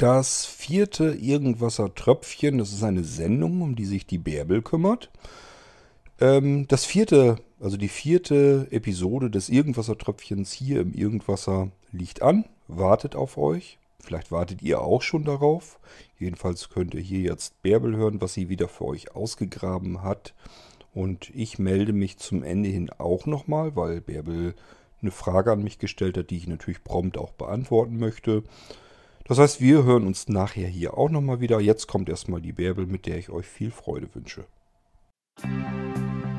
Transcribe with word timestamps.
Das 0.00 0.46
vierte 0.46 1.10
Irgendwasser 1.10 1.94
Tröpfchen, 1.94 2.56
das 2.56 2.72
ist 2.72 2.82
eine 2.82 3.04
Sendung, 3.04 3.60
um 3.60 3.76
die 3.76 3.84
sich 3.84 4.06
die 4.06 4.16
Bärbel 4.16 4.62
kümmert. 4.62 5.10
Ähm, 6.18 6.66
das 6.68 6.86
vierte, 6.86 7.36
also 7.60 7.76
die 7.76 7.90
vierte 7.90 8.66
Episode 8.70 9.28
des 9.28 9.50
Irgendwasser 9.50 9.98
Tröpfchens 9.98 10.52
hier 10.52 10.80
im 10.80 10.94
Irgendwasser 10.94 11.70
liegt 11.92 12.22
an, 12.22 12.46
wartet 12.66 13.14
auf 13.14 13.36
euch. 13.36 13.78
Vielleicht 13.98 14.32
wartet 14.32 14.62
ihr 14.62 14.80
auch 14.80 15.02
schon 15.02 15.26
darauf. 15.26 15.78
Jedenfalls 16.18 16.70
könnt 16.70 16.94
ihr 16.94 17.02
hier 17.02 17.20
jetzt 17.20 17.60
Bärbel 17.60 17.94
hören, 17.94 18.22
was 18.22 18.32
sie 18.32 18.48
wieder 18.48 18.68
für 18.68 18.86
euch 18.86 19.14
ausgegraben 19.14 20.02
hat. 20.02 20.32
Und 20.94 21.28
ich 21.34 21.58
melde 21.58 21.92
mich 21.92 22.16
zum 22.16 22.42
Ende 22.42 22.70
hin 22.70 22.88
auch 22.96 23.26
nochmal, 23.26 23.76
weil 23.76 24.00
Bärbel 24.00 24.54
eine 25.02 25.10
Frage 25.10 25.52
an 25.52 25.62
mich 25.62 25.78
gestellt 25.78 26.16
hat, 26.16 26.30
die 26.30 26.38
ich 26.38 26.48
natürlich 26.48 26.82
prompt 26.84 27.18
auch 27.18 27.32
beantworten 27.32 27.98
möchte. 27.98 28.44
Das 29.30 29.38
heißt, 29.38 29.60
wir 29.60 29.84
hören 29.84 30.08
uns 30.08 30.26
nachher 30.26 30.66
hier 30.66 30.98
auch 30.98 31.08
nochmal 31.08 31.40
wieder. 31.40 31.60
Jetzt 31.60 31.86
kommt 31.86 32.08
erstmal 32.08 32.40
die 32.40 32.50
Bärbel, 32.50 32.86
mit 32.86 33.06
der 33.06 33.16
ich 33.16 33.30
euch 33.30 33.46
viel 33.46 33.70
Freude 33.70 34.12
wünsche. 34.12 34.44
Hallo 35.40 36.29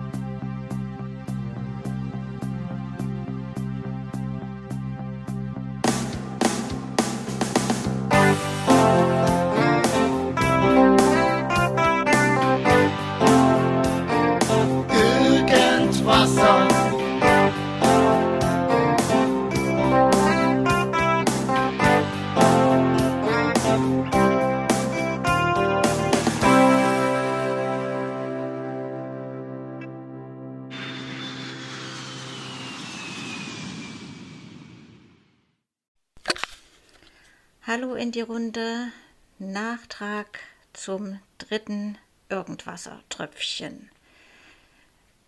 in 38.02 38.12
die 38.12 38.22
Runde. 38.22 38.92
Nachtrag 39.38 40.40
zum 40.74 41.20
dritten 41.38 42.00
Irgendwassertröpfchen. 42.30 43.92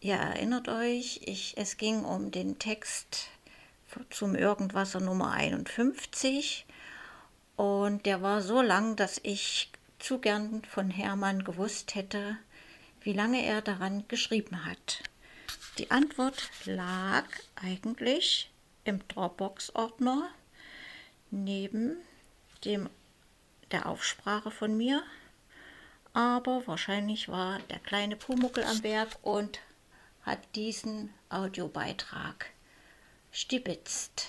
Ihr 0.01 0.15
erinnert 0.15 0.69
euch, 0.69 1.21
ich, 1.23 1.53
es 1.55 1.77
ging 1.77 2.03
um 2.03 2.31
den 2.31 2.57
Text 2.57 3.27
zum 4.09 4.33
Irgendwasser 4.33 5.01
Nummer 5.01 5.33
51 5.33 6.65
und 7.57 8.07
der 8.07 8.23
war 8.23 8.41
so 8.41 8.63
lang, 8.63 8.95
dass 8.95 9.19
ich 9.21 9.71
zu 9.99 10.17
gern 10.17 10.63
von 10.65 10.89
Hermann 10.89 11.43
gewusst 11.43 11.93
hätte, 11.93 12.37
wie 13.01 13.13
lange 13.13 13.45
er 13.45 13.61
daran 13.61 14.03
geschrieben 14.07 14.65
hat. 14.65 15.03
Die 15.77 15.91
Antwort 15.91 16.49
lag 16.65 17.25
eigentlich 17.53 18.51
im 18.83 19.07
Dropbox-Ordner 19.09 20.27
neben 21.29 21.97
dem 22.65 22.89
der 23.71 23.87
Aufsprache 23.87 24.51
von 24.51 24.77
mir, 24.77 25.03
aber 26.13 26.65
wahrscheinlich 26.67 27.27
war 27.27 27.59
der 27.69 27.79
kleine 27.79 28.15
Pumuckel 28.15 28.63
am 28.63 28.83
Werk 28.83 29.17
und 29.23 29.59
hat 30.21 30.39
diesen 30.55 31.13
Audiobeitrag 31.29 32.51
stibitzt. 33.31 34.27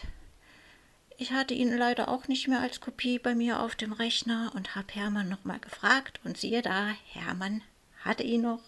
Ich 1.16 1.30
hatte 1.32 1.54
ihn 1.54 1.76
leider 1.76 2.08
auch 2.08 2.26
nicht 2.26 2.48
mehr 2.48 2.60
als 2.60 2.80
Kopie 2.80 3.18
bei 3.18 3.34
mir 3.34 3.60
auf 3.60 3.76
dem 3.76 3.92
Rechner 3.92 4.50
und 4.54 4.74
habe 4.74 4.92
Hermann 4.92 5.28
nochmal 5.28 5.60
gefragt 5.60 6.20
und 6.24 6.36
siehe 6.36 6.62
da, 6.62 6.88
Hermann 7.12 7.62
hatte 8.02 8.24
ihn 8.24 8.42
noch 8.42 8.62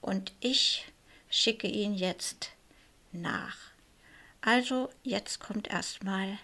und 0.00 0.32
ich 0.40 0.92
schicke 1.30 1.68
ihn 1.68 1.94
jetzt 1.94 2.50
nach. 3.12 3.56
Also 4.40 4.90
jetzt 5.02 5.40
kommt 5.40 5.68
erstmal 5.68 6.38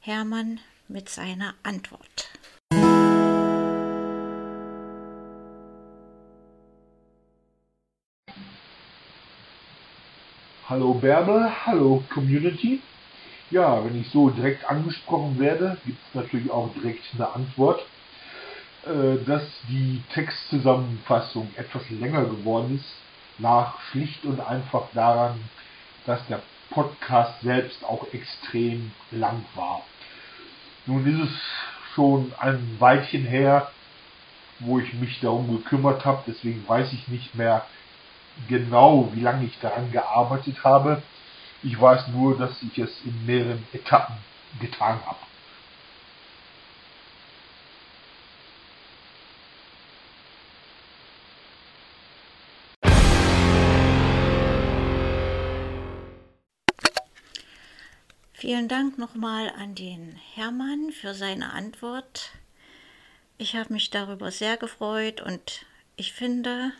Hermann 0.00 0.58
mit 0.92 1.08
seiner 1.08 1.54
Antwort. 1.62 2.28
Hallo 10.68 10.94
Bärbel, 10.94 11.50
hallo 11.66 12.02
Community. 12.12 12.80
Ja, 13.50 13.84
wenn 13.84 14.00
ich 14.00 14.08
so 14.10 14.30
direkt 14.30 14.64
angesprochen 14.64 15.38
werde, 15.38 15.76
gibt 15.84 15.98
es 16.08 16.14
natürlich 16.14 16.50
auch 16.50 16.72
direkt 16.74 17.02
eine 17.14 17.28
Antwort, 17.28 17.84
äh, 18.86 19.22
dass 19.26 19.42
die 19.68 20.02
Textzusammenfassung 20.14 21.50
etwas 21.56 21.82
länger 21.90 22.24
geworden 22.24 22.76
ist, 22.76 22.94
lag 23.38 23.78
schlicht 23.90 24.24
und 24.24 24.40
einfach 24.40 24.84
daran, 24.94 25.40
dass 26.06 26.26
der 26.28 26.42
Podcast 26.70 27.42
selbst 27.42 27.84
auch 27.84 28.06
extrem 28.12 28.92
lang 29.10 29.44
war. 29.54 29.82
Nun 30.86 31.06
ist 31.06 31.30
es 31.30 31.40
schon 31.94 32.32
ein 32.38 32.76
Weilchen 32.78 33.24
her, 33.24 33.70
wo 34.60 34.78
ich 34.78 34.92
mich 34.94 35.20
darum 35.20 35.56
gekümmert 35.56 36.04
habe, 36.04 36.22
deswegen 36.26 36.66
weiß 36.66 36.92
ich 36.92 37.08
nicht 37.08 37.34
mehr 37.34 37.64
genau, 38.48 39.10
wie 39.12 39.20
lange 39.20 39.44
ich 39.44 39.58
daran 39.60 39.92
gearbeitet 39.92 40.64
habe. 40.64 41.02
Ich 41.62 41.80
weiß 41.80 42.08
nur, 42.08 42.36
dass 42.38 42.62
ich 42.62 42.78
es 42.78 43.00
in 43.04 43.26
mehreren 43.26 43.64
Etappen 43.72 44.16
getan 44.60 44.98
habe. 45.06 45.18
Vielen 58.52 58.68
Dank 58.68 58.98
nochmal 58.98 59.48
an 59.48 59.74
den 59.74 60.14
Hermann 60.34 60.92
für 60.92 61.14
seine 61.14 61.54
Antwort. 61.54 62.32
Ich 63.38 63.56
habe 63.56 63.72
mich 63.72 63.88
darüber 63.88 64.30
sehr 64.30 64.58
gefreut 64.58 65.22
und 65.22 65.64
ich 65.96 66.12
finde, 66.12 66.72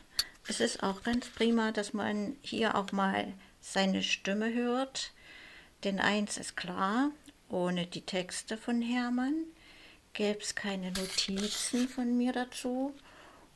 es 0.47 0.61
ist 0.61 0.83
auch 0.83 1.03
ganz 1.03 1.31
prima, 1.31 1.73
dass 1.73 1.95
man 1.95 2.37
hier 2.43 2.75
auch 2.75 2.93
mal 2.93 3.33
seine 3.63 4.03
Stimme 4.03 4.53
hört. 4.53 5.13
Denn 5.83 5.99
eins 5.99 6.37
ist 6.37 6.59
klar, 6.59 7.11
ohne 7.49 7.87
die 7.87 8.03
Texte 8.05 8.59
von 8.59 8.83
Hermann 8.83 9.33
gäbe 10.13 10.41
es 10.41 10.55
keine 10.55 10.93
Notizen 10.93 11.89
von 11.89 12.19
mir 12.19 12.35
dazu 12.35 12.95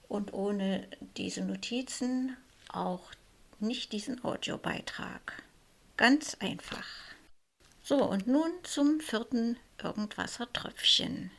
und 0.08 0.32
ohne 0.32 0.88
diese 1.18 1.44
Notizen 1.44 2.34
auch 2.70 3.10
nicht 3.60 3.92
diesen 3.92 4.24
Audiobeitrag. 4.24 5.42
Ganz 5.98 6.38
einfach. 6.40 6.86
So, 7.88 8.02
und 8.02 8.26
nun 8.26 8.50
zum 8.64 8.98
vierten 8.98 9.60
Irgendwasser-Tröpfchen. 9.80 11.30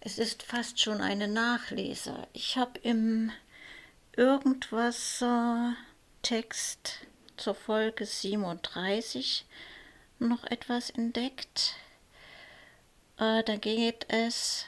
Es 0.00 0.18
ist 0.18 0.42
fast 0.42 0.78
schon 0.78 1.00
eine 1.00 1.28
Nachlese. 1.28 2.28
Ich 2.34 2.58
habe 2.58 2.78
im 2.80 3.32
Irgendwasser-Text 4.16 7.06
zur 7.38 7.54
Folge 7.54 8.04
37 8.04 9.46
noch 10.18 10.44
etwas 10.44 10.90
entdeckt. 10.90 11.76
Äh, 13.16 13.42
da 13.42 13.56
geht 13.56 14.04
es 14.08 14.66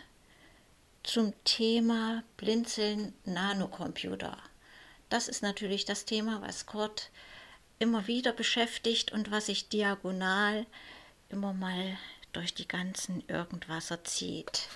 zum 1.03 1.35
Thema 1.45 2.25
Blinzeln 2.39 3.13
Nanocomputer. 3.27 4.39
Das 5.11 5.29
ist 5.29 5.43
natürlich 5.43 5.85
das 5.85 6.07
Thema, 6.07 6.41
was 6.41 6.65
Kurt 6.65 7.11
immer 7.83 8.07
wieder 8.07 8.33
beschäftigt 8.33 9.13
und 9.13 9.31
was 9.31 9.47
sich 9.47 9.69
diagonal 9.69 10.67
immer 11.29 11.53
mal 11.53 11.99
durch 12.33 12.55
die 12.55 12.69
ganzen 12.69 13.23
Irgendwasser 13.27 14.05
zieht. 14.05 14.69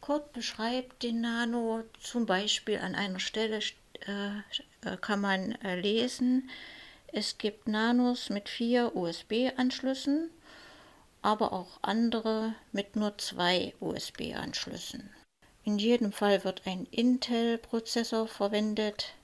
Kurt 0.00 0.32
beschreibt 0.32 1.02
den 1.02 1.20
Nano 1.20 1.84
zum 2.00 2.26
Beispiel 2.26 2.78
an 2.78 2.94
einer 2.94 3.20
Stelle, 3.20 3.60
äh, 4.06 4.38
äh 4.88 4.96
kann 5.00 5.20
man 5.20 5.52
äh, 5.62 5.80
lesen, 5.80 6.50
es 7.12 7.38
gibt 7.38 7.66
Nanos 7.66 8.30
mit 8.30 8.48
vier 8.48 8.94
USB-Anschlüssen, 8.94 10.30
aber 11.22 11.52
auch 11.52 11.78
andere 11.82 12.54
mit 12.72 12.96
nur 12.96 13.18
zwei 13.18 13.74
USB-Anschlüssen. 13.80 15.10
In 15.64 15.78
jedem 15.78 16.12
Fall 16.12 16.44
wird 16.44 16.66
ein 16.66 16.86
Intel-Prozessor 16.86 18.28
verwendet, 18.28 19.14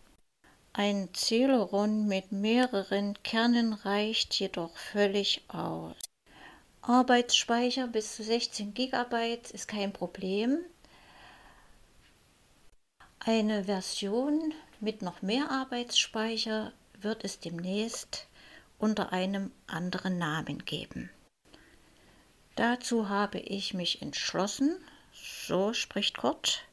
ein 0.79 1.09
Celeron 1.15 2.07
mit 2.07 2.33
mehreren 2.33 3.15
Kernen 3.23 3.73
reicht 3.73 4.35
jedoch 4.35 4.77
völlig 4.77 5.43
aus. 5.49 5.97
Arbeitsspeicher 6.83 7.87
bis 7.89 8.17
zu 8.17 8.23
16 8.23 8.75
GB 8.75 9.39
ist 9.55 9.69
kein 9.69 9.95
Problem. 9.95 10.59
Eine 13.21 13.65
Version 13.65 14.53
mit 14.79 15.01
noch 15.01 15.23
mehr 15.23 15.51
Arbeitsspeicher 15.51 16.75
wird 17.01 17.25
es 17.25 17.41
demnächst 17.41 18.27
unter 18.79 19.15
einem 19.15 19.53
anderen 19.67 20.19
Namen 20.19 20.63
geben. 20.67 21.09
Dazu 22.55 23.09
habe 23.09 23.39
ich 23.39 23.73
mich 23.73 24.03
entschlossen, 24.03 24.77
so 25.15 25.73
spricht 25.73 26.19
Kurt, 26.19 26.67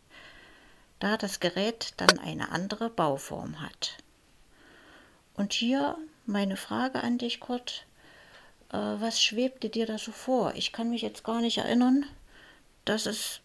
da 1.04 1.18
das 1.18 1.42
Gerät 1.42 1.94
dann 1.98 2.18
eine 2.18 2.54
andere 2.54 2.90
Bauform 2.90 3.60
hat. 3.60 3.98
Und 5.34 5.52
hier 5.52 5.98
meine 6.26 6.56
Frage 6.56 7.04
an 7.04 7.18
dich, 7.18 7.42
Kurt. 7.42 7.86
Äh, 8.70 8.78
was 8.78 9.22
schwebte 9.22 9.68
dir 9.68 9.86
da 9.86 9.98
so 9.98 10.14
vor? 10.14 10.54
Ich 10.56 10.72
kann 10.72 10.90
mich 10.90 11.02
jetzt 11.02 11.26
gar 11.26 11.42
nicht 11.42 11.58
erinnern, 11.58 12.06
dass 12.86 13.06
es 13.06 13.42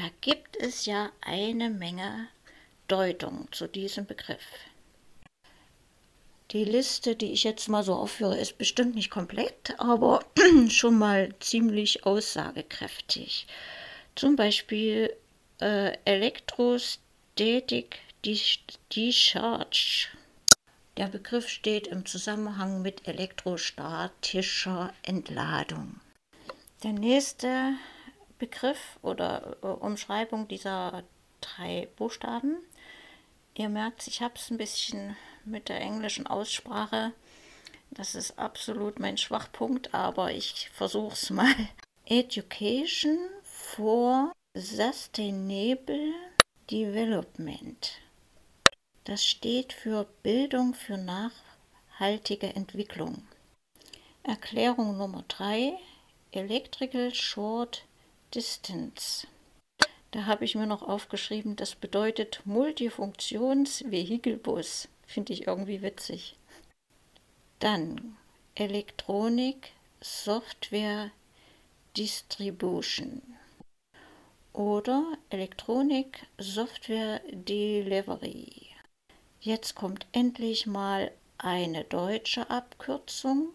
Da 0.00 0.08
gibt 0.22 0.56
es 0.56 0.86
ja 0.86 1.12
eine 1.20 1.68
Menge 1.68 2.28
Deutung 2.88 3.48
zu 3.52 3.66
diesem 3.66 4.06
Begriff. 4.06 4.46
Die 6.52 6.64
Liste, 6.64 7.16
die 7.16 7.32
ich 7.32 7.44
jetzt 7.44 7.68
mal 7.68 7.82
so 7.82 7.92
aufführe, 7.92 8.38
ist 8.38 8.56
bestimmt 8.56 8.94
nicht 8.94 9.10
komplett, 9.10 9.78
aber 9.78 10.24
schon 10.70 10.98
mal 10.98 11.34
ziemlich 11.40 12.06
aussagekräftig. 12.06 13.46
Zum 14.14 14.36
Beispiel 14.36 15.14
äh, 15.60 15.98
Elektrostatic 16.06 17.98
Discharge. 18.94 20.08
Der 20.96 21.08
Begriff 21.08 21.46
steht 21.50 21.88
im 21.88 22.06
Zusammenhang 22.06 22.80
mit 22.80 23.06
elektrostatischer 23.06 24.94
Entladung. 25.02 26.00
Der 26.82 26.94
nächste 26.94 27.74
Begriff 28.40 28.98
oder 29.02 29.56
äh, 29.62 29.66
Umschreibung 29.66 30.48
dieser 30.48 31.04
drei 31.40 31.88
Buchstaben. 31.94 32.56
Ihr 33.54 33.68
merkt, 33.68 34.08
ich 34.08 34.22
habe 34.22 34.34
es 34.34 34.50
ein 34.50 34.58
bisschen 34.58 35.16
mit 35.44 35.68
der 35.68 35.80
englischen 35.80 36.26
Aussprache. 36.26 37.12
Das 37.90 38.14
ist 38.16 38.38
absolut 38.38 38.98
mein 38.98 39.18
Schwachpunkt, 39.18 39.94
aber 39.94 40.32
ich 40.32 40.70
versuche 40.70 41.12
es 41.12 41.30
mal. 41.30 41.54
Education 42.06 43.18
for 43.44 44.32
Sustainable 44.56 46.12
Development. 46.70 47.92
Das 49.04 49.24
steht 49.24 49.72
für 49.72 50.04
Bildung 50.22 50.74
für 50.74 50.96
nachhaltige 50.96 52.54
Entwicklung. 52.54 53.26
Erklärung 54.22 54.96
Nummer 54.96 55.24
3. 55.28 55.72
Electrical 56.32 57.12
Short 57.12 57.84
Distance. 58.34 59.26
Da 60.12 60.26
habe 60.26 60.44
ich 60.44 60.54
mir 60.54 60.66
noch 60.66 60.82
aufgeschrieben, 60.82 61.56
das 61.56 61.74
bedeutet 61.74 62.42
Multifunktionsvehikelbus. 62.44 64.86
Finde 65.06 65.32
ich 65.32 65.48
irgendwie 65.48 65.82
witzig. 65.82 66.36
Dann 67.58 68.16
Electronic 68.54 69.72
Software 70.00 71.10
Distribution 71.96 73.20
oder 74.52 75.18
Electronic 75.30 76.24
Software 76.38 77.20
Delivery. 77.32 78.68
Jetzt 79.40 79.74
kommt 79.74 80.06
endlich 80.12 80.66
mal 80.66 81.10
eine 81.38 81.82
deutsche 81.84 82.48
Abkürzung 82.48 83.48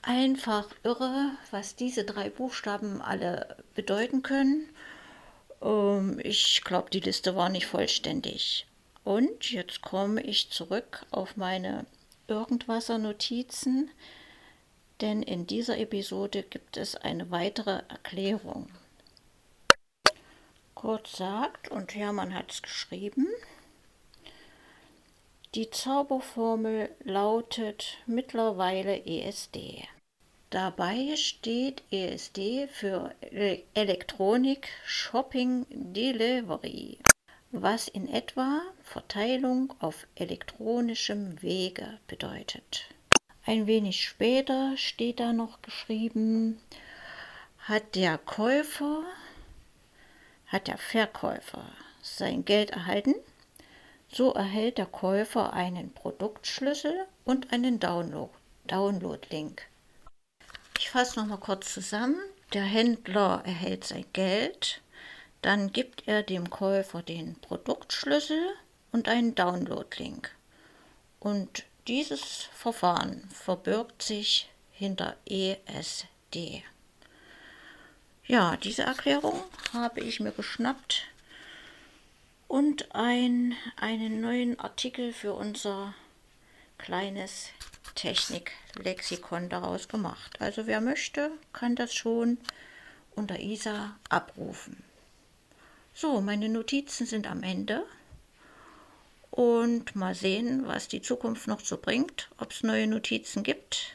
Einfach 0.00 0.66
irre, 0.82 1.32
was 1.50 1.76
diese 1.76 2.04
drei 2.04 2.30
Buchstaben 2.30 3.02
alle 3.02 3.58
bedeuten 3.74 4.22
können. 4.22 4.66
Ähm, 5.60 6.18
ich 6.24 6.62
glaube, 6.64 6.88
die 6.88 7.00
Liste 7.00 7.36
war 7.36 7.50
nicht 7.50 7.66
vollständig. 7.66 8.66
Und 9.04 9.52
jetzt 9.52 9.82
komme 9.82 10.22
ich 10.22 10.50
zurück 10.50 11.04
auf 11.10 11.36
meine 11.36 11.84
Irgendwasser-Notizen, 12.28 13.90
denn 15.02 15.22
in 15.22 15.46
dieser 15.46 15.76
Episode 15.78 16.44
gibt 16.44 16.78
es 16.78 16.96
eine 16.96 17.30
weitere 17.30 17.82
Erklärung. 17.90 18.70
Kurt 20.76 21.08
sagt, 21.08 21.70
und 21.70 21.94
Hermann 21.94 22.34
hat 22.34 22.52
es 22.52 22.62
geschrieben, 22.62 23.26
die 25.54 25.70
Zauberformel 25.70 26.90
lautet 27.02 27.96
mittlerweile 28.04 29.04
ESD. 29.06 29.88
Dabei 30.50 31.16
steht 31.16 31.82
ESD 31.90 32.68
für 32.68 33.14
Electronic 33.72 34.68
Shopping 34.84 35.64
Delivery, 35.70 36.98
was 37.52 37.88
in 37.88 38.06
etwa 38.08 38.60
Verteilung 38.84 39.72
auf 39.80 40.06
elektronischem 40.14 41.40
Wege 41.40 41.98
bedeutet. 42.06 42.84
Ein 43.46 43.66
wenig 43.66 44.04
später 44.04 44.76
steht 44.76 45.20
da 45.20 45.32
noch 45.32 45.62
geschrieben, 45.62 46.60
hat 47.60 47.94
der 47.94 48.18
Käufer 48.18 49.04
hat 50.46 50.68
der 50.68 50.78
Verkäufer 50.78 51.64
sein 52.02 52.44
Geld 52.44 52.70
erhalten, 52.70 53.14
so 54.08 54.32
erhält 54.32 54.78
der 54.78 54.86
Käufer 54.86 55.52
einen 55.52 55.92
Produktschlüssel 55.92 57.06
und 57.24 57.52
einen 57.52 57.80
Download-Link. 57.80 59.62
Ich 60.78 60.90
fasse 60.90 61.18
nochmal 61.18 61.38
kurz 61.38 61.72
zusammen. 61.74 62.16
Der 62.52 62.62
Händler 62.62 63.42
erhält 63.44 63.84
sein 63.84 64.04
Geld, 64.12 64.80
dann 65.42 65.72
gibt 65.72 66.06
er 66.06 66.22
dem 66.22 66.48
Käufer 66.48 67.02
den 67.02 67.34
Produktschlüssel 67.40 68.54
und 68.92 69.08
einen 69.08 69.34
Download-Link. 69.34 70.30
Und 71.18 71.64
dieses 71.88 72.48
Verfahren 72.52 73.28
verbirgt 73.30 74.02
sich 74.02 74.48
hinter 74.70 75.16
ESD. 75.26 76.62
Ja, 78.28 78.56
diese 78.56 78.82
Erklärung 78.82 79.40
habe 79.72 80.00
ich 80.00 80.18
mir 80.18 80.32
geschnappt 80.32 81.06
und 82.48 82.92
ein, 82.92 83.54
einen 83.76 84.20
neuen 84.20 84.58
Artikel 84.58 85.12
für 85.12 85.32
unser 85.32 85.94
kleines 86.76 87.50
Techniklexikon 87.94 89.48
daraus 89.48 89.86
gemacht. 89.86 90.40
Also 90.40 90.66
wer 90.66 90.80
möchte, 90.80 91.30
kann 91.52 91.76
das 91.76 91.94
schon 91.94 92.38
unter 93.14 93.38
ISA 93.38 93.96
abrufen. 94.08 94.82
So, 95.94 96.20
meine 96.20 96.48
Notizen 96.48 97.06
sind 97.06 97.28
am 97.28 97.44
Ende 97.44 97.86
und 99.30 99.94
mal 99.94 100.16
sehen, 100.16 100.66
was 100.66 100.88
die 100.88 101.00
Zukunft 101.00 101.46
noch 101.46 101.60
so 101.60 101.76
bringt, 101.78 102.28
ob 102.38 102.50
es 102.50 102.64
neue 102.64 102.88
Notizen 102.88 103.44
gibt. 103.44 103.94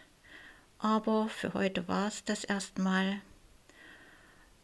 Aber 0.79 1.27
für 1.27 1.53
heute 1.53 1.89
war 1.89 2.07
es 2.07 2.23
das 2.23 2.45
erstmal. 2.45 3.21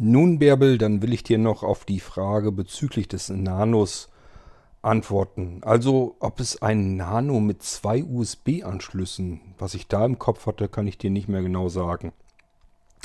Nun, 0.00 0.38
Bärbel, 0.38 0.78
dann 0.78 1.02
will 1.02 1.12
ich 1.12 1.24
dir 1.24 1.38
noch 1.38 1.64
auf 1.64 1.84
die 1.84 1.98
Frage 1.98 2.52
bezüglich 2.52 3.08
des 3.08 3.30
Nanos 3.30 4.08
antworten. 4.80 5.58
Also, 5.62 6.14
ob 6.20 6.38
es 6.38 6.62
ein 6.62 6.94
Nano 6.94 7.40
mit 7.40 7.64
zwei 7.64 8.04
USB-Anschlüssen, 8.04 9.40
was 9.58 9.74
ich 9.74 9.88
da 9.88 10.04
im 10.04 10.20
Kopf 10.20 10.46
hatte, 10.46 10.68
kann 10.68 10.86
ich 10.86 10.98
dir 10.98 11.10
nicht 11.10 11.28
mehr 11.28 11.42
genau 11.42 11.68
sagen. 11.68 12.12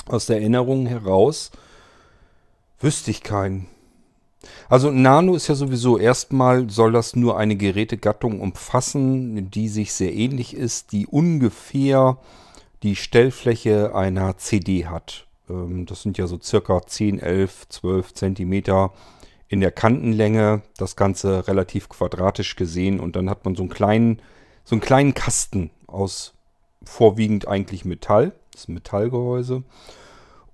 Aus 0.06 0.26
der 0.26 0.36
Erinnerung 0.36 0.86
heraus 0.86 1.50
wüsste 2.78 3.10
ich 3.10 3.24
keinen. 3.24 3.66
Also 4.68 4.92
Nano 4.92 5.34
ist 5.34 5.48
ja 5.48 5.56
sowieso 5.56 5.98
erstmal 5.98 6.70
soll 6.70 6.92
das 6.92 7.16
nur 7.16 7.36
eine 7.38 7.56
Gerätegattung 7.56 8.40
umfassen, 8.40 9.50
die 9.50 9.68
sich 9.68 9.92
sehr 9.92 10.14
ähnlich 10.14 10.54
ist, 10.54 10.92
die 10.92 11.08
ungefähr 11.08 12.18
die 12.84 12.94
Stellfläche 12.94 13.96
einer 13.96 14.36
CD 14.36 14.86
hat. 14.86 15.26
Ähm, 15.48 15.86
Das 15.86 16.02
sind 16.02 16.18
ja 16.18 16.26
so 16.26 16.38
circa 16.40 16.86
10, 16.86 17.18
11, 17.18 17.68
12 17.68 18.14
Zentimeter 18.14 18.92
in 19.48 19.60
der 19.60 19.72
Kantenlänge. 19.72 20.62
Das 20.76 20.96
Ganze 20.96 21.46
relativ 21.48 21.88
quadratisch 21.88 22.56
gesehen 22.56 23.00
und 23.00 23.16
dann 23.16 23.30
hat 23.30 23.44
man 23.44 23.54
so 23.54 23.62
einen 23.62 23.70
kleinen, 23.70 24.22
so 24.64 24.74
einen 24.74 24.82
kleinen 24.82 25.14
Kasten 25.14 25.70
aus 25.86 26.34
vorwiegend 26.84 27.48
eigentlich 27.48 27.84
Metall. 27.84 28.32
Das 28.52 28.62
ist 28.62 28.68
ein 28.68 28.74
Metallgehäuse. 28.74 29.62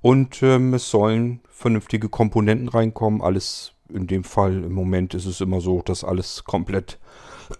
Und 0.02 0.42
ähm, 0.42 0.74
es 0.74 0.90
sollen 0.90 1.40
vernünftige 1.50 2.08
Komponenten 2.08 2.68
reinkommen. 2.68 3.20
Alles 3.20 3.72
in 3.88 4.06
dem 4.06 4.24
Fall 4.24 4.64
im 4.64 4.72
Moment 4.72 5.14
ist 5.14 5.26
es 5.26 5.40
immer 5.40 5.60
so, 5.60 5.82
dass 5.82 6.04
alles 6.04 6.44
komplett 6.44 6.98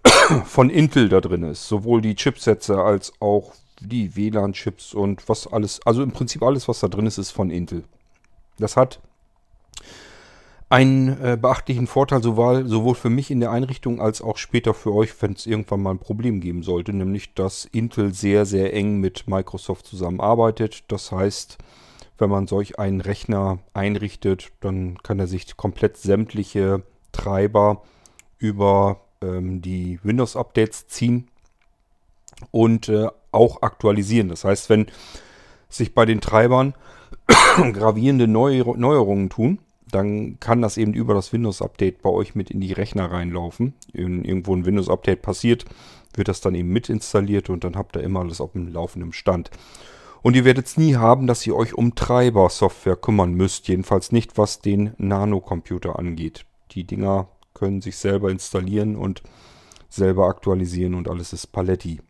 von 0.44 0.70
Intel 0.70 1.08
da 1.08 1.20
drin 1.20 1.42
ist. 1.42 1.68
Sowohl 1.68 2.00
die 2.00 2.14
Chipsätze 2.14 2.82
als 2.82 3.12
auch 3.20 3.52
die 3.80 4.14
WLAN-Chips 4.16 4.94
und 4.94 5.28
was 5.28 5.46
alles. 5.46 5.80
Also 5.86 6.02
im 6.02 6.12
Prinzip 6.12 6.42
alles, 6.42 6.68
was 6.68 6.80
da 6.80 6.88
drin 6.88 7.06
ist, 7.06 7.18
ist 7.18 7.30
von 7.30 7.50
Intel. 7.50 7.84
Das 8.58 8.76
hat 8.76 9.00
einen 10.68 11.20
äh, 11.20 11.36
beachtlichen 11.40 11.88
Vorteil 11.88 12.22
sowohl, 12.22 12.66
sowohl 12.68 12.94
für 12.94 13.10
mich 13.10 13.30
in 13.32 13.40
der 13.40 13.50
Einrichtung 13.50 14.00
als 14.00 14.22
auch 14.22 14.36
später 14.36 14.72
für 14.72 14.94
euch, 14.94 15.10
wenn 15.20 15.32
es 15.32 15.46
irgendwann 15.46 15.82
mal 15.82 15.90
ein 15.90 15.98
Problem 15.98 16.40
geben 16.40 16.62
sollte, 16.62 16.92
nämlich 16.92 17.34
dass 17.34 17.64
Intel 17.64 18.14
sehr, 18.14 18.46
sehr 18.46 18.72
eng 18.72 19.00
mit 19.00 19.26
Microsoft 19.26 19.86
zusammenarbeitet. 19.86 20.84
Das 20.86 21.10
heißt, 21.10 21.58
wenn 22.18 22.30
man 22.30 22.46
solch 22.46 22.78
einen 22.78 23.00
Rechner 23.00 23.58
einrichtet, 23.74 24.52
dann 24.60 24.96
kann 25.02 25.18
er 25.18 25.26
sich 25.26 25.56
komplett 25.56 25.96
sämtliche 25.96 26.84
Treiber 27.10 27.82
über 28.38 29.00
ähm, 29.22 29.62
die 29.62 29.98
Windows-Updates 30.04 30.86
ziehen 30.86 31.28
und 32.50 32.88
äh, 32.88 33.08
auch 33.32 33.62
aktualisieren. 33.62 34.28
Das 34.28 34.44
heißt, 34.44 34.70
wenn 34.70 34.86
sich 35.68 35.94
bei 35.94 36.04
den 36.04 36.20
Treibern 36.20 36.74
gravierende 37.72 38.26
Neu 38.26 38.64
Neuerungen 38.76 39.30
tun, 39.30 39.58
dann 39.90 40.38
kann 40.40 40.62
das 40.62 40.76
eben 40.76 40.94
über 40.94 41.14
das 41.14 41.32
Windows-Update 41.32 42.02
bei 42.02 42.10
euch 42.10 42.34
mit 42.34 42.50
in 42.50 42.60
die 42.60 42.72
Rechner 42.72 43.10
reinlaufen. 43.10 43.74
Wenn 43.92 44.24
irgendwo 44.24 44.54
ein 44.54 44.64
Windows-Update 44.64 45.22
passiert, 45.22 45.64
wird 46.14 46.28
das 46.28 46.40
dann 46.40 46.54
eben 46.54 46.68
mit 46.68 46.88
installiert 46.88 47.50
und 47.50 47.64
dann 47.64 47.76
habt 47.76 47.96
ihr 47.96 48.02
immer 48.02 48.20
alles 48.20 48.40
auf 48.40 48.52
dem 48.52 48.72
laufenden 48.72 49.12
Stand. 49.12 49.50
Und 50.22 50.36
ihr 50.36 50.44
werdet 50.44 50.66
es 50.66 50.76
nie 50.76 50.96
haben, 50.96 51.26
dass 51.26 51.46
ihr 51.46 51.56
euch 51.56 51.74
um 51.74 51.94
Treiber-Software 51.94 52.96
kümmern 52.96 53.32
müsst. 53.32 53.68
Jedenfalls 53.68 54.12
nicht, 54.12 54.36
was 54.36 54.60
den 54.60 54.92
Nano-Computer 54.98 55.98
angeht. 55.98 56.44
Die 56.72 56.84
Dinger 56.84 57.28
können 57.54 57.80
sich 57.80 57.96
selber 57.96 58.30
installieren 58.30 58.96
und 58.96 59.22
selber 59.88 60.26
aktualisieren 60.26 60.94
und 60.94 61.08
alles 61.08 61.32
ist 61.32 61.48
Paletti. 61.48 62.00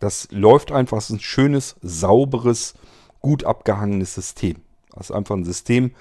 Das 0.00 0.28
läuft 0.30 0.72
einfach, 0.72 0.98
es 0.98 1.10
ist 1.10 1.16
ein 1.16 1.20
schönes, 1.20 1.76
sauberes, 1.82 2.74
gut 3.20 3.44
abgehangenes 3.44 4.14
System. 4.14 4.56
Das 4.92 5.10
ist 5.10 5.16
einfach 5.16 5.36
ein 5.36 5.44
System, 5.44 5.92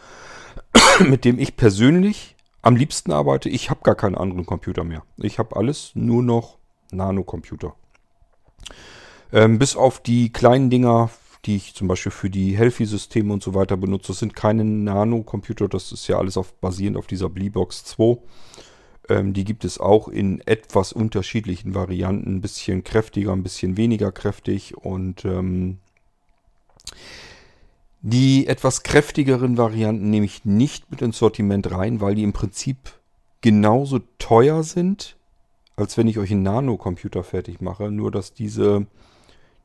mit 1.00 1.26
dem 1.26 1.38
ich 1.38 1.56
persönlich 1.58 2.36
am 2.62 2.76
liebsten 2.76 3.12
arbeite. 3.12 3.50
Ich 3.50 3.70
habe 3.70 3.82
gar 3.84 3.96
keinen 3.96 4.16
anderen 4.16 4.46
Computer 4.46 4.84
mehr. 4.84 5.04
Ich 5.18 5.38
habe 5.38 5.56
alles 5.56 5.92
nur 5.94 6.24
noch 6.24 6.58
Nano-Computer. 6.92 7.76
Ähm, 9.32 9.60
bis 9.60 9.76
auf 9.76 10.02
die 10.02 10.32
kleinen 10.32 10.70
Dinger, 10.70 11.10
die 11.46 11.58
ich 11.58 11.76
zum 11.76 11.88
Beispiel 11.88 12.12
für 12.12 12.30
die 12.30 12.58
Healthy-Systeme 12.58 13.32
und 13.32 13.44
so 13.44 13.54
weiter 13.54 13.78
benutze. 13.78 14.08
Das 14.08 14.20
sind 14.20 14.36
keine 14.36 14.64
Nano-Computer, 14.64 15.68
das 15.68 15.92
ist 15.92 16.08
ja 16.08 16.18
alles 16.18 16.38
auf, 16.38 16.54
basierend 16.60 16.98
auf 16.98 17.08
dieser 17.08 17.30
Bleebox 17.30 17.84
2. 17.86 18.18
Ähm, 19.10 19.34
die 19.34 19.44
gibt 19.44 19.66
es 19.66 19.80
auch 19.80 20.08
in 20.08 20.42
etwas 20.46 20.94
unterschiedlichen 20.94 21.76
Varianten. 21.76 22.36
Ein 22.36 22.42
bisschen 22.42 22.84
kräftiger, 22.84 23.34
ein 23.34 23.44
bisschen 23.44 23.76
weniger 23.76 24.12
kräftig. 24.12 24.78
Und 24.78 25.26
ähm, 25.26 25.80
die 28.02 28.48
etwas 28.48 28.84
kräftigeren 28.84 29.58
Varianten 29.58 30.10
nehme 30.10 30.26
ich 30.26 30.46
nicht 30.46 30.90
mit 30.92 31.02
ins 31.02 31.18
Sortiment 31.18 31.72
rein, 31.72 32.00
weil 32.00 32.16
die 32.16 32.24
im 32.24 32.34
Prinzip 32.34 32.78
genauso 33.42 34.00
teuer 34.20 34.64
sind, 34.64 35.18
als 35.76 35.98
wenn 35.98 36.08
ich 36.08 36.20
euch 36.20 36.32
einen 36.32 36.44
Nano-Computer 36.44 37.24
fertig 37.24 37.62
mache. 37.62 37.92
Nur, 37.92 38.12
dass 38.12 38.34
diese, 38.34 38.86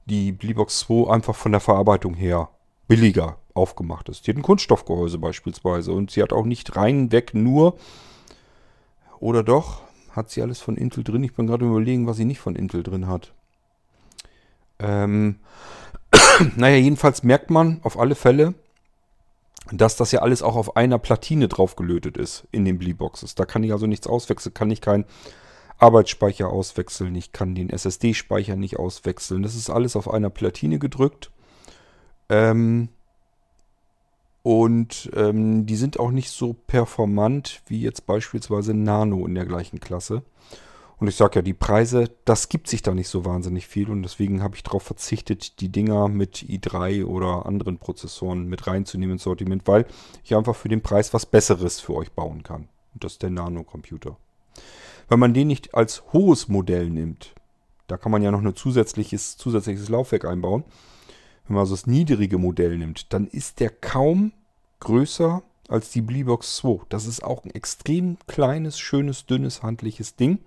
die 0.07 0.33
Bleebox 0.33 0.81
2 0.81 1.13
einfach 1.13 1.35
von 1.35 1.53
der 1.53 1.61
Verarbeitung 1.61 2.15
her 2.15 2.49
billiger 2.89 3.39
aufgemacht 3.55 4.09
ist. 4.09 4.27
Die 4.27 4.31
hat 4.31 4.39
ein 4.39 4.43
Kunststoffgehäuse 4.43 5.19
beispielsweise 5.19 5.93
und 5.93 6.11
sie 6.11 6.23
hat 6.23 6.33
auch 6.33 6.45
nicht 6.45 6.77
rein 6.77 7.13
weg 7.13 7.35
nur, 7.35 7.77
oder 9.25 9.43
doch, 9.43 9.81
hat 10.11 10.29
sie 10.29 10.43
alles 10.43 10.61
von 10.61 10.77
Intel 10.77 11.03
drin? 11.03 11.25
Ich 11.25 11.35
bin 11.35 11.47
gerade 11.47 11.65
überlegen, 11.65 12.07
was 12.07 12.19
sie 12.19 12.27
nicht 12.27 12.41
von 12.41 12.55
Intel 12.55 12.83
drin 12.83 13.07
hat. 13.07 13.33
Ähm, 14.79 15.37
naja, 16.57 16.77
jedenfalls 16.77 17.23
merkt 17.23 17.49
man 17.49 17.81
auf 17.85 17.99
alle 17.99 18.17
Fälle, 18.17 18.53
dass 19.73 19.97
das 19.97 20.13
ja 20.13 20.21
alles 20.21 20.43
auch 20.43 20.57
auf 20.57 20.77
einer 20.77 20.99
Platine 20.99 21.49
draufgelötet 21.49 22.19
ist 22.19 22.47
in 22.53 22.67
den 22.67 22.79
Bleeboxes. 22.79 23.35
Da 23.35 23.47
kann 23.47 23.65
ich 23.65 23.73
also 23.73 23.87
nichts 23.87 24.07
auswechseln, 24.07 24.53
kann 24.53 24.71
ich 24.71 24.83
keinen 24.83 25.07
Arbeitsspeicher 25.79 26.51
auswechseln, 26.51 27.15
ich 27.15 27.33
kann 27.33 27.55
den 27.55 27.71
SSD-Speicher 27.71 28.57
nicht 28.57 28.79
auswechseln. 28.79 29.43
Das 29.43 29.55
ist 29.55 29.71
alles 29.71 29.97
auf 29.97 30.13
einer 30.13 30.29
Platine 30.29 30.79
gedrückt. 30.79 31.31
Ähm, 32.29 32.91
und 34.45 35.11
ähm, 35.17 35.65
die 35.65 35.75
sind 35.75 35.99
auch 35.99 36.11
nicht 36.11 36.29
so 36.29 36.53
performant 36.53 37.63
wie 37.67 37.81
jetzt 37.81 38.05
beispielsweise 38.05 38.75
Nano 38.75 39.27
in 39.27 39.35
der 39.35 39.47
gleichen 39.47 39.81
Klasse. 39.81 40.23
Und 40.99 41.09
ich 41.09 41.17
sage 41.17 41.37
ja, 41.37 41.43
die 41.43 41.55
Preise, 41.55 42.11
das 42.27 42.51
gibt 42.51 42.69
sich 42.69 42.83
da 42.83 42.93
nicht 42.93 43.09
so 43.09 43.25
wahnsinnig 43.25 43.67
viel 43.67 43.89
und 43.89 44.03
deswegen 44.03 44.43
habe 44.43 44.55
ich 44.55 44.63
darauf 44.63 44.83
verzichtet, 44.83 45.61
die 45.61 45.71
Dinger 45.71 46.09
mit 46.09 46.45
i3 46.47 47.07
oder 47.07 47.47
anderen 47.47 47.79
Prozessoren 47.79 48.47
mit 48.47 48.67
reinzunehmen 48.67 49.15
ins 49.15 49.23
Sortiment, 49.23 49.63
weil 49.67 49.87
ich 50.25 50.37
einfach 50.37 50.55
für 50.55 50.69
den 50.69 50.83
Preis 50.83 51.15
was 51.15 51.25
Besseres 51.25 51.81
für 51.81 51.95
euch 51.95 52.13
bauen 52.13 52.43
kann. 52.43 52.69
Und 52.93 53.03
das 53.03 53.13
ist 53.13 53.23
der 53.23 53.31
Nano-Computer. 53.31 54.19
Wenn 55.09 55.21
man 55.21 55.33
den 55.33 55.47
nicht 55.47 55.75
als 55.75 56.03
hohes 56.13 56.49
Modell 56.49 56.91
nimmt, 56.91 57.35
da 57.87 57.97
kann 57.97 58.13
man 58.13 58.23
ja 58.23 58.31
noch 58.31 58.43
ein 58.43 58.55
zusätzliches, 58.55 59.39
zusätzliches 59.39 59.89
Laufwerk 59.89 60.27
einbauen. 60.27 60.65
Wenn 61.47 61.55
man 61.55 61.61
also 61.61 61.75
das 61.75 61.87
niedrige 61.87 62.39
Modell 62.39 62.79
nimmt, 62.79 63.13
dann 63.13 63.27
ist 63.27 63.61
der 63.61 63.71
kaum 63.71 64.33
größer 64.81 65.43
als 65.69 65.91
die 65.91 66.03
Bleebox 66.03 66.57
2. 66.57 66.87
Das 66.89 67.07
ist 67.07 67.23
auch 67.23 67.45
ein 67.45 67.51
extrem 67.51 68.19
kleines, 68.27 68.79
schönes, 68.79 69.27
dünnes, 69.27 69.63
handliches 69.63 70.17
Ding. 70.17 70.39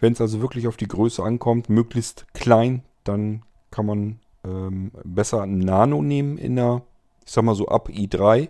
Wenn 0.00 0.12
es 0.12 0.20
also 0.20 0.40
wirklich 0.40 0.68
auf 0.68 0.76
die 0.76 0.88
Größe 0.88 1.22
ankommt, 1.22 1.68
möglichst 1.68 2.26
klein, 2.34 2.82
dann 3.04 3.42
kann 3.70 3.86
man 3.86 4.20
ähm, 4.44 4.92
besser 5.04 5.42
ein 5.42 5.58
Nano 5.58 6.02
nehmen 6.02 6.38
in 6.38 6.56
der, 6.56 6.82
ich 7.24 7.32
sag 7.32 7.44
mal 7.44 7.54
so 7.54 7.68
ab 7.68 7.88
i3, 7.88 8.48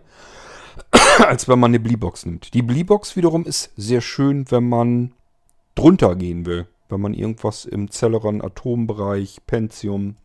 als 1.26 1.48
wenn 1.48 1.58
man 1.58 1.70
eine 1.70 1.80
Bleebox 1.80 2.26
nimmt. 2.26 2.52
Die 2.54 2.62
Bleebox 2.62 3.16
wiederum 3.16 3.44
ist 3.44 3.72
sehr 3.76 4.00
schön, 4.00 4.50
wenn 4.50 4.68
man 4.68 5.12
drunter 5.74 6.16
gehen 6.16 6.46
will. 6.46 6.66
Wenn 6.88 7.00
man 7.00 7.14
irgendwas 7.14 7.64
im 7.66 7.90
Celeron 7.90 8.42
Atombereich, 8.42 9.40
Pentium, 9.46 10.16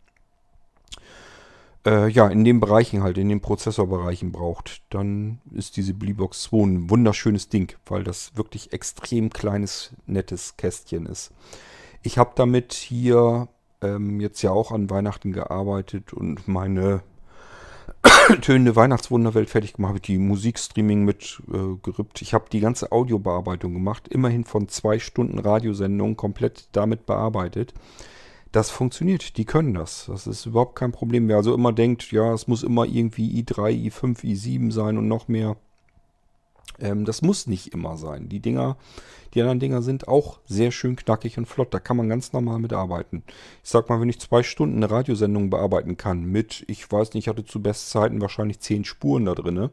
äh, 1.86 2.08
ja, 2.10 2.28
in 2.28 2.44
den 2.44 2.60
Bereichen 2.60 3.04
halt, 3.04 3.18
in 3.18 3.30
den 3.30 3.42
Prozessorbereichen 3.42 4.32
braucht, 4.32 4.82
dann 4.90 5.40
ist 5.52 5.78
diese 5.78 5.94
Bleebox 5.94 6.44
2 6.44 6.58
ein 6.58 6.90
wunderschönes 6.90 7.50
Ding, 7.50 7.76
weil 7.86 8.04
das 8.04 8.36
wirklich 8.36 8.74
extrem 8.74 9.30
kleines, 9.30 9.94
nettes 10.06 10.56
Kästchen 10.58 11.06
ist. 11.06 11.32
Ich 12.02 12.18
habe 12.18 12.32
damit 12.36 12.74
hier 12.74 13.48
ähm, 13.82 14.20
jetzt 14.20 14.42
ja 14.42 14.52
auch 14.52 14.72
an 14.72 14.90
Weihnachten 14.90 15.32
gearbeitet 15.32 16.14
und 16.14 16.48
meine 16.48 17.04
tönende 18.42 18.76
Weihnachtswunderwelt 18.76 19.50
fertig 19.50 19.74
gemacht, 19.74 19.90
habe 19.90 20.00
die 20.00 20.18
Musikstreaming 20.18 21.04
mit 21.04 21.42
äh, 21.52 21.76
gerippt. 21.82 22.22
Ich 22.22 22.34
habe 22.34 22.46
die 22.52 22.60
ganze 22.60 22.92
Audiobearbeitung 22.92 23.74
gemacht, 23.74 24.08
immerhin 24.08 24.46
von 24.46 24.70
zwei 24.70 25.00
Stunden 25.00 25.40
Radiosendung 25.40 26.16
komplett 26.16 26.68
damit 26.72 27.06
bearbeitet. 27.06 27.74
Das 28.54 28.70
funktioniert, 28.70 29.38
die 29.38 29.46
können 29.46 29.74
das. 29.74 30.06
Das 30.06 30.28
ist 30.28 30.46
überhaupt 30.46 30.76
kein 30.76 30.92
Problem. 30.92 31.28
Wer 31.28 31.38
also 31.38 31.56
immer 31.56 31.74
denkt, 31.74 32.12
ja, 32.12 32.32
es 32.34 32.48
muss 32.48 32.62
immer 32.62 32.86
irgendwie 32.86 33.42
i3, 33.42 33.90
i5, 33.90 34.24
i7 34.24 34.72
sein 34.72 35.00
und 35.00 35.08
noch 35.08 35.28
mehr. 35.28 35.58
Ähm, 36.80 37.04
das 37.04 37.24
muss 37.24 37.48
nicht 37.48 37.74
immer 37.74 37.98
sein. 37.98 38.30
Die 38.30 38.40
Dinger, 38.40 38.78
die 39.34 39.42
anderen 39.42 39.60
Dinger 39.60 39.82
sind 39.82 40.08
auch 40.08 40.38
sehr 40.46 40.70
schön 40.70 40.96
knackig 40.96 41.40
und 41.40 41.48
flott. 41.48 41.74
Da 41.74 41.80
kann 41.80 41.98
man 41.98 42.10
ganz 42.10 42.32
normal 42.32 42.60
mitarbeiten. 42.60 43.24
Ich 43.64 43.72
sag 43.72 43.90
mal, 43.90 44.00
wenn 44.00 44.10
ich 44.10 44.20
zwei 44.20 44.44
Stunden 44.44 44.78
eine 44.78 44.92
Radiosendung 44.92 45.50
bearbeiten 45.50 45.98
kann 45.98 46.24
mit, 46.24 46.64
ich 46.68 46.92
weiß 46.92 47.16
nicht, 47.16 47.24
ich 47.24 47.30
hatte 47.30 47.46
zu 47.46 47.60
Bestzeiten 47.60 48.22
wahrscheinlich 48.22 48.60
zehn 48.60 48.86
Spuren 48.86 49.26
da 49.26 49.34
drin, 49.34 49.72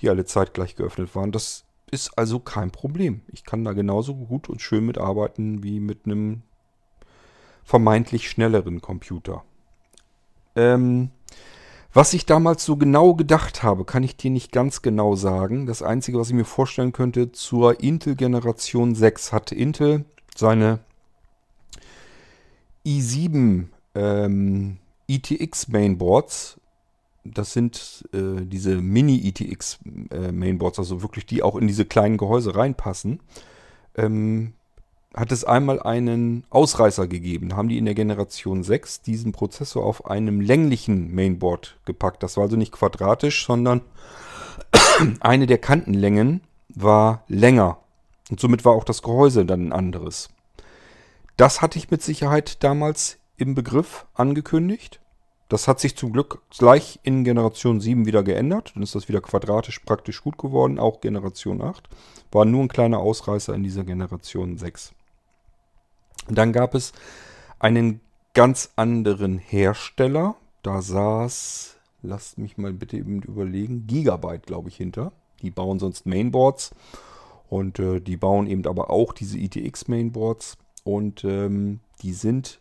die 0.00 0.10
alle 0.10 0.24
zeitgleich 0.24 0.74
geöffnet 0.74 1.14
waren. 1.14 1.30
Das 1.30 1.64
ist 1.92 2.18
also 2.18 2.40
kein 2.40 2.72
Problem. 2.72 3.20
Ich 3.28 3.44
kann 3.44 3.64
da 3.64 3.72
genauso 3.72 4.16
gut 4.16 4.48
und 4.48 4.60
schön 4.60 4.84
mitarbeiten 4.84 5.62
wie 5.62 5.78
mit 5.78 6.06
einem 6.06 6.42
vermeintlich 7.64 8.28
schnelleren 8.28 8.80
Computer. 8.80 9.44
Ähm, 10.56 11.10
was 11.92 12.14
ich 12.14 12.24
damals 12.24 12.64
so 12.64 12.76
genau 12.76 13.14
gedacht 13.14 13.64
habe, 13.64 13.84
kann 13.84 14.04
ich 14.04 14.16
dir 14.16 14.30
nicht 14.30 14.52
ganz 14.52 14.80
genau 14.80 15.16
sagen. 15.16 15.66
Das 15.66 15.82
Einzige, 15.82 16.18
was 16.18 16.28
ich 16.28 16.34
mir 16.34 16.44
vorstellen 16.44 16.92
könnte, 16.92 17.32
zur 17.32 17.80
Intel 17.80 18.14
Generation 18.14 18.94
6 18.94 19.32
hatte 19.32 19.56
Intel 19.56 20.04
seine 20.36 20.80
i7 22.86 23.66
ähm, 23.96 24.78
ITX 25.08 25.68
Mainboards. 25.68 26.60
Das 27.24 27.52
sind 27.52 28.08
äh, 28.12 28.46
diese 28.46 28.76
Mini-ITX 28.76 29.80
äh, 30.10 30.32
Mainboards, 30.32 30.78
also 30.78 31.02
wirklich 31.02 31.26
die 31.26 31.42
auch 31.42 31.56
in 31.56 31.66
diese 31.66 31.84
kleinen 31.84 32.16
Gehäuse 32.16 32.54
reinpassen. 32.54 33.20
Ähm, 33.96 34.54
hat 35.14 35.32
es 35.32 35.44
einmal 35.44 35.82
einen 35.82 36.44
Ausreißer 36.50 37.08
gegeben. 37.08 37.48
Da 37.48 37.56
haben 37.56 37.68
die 37.68 37.78
in 37.78 37.84
der 37.84 37.94
Generation 37.94 38.62
6 38.62 39.02
diesen 39.02 39.32
Prozessor 39.32 39.84
auf 39.84 40.06
einem 40.06 40.40
länglichen 40.40 41.14
Mainboard 41.14 41.78
gepackt. 41.84 42.22
Das 42.22 42.36
war 42.36 42.44
also 42.44 42.56
nicht 42.56 42.72
quadratisch, 42.72 43.44
sondern 43.44 43.82
eine 45.20 45.46
der 45.46 45.58
Kantenlängen 45.58 46.42
war 46.68 47.24
länger. 47.26 47.78
Und 48.30 48.38
somit 48.38 48.64
war 48.64 48.72
auch 48.72 48.84
das 48.84 49.02
Gehäuse 49.02 49.44
dann 49.44 49.68
ein 49.68 49.72
anderes. 49.72 50.30
Das 51.36 51.60
hatte 51.60 51.78
ich 51.78 51.90
mit 51.90 52.02
Sicherheit 52.02 52.62
damals 52.62 53.18
im 53.36 53.54
Begriff 53.54 54.06
angekündigt. 54.14 55.00
Das 55.48 55.66
hat 55.66 55.80
sich 55.80 55.96
zum 55.96 56.12
Glück 56.12 56.42
gleich 56.56 57.00
in 57.02 57.24
Generation 57.24 57.80
7 57.80 58.06
wieder 58.06 58.22
geändert. 58.22 58.72
Dann 58.74 58.84
ist 58.84 58.94
das 58.94 59.08
wieder 59.08 59.20
quadratisch 59.20 59.80
praktisch 59.80 60.22
gut 60.22 60.38
geworden, 60.38 60.78
auch 60.78 61.00
Generation 61.00 61.60
8. 61.60 61.88
War 62.30 62.44
nur 62.44 62.62
ein 62.62 62.68
kleiner 62.68 63.00
Ausreißer 63.00 63.52
in 63.54 63.64
dieser 63.64 63.82
Generation 63.82 64.56
6. 64.56 64.92
Dann 66.28 66.52
gab 66.52 66.74
es 66.74 66.92
einen 67.58 68.00
ganz 68.34 68.70
anderen 68.76 69.38
Hersteller. 69.38 70.36
Da 70.62 70.82
saß, 70.82 71.76
lasst 72.02 72.38
mich 72.38 72.58
mal 72.58 72.72
bitte 72.72 72.96
eben 72.96 73.22
überlegen, 73.22 73.86
Gigabyte, 73.86 74.46
glaube 74.46 74.68
ich, 74.68 74.76
hinter. 74.76 75.12
Die 75.42 75.50
bauen 75.50 75.78
sonst 75.78 76.06
Mainboards 76.06 76.70
und 77.48 77.78
äh, 77.78 78.00
die 78.00 78.16
bauen 78.16 78.46
eben 78.46 78.66
aber 78.66 78.90
auch 78.90 79.12
diese 79.12 79.38
ITX 79.38 79.88
Mainboards 79.88 80.58
und 80.84 81.24
ähm, 81.24 81.80
die 82.02 82.12
sind 82.12 82.60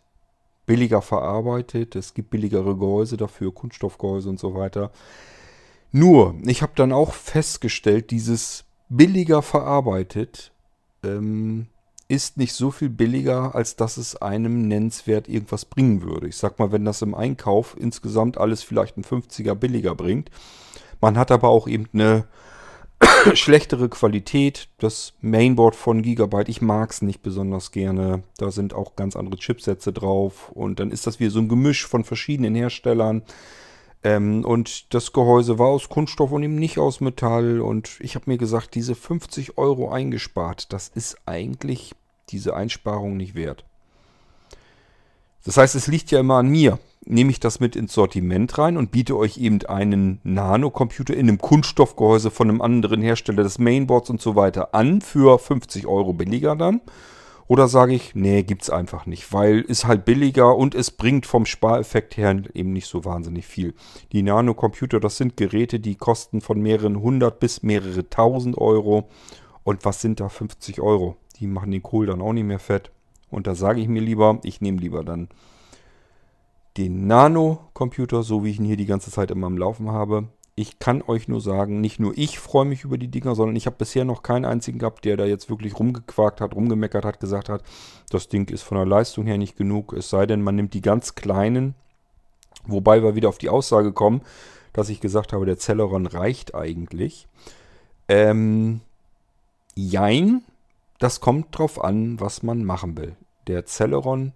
billiger 0.65 1.01
verarbeitet. 1.01 1.95
Es 1.95 2.13
gibt 2.13 2.29
billigere 2.29 2.77
Gehäuse 2.77 3.17
dafür, 3.17 3.53
Kunststoffgehäuse 3.53 4.29
und 4.29 4.39
so 4.39 4.55
weiter. 4.55 4.91
Nur, 5.91 6.35
ich 6.45 6.61
habe 6.61 6.73
dann 6.75 6.91
auch 6.91 7.13
festgestellt, 7.13 8.11
dieses 8.11 8.65
billiger 8.87 9.41
verarbeitet 9.41 10.51
ähm, 11.03 11.67
ist 12.09 12.37
nicht 12.37 12.53
so 12.53 12.71
viel 12.71 12.89
billiger, 12.89 13.55
als 13.55 13.75
dass 13.75 13.97
es 13.97 14.15
einem 14.15 14.67
nennenswert 14.67 15.29
irgendwas 15.29 15.63
bringen 15.63 16.01
würde. 16.01 16.27
Ich 16.27 16.37
sag 16.37 16.57
mal, 16.57 16.71
wenn 16.71 16.83
das 16.83 17.03
im 17.03 17.13
Einkauf 17.13 17.77
insgesamt 17.79 18.37
alles 18.37 18.63
vielleicht 18.63 18.97
ein 18.97 19.03
50er 19.03 19.53
billiger 19.53 19.95
bringt, 19.95 20.31
man 20.99 21.17
hat 21.17 21.31
aber 21.31 21.49
auch 21.49 21.67
eben 21.67 21.87
eine 21.93 22.25
schlechtere 23.35 23.89
Qualität. 23.89 24.69
Das 24.79 25.13
Mainboard 25.21 25.75
von 25.75 26.01
Gigabyte, 26.01 26.49
ich 26.49 26.61
mag 26.61 26.91
es 26.91 27.03
nicht 27.03 27.21
besonders 27.21 27.71
gerne. 27.71 28.23
Da 28.37 28.49
sind 28.49 28.73
auch 28.73 28.95
ganz 28.95 29.15
andere 29.15 29.37
Chipsätze 29.37 29.93
drauf. 29.93 30.49
Und 30.49 30.79
dann 30.79 30.91
ist 30.91 31.05
das 31.05 31.19
wie 31.19 31.29
so 31.29 31.39
ein 31.39 31.47
Gemisch 31.47 31.85
von 31.85 32.03
verschiedenen 32.03 32.55
Herstellern. 32.55 33.21
Ähm, 34.03 34.43
und 34.45 34.93
das 34.93 35.13
Gehäuse 35.13 35.59
war 35.59 35.67
aus 35.67 35.89
Kunststoff 35.89 36.31
und 36.31 36.41
eben 36.41 36.55
nicht 36.55 36.79
aus 36.79 37.01
Metall. 37.01 37.61
Und 37.61 37.99
ich 37.99 38.15
habe 38.15 38.29
mir 38.31 38.37
gesagt, 38.37 38.73
diese 38.75 38.95
50 38.95 39.57
Euro 39.57 39.91
eingespart, 39.91 40.73
das 40.73 40.87
ist 40.87 41.17
eigentlich 41.25 41.93
diese 42.31 42.55
Einsparung 42.55 43.17
nicht 43.17 43.35
wert. 43.35 43.65
Das 45.45 45.57
heißt, 45.57 45.75
es 45.75 45.87
liegt 45.87 46.11
ja 46.11 46.19
immer 46.19 46.35
an 46.35 46.47
mir. 46.49 46.79
Nehme 47.05 47.31
ich 47.31 47.39
das 47.39 47.59
mit 47.59 47.75
ins 47.75 47.93
Sortiment 47.93 48.57
rein 48.57 48.77
und 48.77 48.91
biete 48.91 49.15
euch 49.15 49.37
eben 49.37 49.65
einen 49.65 50.19
Nano-Computer 50.23 51.13
in 51.13 51.27
einem 51.27 51.37
Kunststoffgehäuse 51.39 52.29
von 52.29 52.49
einem 52.49 52.61
anderen 52.61 53.01
Hersteller 53.01 53.43
des 53.43 53.57
Mainboards 53.57 54.09
und 54.09 54.21
so 54.21 54.35
weiter 54.35 54.75
an 54.75 55.01
für 55.01 55.39
50 55.39 55.87
Euro 55.87 56.13
billiger 56.13 56.55
dann? 56.55 56.81
Oder 57.47 57.67
sage 57.67 57.95
ich, 57.95 58.13
nee, 58.13 58.43
gibt's 58.43 58.69
einfach 58.69 59.07
nicht, 59.07 59.33
weil 59.33 59.61
ist 59.61 59.87
halt 59.87 60.05
billiger 60.05 60.55
und 60.55 60.75
es 60.75 60.91
bringt 60.91 61.25
vom 61.25 61.47
Spareffekt 61.47 62.15
her 62.15 62.43
eben 62.53 62.73
nicht 62.73 62.85
so 62.85 63.05
wahnsinnig 63.05 63.47
viel. 63.47 63.73
Die 64.11 64.21
Nano-Computer, 64.21 64.99
das 64.99 65.17
sind 65.17 65.35
Geräte, 65.35 65.79
die 65.79 65.95
kosten 65.95 66.41
von 66.41 66.61
mehreren 66.61 67.01
hundert 67.01 67.39
bis 67.39 67.63
mehrere 67.63 68.07
tausend 68.07 68.55
Euro. 68.59 69.09
Und 69.63 69.83
was 69.83 69.99
sind 69.99 70.19
da 70.19 70.29
50 70.29 70.79
Euro? 70.79 71.17
Die 71.39 71.47
machen 71.47 71.71
den 71.71 71.83
Kohl 71.83 72.05
dann 72.05 72.21
auch 72.21 72.33
nicht 72.33 72.45
mehr 72.45 72.59
fett. 72.59 72.91
Und 73.29 73.47
da 73.47 73.55
sage 73.55 73.81
ich 73.81 73.87
mir 73.87 74.01
lieber, 74.01 74.39
ich 74.43 74.61
nehme 74.61 74.79
lieber 74.79 75.03
dann 75.03 75.29
den 76.77 77.07
Nano-Computer, 77.07 78.23
so 78.23 78.43
wie 78.43 78.51
ich 78.51 78.59
ihn 78.59 78.65
hier 78.65 78.77
die 78.77 78.85
ganze 78.85 79.11
Zeit 79.11 79.31
immer 79.31 79.47
am 79.47 79.57
Laufen 79.57 79.91
habe. 79.91 80.29
Ich 80.55 80.79
kann 80.79 81.01
euch 81.01 81.27
nur 81.27 81.41
sagen, 81.41 81.79
nicht 81.79 81.99
nur 81.99 82.17
ich 82.17 82.39
freue 82.39 82.65
mich 82.65 82.83
über 82.83 82.97
die 82.97 83.07
Dinger, 83.07 83.33
sondern 83.35 83.55
ich 83.55 83.65
habe 83.65 83.77
bisher 83.77 84.03
noch 84.03 84.23
keinen 84.23 84.45
einzigen 84.45 84.79
gehabt, 84.79 85.05
der 85.05 85.15
da 85.15 85.25
jetzt 85.25 85.49
wirklich 85.49 85.79
rumgequakt 85.79 86.41
hat, 86.41 86.53
rumgemeckert 86.53 87.05
hat, 87.05 87.19
gesagt 87.19 87.47
hat, 87.49 87.63
das 88.09 88.27
Ding 88.27 88.49
ist 88.49 88.63
von 88.63 88.77
der 88.77 88.85
Leistung 88.85 89.25
her 89.25 89.37
nicht 89.37 89.55
genug. 89.55 89.93
Es 89.93 90.09
sei 90.09 90.25
denn, 90.25 90.41
man 90.41 90.55
nimmt 90.55 90.73
die 90.73 90.81
ganz 90.81 91.15
kleinen. 91.15 91.75
Wobei 92.65 93.01
wir 93.01 93.15
wieder 93.15 93.29
auf 93.29 93.37
die 93.37 93.49
Aussage 93.49 93.93
kommen, 93.93 94.21
dass 94.73 94.89
ich 94.89 94.99
gesagt 94.99 95.33
habe, 95.33 95.45
der 95.45 95.57
Celeron 95.57 96.07
reicht 96.07 96.55
eigentlich. 96.55 97.27
Ähm, 98.09 98.81
jein, 99.75 100.43
das 100.99 101.21
kommt 101.21 101.57
drauf 101.57 101.83
an, 101.83 102.19
was 102.19 102.43
man 102.43 102.63
machen 102.63 102.97
will. 102.97 103.15
Der 103.47 103.65
Celeron 103.65 104.33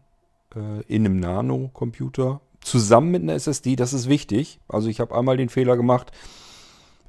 äh, 0.56 0.82
in 0.88 1.06
einem 1.06 1.19
Nano-Computer 1.19 2.41
zusammen 2.62 3.12
mit 3.12 3.23
einer 3.23 3.34
SSD, 3.34 3.76
das 3.76 3.93
ist 3.93 4.10
wichtig. 4.10 4.60
Also 4.67 4.88
ich 4.88 4.99
habe 4.99 5.15
einmal 5.15 5.38
den 5.38 5.49
Fehler 5.49 5.78
gemacht, 5.78 6.12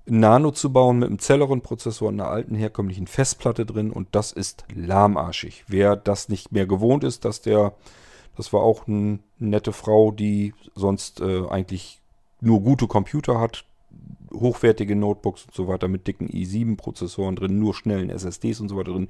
Nano 0.07 0.51
zu 0.51 0.73
bauen 0.73 0.99
mit 0.99 1.09
einem 1.09 1.19
Celeron-Prozessor 1.19 2.09
und 2.09 2.21
einer 2.21 2.29
alten 2.29 2.55
herkömmlichen 2.55 3.07
Festplatte 3.07 3.65
drin 3.65 3.91
und 3.91 4.09
das 4.13 4.33
ist 4.33 4.65
lahmarschig. 4.75 5.65
Wer 5.67 5.97
das 5.97 6.29
nicht 6.29 6.53
mehr 6.53 6.67
gewohnt 6.67 7.05
ist, 7.05 7.25
dass 7.25 7.41
der, 7.41 7.75
das 8.37 8.53
war 8.53 8.61
auch 8.61 8.87
eine 8.87 9.21
nette 9.39 9.73
Frau, 9.73 10.11
die 10.11 10.53
sonst 10.75 11.21
äh, 11.21 11.47
eigentlich 11.49 12.03
nur 12.41 12.61
gute 12.61 12.87
Computer 12.87 13.41
hat, 13.41 13.65
hochwertige 14.35 14.97
Notebooks 14.97 15.45
und 15.45 15.55
so 15.55 15.69
weiter 15.69 15.89
mit 15.89 16.07
dicken 16.07 16.29
i7-Prozessoren 16.29 17.37
drin, 17.37 17.59
nur 17.59 17.75
schnellen 17.75 18.11
SSDs 18.11 18.61
und 18.61 18.69
so 18.69 18.77
weiter 18.77 18.93
drin. 18.93 19.09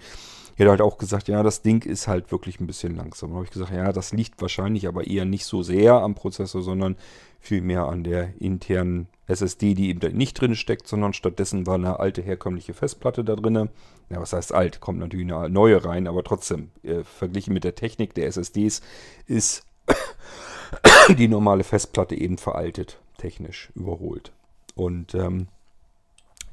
Er 0.57 0.67
hat 0.67 0.71
halt 0.71 0.83
auch 0.83 0.99
gesagt, 0.99 1.27
ja, 1.29 1.43
das 1.43 1.63
Ding 1.63 1.85
ist 1.85 2.07
halt 2.07 2.31
wirklich 2.31 2.61
ein 2.61 2.67
bisschen 2.67 2.95
langsam. 2.95 3.31
Da 3.31 3.37
habe 3.37 3.45
ich 3.45 3.51
gesagt, 3.51 3.73
ja, 3.73 3.93
das 3.93 4.13
liegt 4.13 4.41
wahrscheinlich 4.41 4.87
aber 4.87 5.07
eher 5.07 5.25
nicht 5.25 5.47
so 5.47 5.63
sehr 5.63 5.95
am 5.95 6.15
Prozessor, 6.15 6.63
sondern 6.63 6.97
vielmehr 7.41 7.87
an 7.87 8.05
der 8.05 8.41
internen 8.41 9.09
SSD, 9.27 9.75
die 9.75 9.89
eben 9.89 10.17
nicht 10.17 10.41
drin 10.41 10.55
steckt, 10.55 10.87
sondern 10.87 11.13
stattdessen 11.13 11.67
war 11.67 11.75
eine 11.75 11.99
alte 11.99 12.23
herkömmliche 12.23 12.75
Festplatte 12.75 13.25
da 13.25 13.37
drin. 13.37 13.69
Ja, 14.11 14.21
was 14.21 14.33
heißt 14.33 14.55
alt? 14.55 14.81
Kommt 14.81 14.99
natürlich 14.99 15.33
eine 15.33 15.49
neue 15.51 15.85
rein, 15.85 16.07
aber 16.07 16.23
trotzdem, 16.23 16.71
äh, 16.83 17.03
verglichen 17.03 17.53
mit 17.53 17.65
der 17.65 17.75
Technik 17.75 18.15
der 18.15 18.27
SSDs 18.27 18.81
ist 19.27 19.67
die 21.19 21.29
normale 21.29 21.65
Festplatte 21.65 22.15
eben 22.15 22.39
veraltet, 22.39 23.01
technisch 23.19 23.71
überholt. 23.75 24.33
Und 24.75 25.15
ähm, 25.15 25.49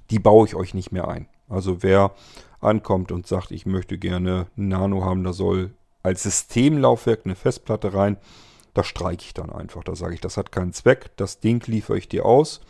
die 0.09 0.19
baue 0.19 0.47
ich 0.47 0.55
euch 0.55 0.73
nicht 0.73 0.91
mehr 0.91 1.07
ein. 1.07 1.27
Also 1.49 1.83
wer 1.83 2.11
ankommt 2.59 3.11
und 3.11 3.27
sagt, 3.27 3.51
ich 3.51 3.65
möchte 3.65 3.97
gerne 3.97 4.47
Nano 4.55 5.03
haben, 5.03 5.23
da 5.23 5.33
soll 5.33 5.71
als 6.03 6.23
Systemlaufwerk 6.23 7.21
eine 7.25 7.35
Festplatte 7.35 7.93
rein, 7.93 8.17
da 8.73 8.83
streike 8.83 9.23
ich 9.23 9.33
dann 9.33 9.49
einfach. 9.49 9.83
Da 9.83 9.95
sage 9.95 10.13
ich, 10.13 10.21
das 10.21 10.37
hat 10.37 10.51
keinen 10.51 10.73
Zweck, 10.73 11.11
das 11.17 11.39
Ding 11.39 11.65
liefere 11.67 11.97
ich 11.97 12.07
dir 12.07 12.25
aus 12.25 12.61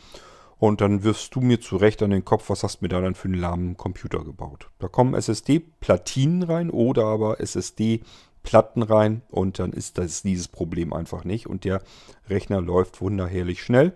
und 0.57 0.81
dann 0.81 1.03
wirfst 1.03 1.33
du 1.35 1.41
mir 1.41 1.59
zurecht 1.59 2.01
an 2.03 2.11
den 2.11 2.25
Kopf, 2.25 2.49
was 2.49 2.63
hast 2.63 2.81
du 2.81 2.85
mir 2.85 2.89
da 2.89 3.01
dann 3.01 3.15
für 3.15 3.27
einen 3.27 3.39
lahmen 3.39 3.77
Computer 3.77 4.23
gebaut. 4.23 4.69
Da 4.79 4.87
kommen 4.87 5.13
SSD-Platinen 5.13 6.43
rein 6.43 6.69
oder 6.69 7.05
aber 7.05 7.39
SSD-Platten 7.39 8.83
rein 8.83 9.21
und 9.29 9.59
dann 9.59 9.73
ist 9.73 9.97
das 9.97 10.21
dieses 10.21 10.47
Problem 10.47 10.93
einfach 10.93 11.23
nicht 11.23 11.47
und 11.47 11.63
der 11.63 11.81
Rechner 12.29 12.61
läuft 12.61 13.01
wunderherrlich 13.01 13.63
schnell. 13.63 13.93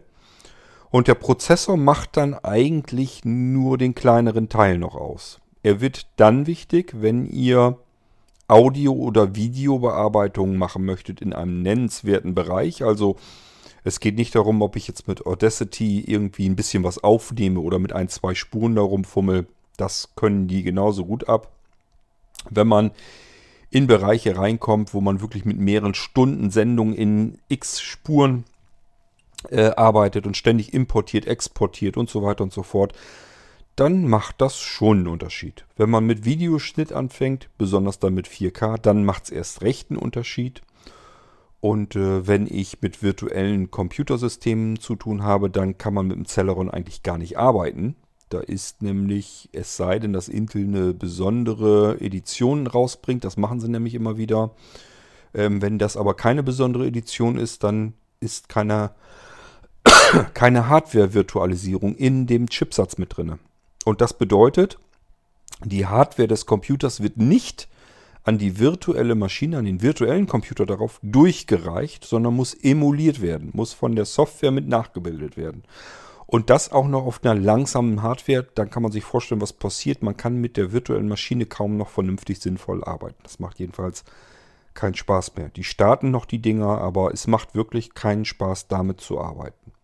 Und 0.95 1.09
der 1.09 1.15
Prozessor 1.15 1.75
macht 1.75 2.15
dann 2.15 2.35
eigentlich 2.35 3.25
nur 3.25 3.77
den 3.77 3.95
kleineren 3.95 4.47
Teil 4.47 4.77
noch 4.77 4.95
aus. 4.95 5.41
Er 5.61 5.81
wird 5.81 6.07
dann 6.15 6.47
wichtig, 6.47 6.93
wenn 6.95 7.25
ihr 7.25 7.77
Audio- 8.47 8.93
oder 8.93 9.35
Videobearbeitung 9.35 10.55
machen 10.55 10.85
möchtet 10.85 11.19
in 11.19 11.33
einem 11.33 11.61
nennenswerten 11.63 12.33
Bereich. 12.33 12.81
Also 12.81 13.17
es 13.83 13.99
geht 13.99 14.15
nicht 14.15 14.35
darum, 14.35 14.61
ob 14.61 14.77
ich 14.77 14.87
jetzt 14.87 15.05
mit 15.09 15.25
Audacity 15.25 15.99
irgendwie 15.99 16.47
ein 16.47 16.55
bisschen 16.55 16.85
was 16.85 17.03
aufnehme 17.03 17.59
oder 17.59 17.77
mit 17.77 17.91
ein, 17.91 18.07
zwei 18.07 18.33
Spuren 18.33 18.75
darum 18.75 19.03
fummel. 19.03 19.47
Das 19.75 20.15
können 20.15 20.47
die 20.47 20.63
genauso 20.63 21.03
gut 21.03 21.27
ab. 21.27 21.51
Wenn 22.49 22.67
man 22.67 22.91
in 23.69 23.87
Bereiche 23.87 24.37
reinkommt, 24.37 24.93
wo 24.93 25.01
man 25.01 25.19
wirklich 25.19 25.43
mit 25.43 25.59
mehreren 25.59 25.93
Stunden 25.93 26.51
Sendung 26.51 26.93
in 26.93 27.37
x 27.49 27.81
Spuren 27.81 28.45
äh, 29.51 29.71
arbeitet 29.75 30.27
und 30.27 30.37
ständig 30.37 30.73
importiert, 30.73 31.25
exportiert 31.27 31.97
und 31.97 32.09
so 32.09 32.23
weiter 32.23 32.43
und 32.43 32.53
so 32.53 32.63
fort, 32.63 32.93
dann 33.75 34.07
macht 34.07 34.39
das 34.39 34.59
schon 34.59 34.99
einen 34.99 35.07
Unterschied. 35.07 35.65
Wenn 35.75 35.89
man 35.89 36.05
mit 36.05 36.23
Videoschnitt 36.23 36.93
anfängt, 36.93 37.49
besonders 37.57 37.99
dann 37.99 38.13
mit 38.13 38.27
4K, 38.27 38.77
dann 38.77 39.03
macht 39.03 39.25
es 39.25 39.29
erst 39.31 39.61
recht 39.61 39.91
einen 39.91 39.99
Unterschied. 39.99 40.61
Und 41.59 41.95
äh, 41.95 42.27
wenn 42.27 42.47
ich 42.47 42.81
mit 42.81 43.01
virtuellen 43.01 43.71
Computersystemen 43.71 44.79
zu 44.79 44.95
tun 44.95 45.23
habe, 45.23 45.49
dann 45.49 45.77
kann 45.77 45.93
man 45.93 46.07
mit 46.07 46.15
dem 46.15 46.25
Celeron 46.25 46.69
eigentlich 46.69 47.03
gar 47.03 47.17
nicht 47.17 47.37
arbeiten. 47.37 47.95
Da 48.29 48.39
ist 48.39 48.81
nämlich, 48.81 49.49
es 49.51 49.75
sei 49.77 49.99
denn, 49.99 50.13
dass 50.13 50.29
Intel 50.29 50.63
eine 50.63 50.93
besondere 50.93 51.99
Edition 51.99 52.67
rausbringt, 52.67 53.23
das 53.23 53.37
machen 53.37 53.59
sie 53.59 53.69
nämlich 53.69 53.93
immer 53.93 54.17
wieder. 54.17 54.51
Ähm, 55.33 55.61
wenn 55.61 55.79
das 55.79 55.97
aber 55.97 56.15
keine 56.15 56.43
besondere 56.43 56.87
Edition 56.87 57.37
ist, 57.37 57.63
dann 57.63 57.93
ist 58.19 58.49
keine, 58.49 58.91
keine 60.33 60.67
Hardware-Virtualisierung 60.69 61.95
in 61.95 62.27
dem 62.27 62.49
Chipsatz 62.49 62.97
mit 62.97 63.17
drin. 63.17 63.39
Und 63.85 64.01
das 64.01 64.17
bedeutet, 64.17 64.77
die 65.63 65.85
Hardware 65.85 66.27
des 66.27 66.45
Computers 66.45 67.01
wird 67.01 67.17
nicht 67.17 67.67
an 68.23 68.37
die 68.37 68.59
virtuelle 68.59 69.15
Maschine, 69.15 69.59
an 69.59 69.65
den 69.65 69.81
virtuellen 69.81 70.27
Computer 70.27 70.65
darauf 70.65 70.99
durchgereicht, 71.03 72.03
sondern 72.03 72.35
muss 72.35 72.55
emuliert 72.55 73.21
werden, 73.21 73.51
muss 73.53 73.73
von 73.73 73.95
der 73.95 74.05
Software 74.05 74.51
mit 74.51 74.67
nachgebildet 74.67 75.37
werden. 75.37 75.63
Und 76.25 76.49
das 76.49 76.71
auch 76.71 76.87
noch 76.87 77.05
auf 77.05 77.23
einer 77.23 77.39
langsamen 77.39 78.01
Hardware, 78.01 78.47
dann 78.55 78.71
kann 78.71 78.81
man 78.81 78.91
sich 78.91 79.03
vorstellen, 79.03 79.41
was 79.41 79.53
passiert. 79.53 80.01
Man 80.01 80.17
kann 80.17 80.41
mit 80.41 80.57
der 80.57 80.71
virtuellen 80.71 81.07
Maschine 81.07 81.45
kaum 81.45 81.77
noch 81.77 81.89
vernünftig 81.89 82.39
sinnvoll 82.39 82.83
arbeiten. 82.83 83.19
Das 83.21 83.39
macht 83.39 83.59
jedenfalls 83.59 84.03
keinen 84.73 84.95
Spaß 84.95 85.35
mehr. 85.35 85.49
Die 85.49 85.63
starten 85.63 86.09
noch 86.09 86.25
die 86.25 86.41
Dinger, 86.41 86.79
aber 86.79 87.13
es 87.13 87.27
macht 87.27 87.53
wirklich 87.53 87.93
keinen 87.93 88.25
Spaß, 88.25 88.67
damit 88.67 89.01
zu 89.01 89.21
arbeiten 89.21 89.74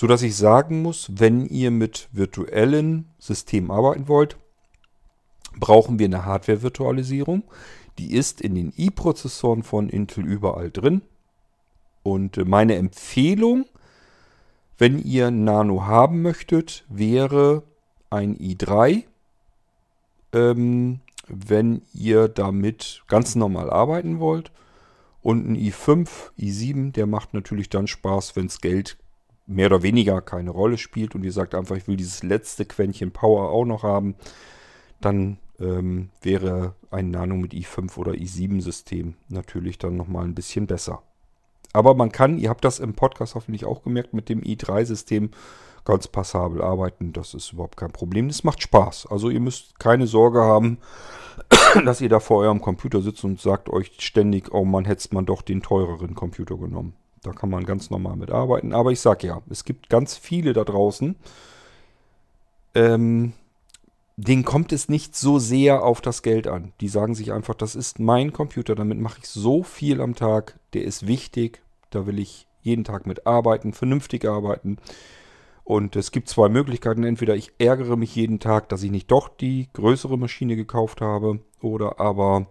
so 0.00 0.06
dass 0.06 0.22
ich 0.22 0.34
sagen 0.34 0.80
muss, 0.80 1.10
wenn 1.12 1.44
ihr 1.44 1.70
mit 1.70 2.08
virtuellen 2.12 3.10
Systemen 3.18 3.70
arbeiten 3.70 4.08
wollt, 4.08 4.38
brauchen 5.58 5.98
wir 5.98 6.06
eine 6.06 6.24
Hardware-Virtualisierung. 6.24 7.44
Die 7.98 8.14
ist 8.14 8.40
in 8.40 8.54
den 8.54 8.72
i-Prozessoren 8.78 9.62
von 9.62 9.90
Intel 9.90 10.24
überall 10.24 10.70
drin. 10.70 11.02
Und 12.02 12.38
äh, 12.38 12.46
meine 12.46 12.76
Empfehlung, 12.76 13.66
wenn 14.78 14.98
ihr 14.98 15.30
Nano 15.30 15.84
haben 15.84 16.22
möchtet, 16.22 16.86
wäre 16.88 17.62
ein 18.08 18.38
i3. 18.38 19.04
Ähm, 20.32 21.00
wenn 21.28 21.82
ihr 21.92 22.28
damit 22.28 23.02
ganz 23.06 23.34
normal 23.34 23.68
arbeiten 23.68 24.18
wollt. 24.18 24.50
Und 25.20 25.46
ein 25.46 25.56
i5, 25.58 26.08
i7, 26.38 26.92
der 26.92 27.06
macht 27.06 27.34
natürlich 27.34 27.68
dann 27.68 27.86
Spaß, 27.86 28.34
wenn 28.34 28.46
es 28.46 28.62
Geld 28.62 28.96
mehr 29.50 29.66
oder 29.66 29.82
weniger 29.82 30.20
keine 30.20 30.50
Rolle 30.50 30.78
spielt 30.78 31.14
und 31.14 31.24
ihr 31.24 31.32
sagt 31.32 31.54
einfach, 31.54 31.76
ich 31.76 31.88
will 31.88 31.96
dieses 31.96 32.22
letzte 32.22 32.64
Quäntchen 32.64 33.10
Power 33.10 33.50
auch 33.50 33.64
noch 33.64 33.82
haben, 33.82 34.14
dann 35.00 35.38
ähm, 35.58 36.10
wäre 36.22 36.74
ein 36.90 37.10
Nano 37.10 37.36
mit 37.36 37.52
i5 37.52 37.98
oder 37.98 38.12
i7 38.12 38.60
System 38.60 39.14
natürlich 39.28 39.78
dann 39.78 39.96
nochmal 39.96 40.24
ein 40.24 40.34
bisschen 40.34 40.66
besser. 40.66 41.02
Aber 41.72 41.94
man 41.94 42.12
kann, 42.12 42.38
ihr 42.38 42.48
habt 42.48 42.64
das 42.64 42.78
im 42.78 42.94
Podcast 42.94 43.34
hoffentlich 43.34 43.64
auch 43.64 43.82
gemerkt, 43.82 44.14
mit 44.14 44.28
dem 44.28 44.40
i3-System 44.40 45.30
ganz 45.84 46.08
passabel 46.08 46.62
arbeiten. 46.62 47.12
Das 47.12 47.34
ist 47.34 47.52
überhaupt 47.52 47.76
kein 47.76 47.92
Problem. 47.92 48.28
Das 48.28 48.44
macht 48.44 48.62
Spaß. 48.62 49.06
Also 49.06 49.30
ihr 49.30 49.40
müsst 49.40 49.78
keine 49.78 50.06
Sorge 50.06 50.40
haben, 50.40 50.78
dass 51.84 52.00
ihr 52.00 52.08
da 52.08 52.20
vor 52.20 52.38
eurem 52.38 52.60
Computer 52.60 53.02
sitzt 53.02 53.24
und 53.24 53.40
sagt 53.40 53.68
euch 53.68 53.92
ständig, 53.98 54.52
oh 54.52 54.64
man, 54.64 54.84
hätte 54.84 55.08
man 55.12 55.26
doch 55.26 55.42
den 55.42 55.62
teureren 55.62 56.14
Computer 56.14 56.56
genommen. 56.56 56.94
Da 57.22 57.32
kann 57.32 57.50
man 57.50 57.64
ganz 57.64 57.90
normal 57.90 58.16
mit 58.16 58.30
arbeiten. 58.30 58.72
Aber 58.72 58.92
ich 58.92 59.00
sage 59.00 59.26
ja, 59.26 59.42
es 59.50 59.64
gibt 59.64 59.90
ganz 59.90 60.16
viele 60.16 60.52
da 60.52 60.64
draußen, 60.64 61.16
ähm, 62.74 63.32
denen 64.16 64.44
kommt 64.44 64.72
es 64.72 64.88
nicht 64.88 65.16
so 65.16 65.38
sehr 65.38 65.82
auf 65.82 66.00
das 66.00 66.22
Geld 66.22 66.46
an. 66.46 66.72
Die 66.80 66.88
sagen 66.88 67.14
sich 67.14 67.32
einfach, 67.32 67.54
das 67.54 67.74
ist 67.74 67.98
mein 67.98 68.32
Computer, 68.32 68.74
damit 68.74 68.98
mache 68.98 69.20
ich 69.20 69.28
so 69.28 69.62
viel 69.62 70.00
am 70.00 70.14
Tag, 70.14 70.58
der 70.72 70.84
ist 70.84 71.06
wichtig, 71.06 71.62
da 71.90 72.06
will 72.06 72.18
ich 72.18 72.46
jeden 72.62 72.84
Tag 72.84 73.06
mit 73.06 73.26
arbeiten, 73.26 73.72
vernünftig 73.72 74.26
arbeiten. 74.26 74.76
Und 75.64 75.96
es 75.96 76.10
gibt 76.10 76.28
zwei 76.28 76.48
Möglichkeiten. 76.48 77.04
Entweder 77.04 77.36
ich 77.36 77.52
ärgere 77.58 77.96
mich 77.96 78.14
jeden 78.16 78.40
Tag, 78.40 78.68
dass 78.68 78.82
ich 78.82 78.90
nicht 78.90 79.10
doch 79.10 79.28
die 79.28 79.68
größere 79.72 80.18
Maschine 80.18 80.56
gekauft 80.56 81.00
habe, 81.00 81.40
oder 81.60 82.00
aber 82.00 82.46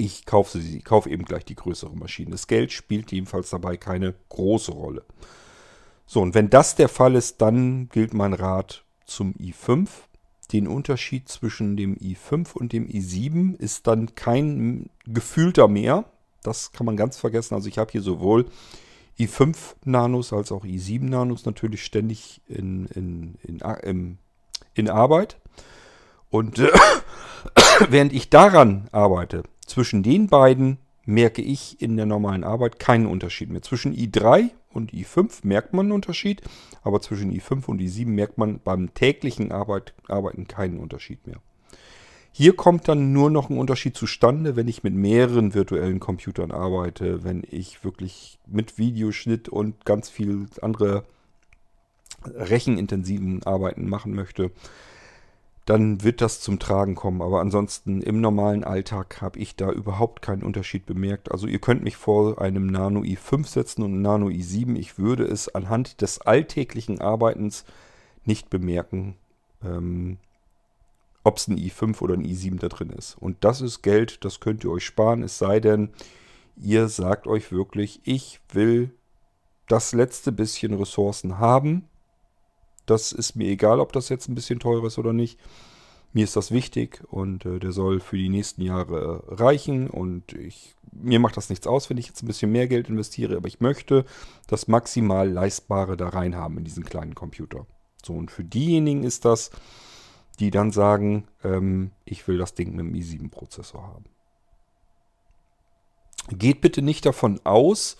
ich 0.00 0.24
kaufe 0.24 0.58
sie, 0.58 0.80
kaufe 0.80 1.10
eben 1.10 1.24
gleich 1.24 1.44
die 1.44 1.54
größere 1.54 1.94
Maschine. 1.94 2.30
Das 2.30 2.46
Geld 2.46 2.72
spielt 2.72 3.12
jedenfalls 3.12 3.50
dabei 3.50 3.76
keine 3.76 4.14
große 4.30 4.72
Rolle. 4.72 5.04
So, 6.06 6.22
und 6.22 6.34
wenn 6.34 6.48
das 6.48 6.74
der 6.74 6.88
Fall 6.88 7.14
ist, 7.14 7.42
dann 7.42 7.88
gilt 7.90 8.14
mein 8.14 8.32
Rat 8.32 8.82
zum 9.04 9.34
i5. 9.34 9.88
Den 10.52 10.66
Unterschied 10.66 11.28
zwischen 11.28 11.76
dem 11.76 11.96
i5 11.96 12.54
und 12.54 12.72
dem 12.72 12.88
i7 12.88 13.56
ist 13.56 13.86
dann 13.86 14.14
kein 14.14 14.88
gefühlter 15.06 15.68
mehr. 15.68 16.06
Das 16.42 16.72
kann 16.72 16.86
man 16.86 16.96
ganz 16.96 17.18
vergessen. 17.18 17.54
Also 17.54 17.68
ich 17.68 17.78
habe 17.78 17.92
hier 17.92 18.02
sowohl 18.02 18.46
i5 19.18 19.54
Nanos 19.84 20.32
als 20.32 20.50
auch 20.50 20.64
i7 20.64 21.04
Nanos 21.04 21.44
natürlich 21.44 21.84
ständig 21.84 22.40
in, 22.48 22.86
in, 22.86 23.34
in, 23.42 24.18
in, 24.74 24.88
Arbeit. 24.88 25.36
Und 26.30 26.58
äh, 26.58 26.72
während 27.90 28.14
ich 28.14 28.30
daran 28.30 28.88
arbeite, 28.92 29.42
zwischen 29.70 30.02
den 30.02 30.26
beiden 30.26 30.78
merke 31.06 31.42
ich 31.42 31.80
in 31.80 31.96
der 31.96 32.06
normalen 32.06 32.44
Arbeit 32.44 32.78
keinen 32.78 33.06
Unterschied 33.06 33.50
mehr. 33.50 33.62
Zwischen 33.62 33.94
i3 33.94 34.50
und 34.72 34.92
i5 34.92 35.40
merkt 35.44 35.72
man 35.72 35.86
einen 35.86 35.92
Unterschied, 35.92 36.42
aber 36.82 37.00
zwischen 37.00 37.32
i5 37.32 37.66
und 37.66 37.80
i7 37.80 38.06
merkt 38.06 38.36
man 38.36 38.60
beim 38.62 38.92
täglichen 38.94 39.52
Arbeit, 39.52 39.94
Arbeiten 40.08 40.48
keinen 40.48 40.78
Unterschied 40.78 41.24
mehr. 41.26 41.40
Hier 42.32 42.54
kommt 42.54 42.88
dann 42.88 43.12
nur 43.12 43.30
noch 43.30 43.48
ein 43.48 43.58
Unterschied 43.58 43.96
zustande, 43.96 44.56
wenn 44.56 44.68
ich 44.68 44.82
mit 44.82 44.94
mehreren 44.94 45.54
virtuellen 45.54 46.00
Computern 46.00 46.50
arbeite, 46.50 47.24
wenn 47.24 47.42
ich 47.48 47.84
wirklich 47.84 48.38
mit 48.46 48.76
Videoschnitt 48.76 49.48
und 49.48 49.84
ganz 49.84 50.08
viel 50.10 50.46
andere 50.62 51.04
rechenintensiven 52.24 53.42
Arbeiten 53.44 53.88
machen 53.88 54.14
möchte 54.14 54.50
dann 55.70 56.02
wird 56.02 56.20
das 56.20 56.40
zum 56.40 56.58
Tragen 56.58 56.96
kommen. 56.96 57.22
Aber 57.22 57.40
ansonsten 57.40 58.02
im 58.02 58.20
normalen 58.20 58.64
Alltag 58.64 59.22
habe 59.22 59.38
ich 59.38 59.54
da 59.54 59.70
überhaupt 59.70 60.20
keinen 60.20 60.42
Unterschied 60.42 60.84
bemerkt. 60.84 61.30
Also 61.30 61.46
ihr 61.46 61.60
könnt 61.60 61.84
mich 61.84 61.96
vor 61.96 62.40
einem 62.40 62.66
Nano 62.66 63.02
i5 63.02 63.46
setzen 63.46 63.84
und 63.84 64.02
Nano 64.02 64.26
i7. 64.26 64.76
Ich 64.76 64.98
würde 64.98 65.22
es 65.22 65.54
anhand 65.54 66.00
des 66.00 66.20
alltäglichen 66.22 67.00
Arbeitens 67.00 67.64
nicht 68.24 68.50
bemerken, 68.50 69.14
ähm, 69.64 70.18
ob 71.22 71.36
es 71.36 71.46
ein 71.46 71.56
i5 71.56 72.02
oder 72.02 72.14
ein 72.14 72.26
i7 72.26 72.58
da 72.58 72.66
drin 72.66 72.90
ist. 72.90 73.16
Und 73.20 73.44
das 73.44 73.60
ist 73.60 73.82
Geld, 73.82 74.24
das 74.24 74.40
könnt 74.40 74.64
ihr 74.64 74.72
euch 74.72 74.84
sparen, 74.84 75.22
es 75.22 75.38
sei 75.38 75.60
denn, 75.60 75.90
ihr 76.56 76.88
sagt 76.88 77.28
euch 77.28 77.52
wirklich, 77.52 78.00
ich 78.02 78.40
will 78.52 78.90
das 79.68 79.92
letzte 79.92 80.32
bisschen 80.32 80.74
Ressourcen 80.74 81.38
haben. 81.38 81.88
Das 82.90 83.12
ist 83.12 83.36
mir 83.36 83.46
egal, 83.48 83.78
ob 83.78 83.92
das 83.92 84.08
jetzt 84.08 84.28
ein 84.28 84.34
bisschen 84.34 84.58
teurer 84.58 84.86
ist 84.86 84.98
oder 84.98 85.12
nicht. 85.12 85.38
Mir 86.12 86.24
ist 86.24 86.34
das 86.34 86.50
wichtig 86.50 87.04
und 87.08 87.44
äh, 87.46 87.60
der 87.60 87.70
soll 87.70 88.00
für 88.00 88.16
die 88.16 88.28
nächsten 88.28 88.62
Jahre 88.62 89.22
äh, 89.28 89.34
reichen 89.34 89.88
und 89.88 90.32
ich, 90.32 90.74
mir 90.90 91.20
macht 91.20 91.36
das 91.36 91.50
nichts 91.50 91.68
aus, 91.68 91.88
wenn 91.88 91.98
ich 91.98 92.08
jetzt 92.08 92.24
ein 92.24 92.26
bisschen 92.26 92.50
mehr 92.50 92.66
Geld 92.66 92.88
investiere, 92.88 93.36
aber 93.36 93.46
ich 93.46 93.60
möchte 93.60 94.04
das 94.48 94.66
maximal 94.66 95.30
leistbare 95.30 95.96
da 95.96 96.08
rein 96.08 96.34
haben 96.34 96.58
in 96.58 96.64
diesen 96.64 96.84
kleinen 96.84 97.14
Computer. 97.14 97.64
So, 98.04 98.14
und 98.14 98.32
für 98.32 98.42
diejenigen 98.42 99.04
ist 99.04 99.24
das, 99.24 99.52
die 100.40 100.50
dann 100.50 100.72
sagen, 100.72 101.28
ähm, 101.44 101.92
ich 102.04 102.26
will 102.26 102.38
das 102.38 102.54
Ding 102.54 102.74
mit 102.74 102.86
dem 102.86 102.94
i7-Prozessor 102.94 103.82
haben. 103.82 104.06
Geht 106.30 106.60
bitte 106.60 106.82
nicht 106.82 107.06
davon 107.06 107.40
aus, 107.44 107.96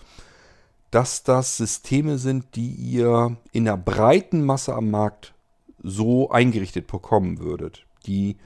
dass 0.90 1.22
das 1.22 1.56
Systeme 1.56 2.18
sind, 2.18 2.56
die 2.56 2.70
ihr 2.70 3.36
in 3.52 3.64
der 3.64 3.76
breiten 3.76 4.44
Masse 4.44 4.74
am 4.74 4.90
Markt 4.90 5.34
so 5.82 6.30
eingerichtet 6.30 6.86
bekommen 6.86 7.38
würdet. 7.38 7.86
Die 8.06 8.36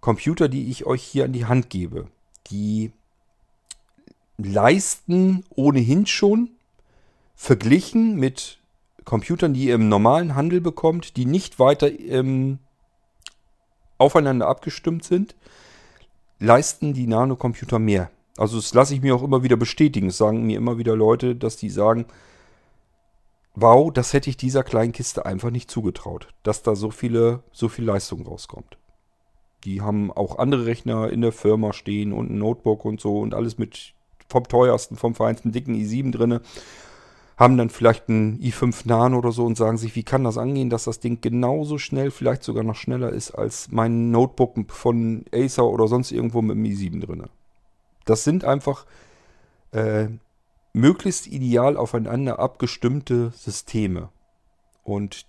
Computer, 0.00 0.48
die 0.48 0.70
ich 0.70 0.86
euch 0.86 1.02
hier 1.02 1.24
an 1.24 1.32
die 1.32 1.46
Hand 1.46 1.70
gebe, 1.70 2.08
die 2.48 2.92
leisten 4.36 5.44
ohnehin 5.54 6.06
schon 6.06 6.50
verglichen 7.34 8.16
mit 8.16 8.58
Computern, 9.04 9.54
die 9.54 9.66
ihr 9.66 9.74
im 9.74 9.88
normalen 9.88 10.34
Handel 10.34 10.60
bekommt, 10.60 11.16
die 11.16 11.26
nicht 11.26 11.58
weiter 11.58 11.90
ähm, 11.90 12.58
aufeinander 13.98 14.46
abgestimmt 14.46 15.04
sind, 15.04 15.34
leisten 16.38 16.94
die 16.94 17.06
Nanocomputer 17.06 17.78
mehr. 17.78 18.10
Also 18.36 18.56
das 18.56 18.74
lasse 18.74 18.94
ich 18.94 19.02
mir 19.02 19.14
auch 19.14 19.22
immer 19.22 19.42
wieder 19.42 19.56
bestätigen. 19.56 20.08
Es 20.08 20.18
sagen 20.18 20.44
mir 20.46 20.56
immer 20.56 20.78
wieder 20.78 20.96
Leute, 20.96 21.36
dass 21.36 21.56
die 21.56 21.70
sagen, 21.70 22.06
wow, 23.54 23.92
das 23.92 24.12
hätte 24.12 24.30
ich 24.30 24.36
dieser 24.36 24.64
kleinen 24.64 24.92
Kiste 24.92 25.24
einfach 25.24 25.50
nicht 25.50 25.70
zugetraut, 25.70 26.28
dass 26.42 26.62
da 26.62 26.74
so 26.74 26.90
viele, 26.90 27.42
so 27.52 27.68
viel 27.68 27.84
Leistung 27.84 28.26
rauskommt. 28.26 28.78
Die 29.64 29.80
haben 29.80 30.12
auch 30.12 30.38
andere 30.38 30.66
Rechner 30.66 31.10
in 31.10 31.20
der 31.20 31.32
Firma 31.32 31.72
stehen 31.72 32.12
und 32.12 32.30
ein 32.30 32.38
Notebook 32.38 32.84
und 32.84 33.00
so 33.00 33.20
und 33.20 33.34
alles 33.34 33.56
mit 33.56 33.94
vom 34.28 34.44
teuersten, 34.44 34.96
vom 34.96 35.14
feinsten 35.14 35.52
dicken 35.52 35.74
i7 35.74 36.10
drinne 36.10 36.40
haben 37.36 37.56
dann 37.56 37.70
vielleicht 37.70 38.08
einen 38.08 38.38
i5 38.40 38.86
Nano 38.86 39.18
oder 39.18 39.32
so 39.32 39.44
und 39.44 39.56
sagen 39.56 39.76
sich, 39.76 39.96
wie 39.96 40.04
kann 40.04 40.24
das 40.24 40.38
angehen, 40.38 40.70
dass 40.70 40.84
das 40.84 41.00
Ding 41.00 41.20
genauso 41.20 41.78
schnell, 41.78 42.10
vielleicht 42.10 42.44
sogar 42.44 42.62
noch 42.62 42.76
schneller 42.76 43.10
ist 43.10 43.32
als 43.32 43.70
mein 43.72 44.10
Notebook 44.10 44.70
von 44.70 45.24
Acer 45.32 45.66
oder 45.66 45.88
sonst 45.88 46.12
irgendwo 46.12 46.42
mit 46.42 46.56
dem 46.56 46.64
i7 46.64 47.04
drin. 47.04 47.24
Das 48.04 48.24
sind 48.24 48.44
einfach 48.44 48.86
äh, 49.72 50.08
möglichst 50.72 51.26
ideal 51.26 51.76
aufeinander 51.76 52.38
abgestimmte 52.38 53.30
Systeme. 53.30 54.10
Und 54.82 55.26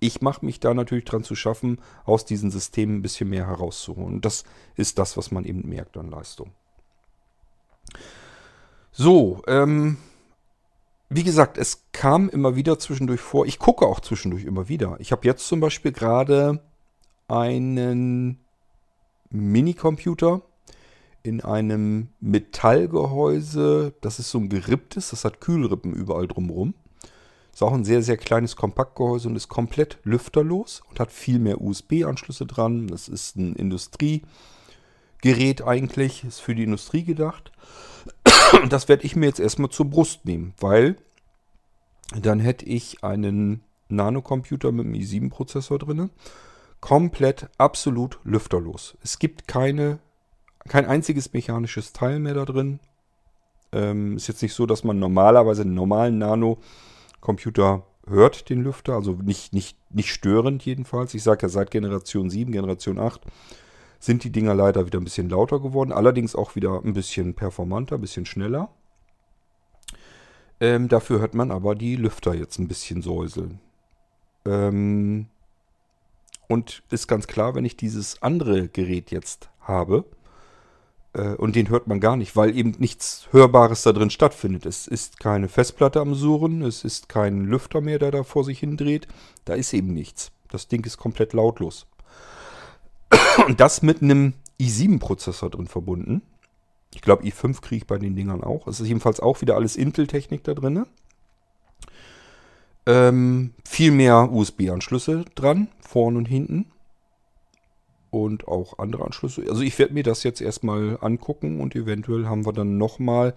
ich 0.00 0.22
mache 0.22 0.44
mich 0.44 0.58
da 0.58 0.74
natürlich 0.74 1.04
dran 1.04 1.22
zu 1.22 1.36
schaffen, 1.36 1.80
aus 2.04 2.24
diesen 2.24 2.50
Systemen 2.50 2.96
ein 2.96 3.02
bisschen 3.02 3.28
mehr 3.28 3.46
herauszuholen. 3.46 4.14
Und 4.14 4.24
das 4.24 4.44
ist 4.74 4.98
das, 4.98 5.16
was 5.16 5.30
man 5.30 5.44
eben 5.44 5.68
merkt 5.68 5.96
an 5.96 6.10
Leistung. 6.10 6.52
So, 8.92 9.42
ähm, 9.46 9.98
wie 11.10 11.22
gesagt, 11.22 11.58
es 11.58 11.84
kam 11.92 12.28
immer 12.28 12.56
wieder 12.56 12.78
zwischendurch 12.78 13.20
vor. 13.20 13.44
Ich 13.46 13.58
gucke 13.58 13.86
auch 13.86 14.00
zwischendurch 14.00 14.44
immer 14.44 14.68
wieder. 14.68 14.96
Ich 15.00 15.12
habe 15.12 15.26
jetzt 15.26 15.46
zum 15.46 15.60
Beispiel 15.60 15.92
gerade 15.92 16.62
einen 17.28 18.40
Minicomputer 19.28 20.42
in 21.22 21.40
einem 21.40 22.08
Metallgehäuse. 22.20 23.94
Das 24.00 24.18
ist 24.18 24.30
so 24.30 24.38
ein 24.38 24.48
geripptes, 24.48 25.10
das 25.10 25.24
hat 25.24 25.40
Kühlrippen 25.40 25.92
überall 25.92 26.28
drumherum. 26.28 26.74
Ist 27.52 27.62
auch 27.62 27.72
ein 27.72 27.84
sehr, 27.84 28.02
sehr 28.02 28.16
kleines 28.16 28.56
Kompaktgehäuse 28.56 29.28
und 29.28 29.36
ist 29.36 29.48
komplett 29.48 29.98
lüfterlos 30.04 30.82
und 30.88 31.00
hat 31.00 31.12
viel 31.12 31.38
mehr 31.38 31.60
USB-Anschlüsse 31.60 32.46
dran. 32.46 32.86
Das 32.86 33.08
ist 33.08 33.36
ein 33.36 33.54
Industriegerät 33.56 34.24
eigentlich, 35.66 36.24
ist 36.24 36.40
für 36.40 36.54
die 36.54 36.64
Industrie 36.64 37.04
gedacht. 37.04 37.52
Und 38.62 38.72
das 38.72 38.88
werde 38.88 39.04
ich 39.04 39.16
mir 39.16 39.26
jetzt 39.26 39.40
erstmal 39.40 39.70
zur 39.70 39.86
Brust 39.86 40.24
nehmen, 40.24 40.54
weil 40.58 40.96
dann 42.18 42.40
hätte 42.40 42.64
ich 42.64 43.04
einen 43.04 43.62
Nanocomputer 43.88 44.72
mit 44.72 44.86
einem 44.86 44.94
i7-Prozessor 44.94 45.78
drin. 45.78 46.10
Komplett, 46.80 47.48
absolut 47.58 48.18
lüfterlos. 48.24 48.96
Es 49.02 49.18
gibt 49.18 49.46
keine, 49.46 49.98
kein 50.68 50.86
einziges 50.86 51.32
mechanisches 51.32 51.92
Teil 51.92 52.18
mehr 52.18 52.34
da 52.34 52.44
drin. 52.44 52.80
Ähm, 53.72 54.16
ist 54.16 54.28
jetzt 54.28 54.42
nicht 54.42 54.54
so, 54.54 54.66
dass 54.66 54.84
man 54.84 54.98
normalerweise 54.98 55.62
einen 55.62 55.74
normalen 55.74 56.18
Nano-Computer 56.18 57.84
hört, 58.06 58.50
den 58.50 58.62
Lüfter. 58.62 58.94
Also 58.94 59.12
nicht, 59.12 59.52
nicht, 59.52 59.76
nicht 59.90 60.12
störend 60.12 60.64
jedenfalls. 60.64 61.14
Ich 61.14 61.22
sage 61.22 61.42
ja 61.42 61.48
seit 61.48 61.70
Generation 61.70 62.30
7, 62.30 62.52
Generation 62.52 62.98
8 62.98 63.20
sind 64.00 64.24
die 64.24 64.32
Dinger 64.32 64.54
leider 64.54 64.86
wieder 64.86 64.98
ein 64.98 65.04
bisschen 65.04 65.28
lauter 65.28 65.60
geworden. 65.60 65.92
Allerdings 65.92 66.34
auch 66.34 66.56
wieder 66.56 66.82
ein 66.82 66.94
bisschen 66.94 67.34
performanter, 67.34 67.96
ein 67.96 68.00
bisschen 68.00 68.26
schneller. 68.26 68.70
Ähm, 70.58 70.88
dafür 70.88 71.20
hört 71.20 71.34
man 71.34 71.50
aber 71.50 71.74
die 71.74 71.96
Lüfter 71.96 72.34
jetzt 72.34 72.58
ein 72.58 72.68
bisschen 72.68 73.02
säuseln. 73.02 73.60
Ähm, 74.46 75.26
und 76.48 76.82
ist 76.90 77.06
ganz 77.06 77.26
klar, 77.26 77.54
wenn 77.54 77.64
ich 77.64 77.76
dieses 77.76 78.22
andere 78.22 78.68
Gerät 78.68 79.10
jetzt 79.10 79.50
habe, 79.60 80.04
und 81.12 81.56
den 81.56 81.68
hört 81.70 81.88
man 81.88 81.98
gar 81.98 82.16
nicht, 82.16 82.36
weil 82.36 82.56
eben 82.56 82.74
nichts 82.78 83.26
Hörbares 83.32 83.82
da 83.82 83.92
drin 83.92 84.10
stattfindet. 84.10 84.64
Es 84.64 84.86
ist 84.86 85.18
keine 85.18 85.48
Festplatte 85.48 86.00
am 86.00 86.14
Suren, 86.14 86.62
es 86.62 86.84
ist 86.84 87.08
kein 87.08 87.44
Lüfter 87.44 87.80
mehr, 87.80 87.98
der 87.98 88.12
da 88.12 88.22
vor 88.22 88.44
sich 88.44 88.60
hindreht. 88.60 89.08
Da 89.44 89.54
ist 89.54 89.72
eben 89.72 89.92
nichts. 89.92 90.30
Das 90.48 90.68
Ding 90.68 90.84
ist 90.84 90.98
komplett 90.98 91.32
lautlos. 91.32 91.86
Und 93.46 93.60
das 93.60 93.82
mit 93.82 94.02
einem 94.02 94.34
i7-Prozessor 94.60 95.50
drin 95.50 95.66
verbunden. 95.66 96.22
Ich 96.94 97.02
glaube, 97.02 97.24
i5 97.24 97.60
kriege 97.60 97.78
ich 97.78 97.86
bei 97.86 97.98
den 97.98 98.14
Dingern 98.14 98.42
auch. 98.42 98.66
Es 98.66 98.80
ist 98.80 98.88
jedenfalls 98.88 99.20
auch 99.20 99.40
wieder 99.40 99.54
alles 99.56 99.76
Intel-Technik 99.76 100.44
da 100.44 100.54
drin. 100.54 100.86
Ähm, 102.86 103.54
viel 103.64 103.92
mehr 103.92 104.30
USB-Anschlüsse 104.32 105.24
dran, 105.34 105.68
vorne 105.80 106.18
und 106.18 106.26
hinten. 106.26 106.66
Und 108.10 108.48
auch 108.48 108.78
andere 108.78 109.04
Anschlüsse. 109.04 109.44
Also 109.48 109.62
ich 109.62 109.78
werde 109.78 109.94
mir 109.94 110.02
das 110.02 110.24
jetzt 110.24 110.40
erstmal 110.40 110.98
angucken 111.00 111.60
und 111.60 111.76
eventuell 111.76 112.26
haben 112.26 112.44
wir 112.44 112.52
dann 112.52 112.76
nochmal 112.76 113.34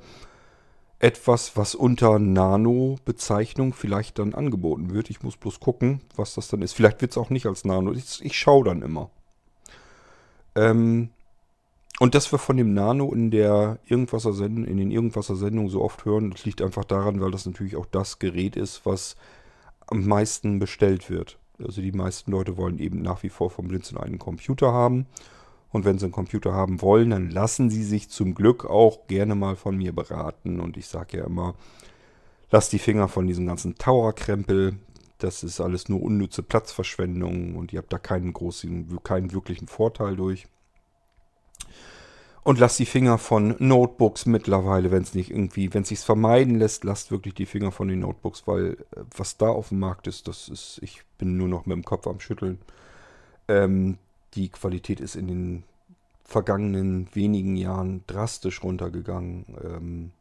etwas, 1.03 1.57
was 1.57 1.75
unter 1.75 2.17
Nano-Bezeichnung 2.17 3.73
vielleicht 3.73 4.19
dann 4.19 4.33
angeboten 4.33 4.93
wird. 4.93 5.09
Ich 5.09 5.21
muss 5.21 5.35
bloß 5.35 5.59
gucken, 5.59 6.01
was 6.15 6.33
das 6.33 6.47
dann 6.47 6.61
ist. 6.61 6.73
Vielleicht 6.73 7.01
wird 7.01 7.11
es 7.11 7.17
auch 7.17 7.29
nicht 7.29 7.45
als 7.45 7.65
Nano. 7.65 7.91
Ich, 7.91 8.23
ich 8.23 8.37
schaue 8.37 8.63
dann 8.63 8.81
immer. 8.81 9.09
Ähm, 10.55 11.09
und 11.99 12.15
dass 12.15 12.31
wir 12.31 12.39
von 12.39 12.57
dem 12.57 12.73
Nano 12.73 13.13
in 13.13 13.31
der 13.31 13.79
Irgendwasser 13.85 14.33
in 14.45 14.77
den 14.77 14.91
Irgendwasser 14.91 15.35
Sendungen 15.35 15.69
so 15.69 15.81
oft 15.81 16.05
hören, 16.05 16.31
das 16.31 16.45
liegt 16.45 16.61
einfach 16.61 16.85
daran, 16.85 17.21
weil 17.21 17.31
das 17.31 17.45
natürlich 17.45 17.75
auch 17.75 17.85
das 17.85 18.19
Gerät 18.19 18.55
ist, 18.55 18.85
was 18.85 19.15
am 19.87 20.07
meisten 20.07 20.59
bestellt 20.59 21.09
wird. 21.09 21.37
Also 21.59 21.81
die 21.81 21.91
meisten 21.91 22.31
Leute 22.31 22.57
wollen 22.57 22.79
eben 22.79 23.01
nach 23.01 23.23
wie 23.23 23.29
vor 23.29 23.49
vom 23.49 23.67
Blinzeln 23.67 23.99
einen 23.99 24.19
Computer 24.19 24.71
haben. 24.73 25.05
Und 25.71 25.85
wenn 25.85 25.97
sie 25.97 26.05
einen 26.05 26.13
Computer 26.13 26.53
haben 26.53 26.81
wollen, 26.81 27.09
dann 27.09 27.29
lassen 27.31 27.69
sie 27.69 27.83
sich 27.83 28.09
zum 28.09 28.35
Glück 28.35 28.65
auch 28.65 29.07
gerne 29.07 29.33
mal 29.33 29.55
von 29.55 29.75
mir 29.75 29.91
beraten. 29.91 30.59
Und 30.59 30.77
ich 30.77 30.87
sage 30.87 31.17
ja 31.17 31.25
immer, 31.25 31.55
lasst 32.51 32.73
die 32.73 32.79
Finger 32.79 33.07
von 33.07 33.25
diesem 33.25 33.47
ganzen 33.47 33.75
Tower-Krempel. 33.75 34.77
Das 35.17 35.43
ist 35.43 35.59
alles 35.59 35.89
nur 35.89 36.01
unnütze 36.01 36.43
Platzverschwendung 36.43 37.55
und 37.55 37.73
ihr 37.73 37.79
habt 37.79 37.91
da 37.91 37.97
keinen 37.97 38.33
großen, 38.33 38.99
keinen 39.03 39.31
wirklichen 39.31 39.67
Vorteil 39.67 40.15
durch. 40.15 40.47
Und 42.43 42.59
lasst 42.59 42.77
die 42.77 42.85
Finger 42.85 43.17
von 43.17 43.55
Notebooks 43.59 44.25
mittlerweile, 44.25 44.91
wenn 44.91 45.03
es 45.03 45.13
nicht 45.13 45.31
irgendwie, 45.31 45.73
wenn 45.73 45.83
es 45.83 45.89
sich 45.89 45.99
vermeiden 45.99 46.59
lässt, 46.59 46.83
lasst 46.83 47.09
wirklich 47.09 47.33
die 47.33 47.45
Finger 47.45 47.71
von 47.71 47.87
den 47.87 47.99
Notebooks, 47.99 48.45
weil 48.45 48.77
äh, 48.91 49.03
was 49.15 49.37
da 49.37 49.47
auf 49.47 49.69
dem 49.69 49.79
Markt 49.79 50.07
ist, 50.07 50.27
das 50.27 50.49
ist, 50.49 50.79
ich 50.81 51.03
bin 51.17 51.37
nur 51.37 51.47
noch 51.47 51.65
mit 51.65 51.75
dem 51.75 51.85
Kopf 51.85 52.05
am 52.05 52.19
Schütteln. 52.19 52.59
Ähm, 53.47 53.97
die 54.33 54.49
Qualität 54.49 54.99
ist 54.99 55.15
in 55.15 55.27
den 55.27 55.63
vergangenen 56.25 57.07
wenigen 57.13 57.55
Jahren 57.55 58.03
drastisch 58.07 58.61
runtergegangen. 58.63 59.45
Ähm, 59.63 60.11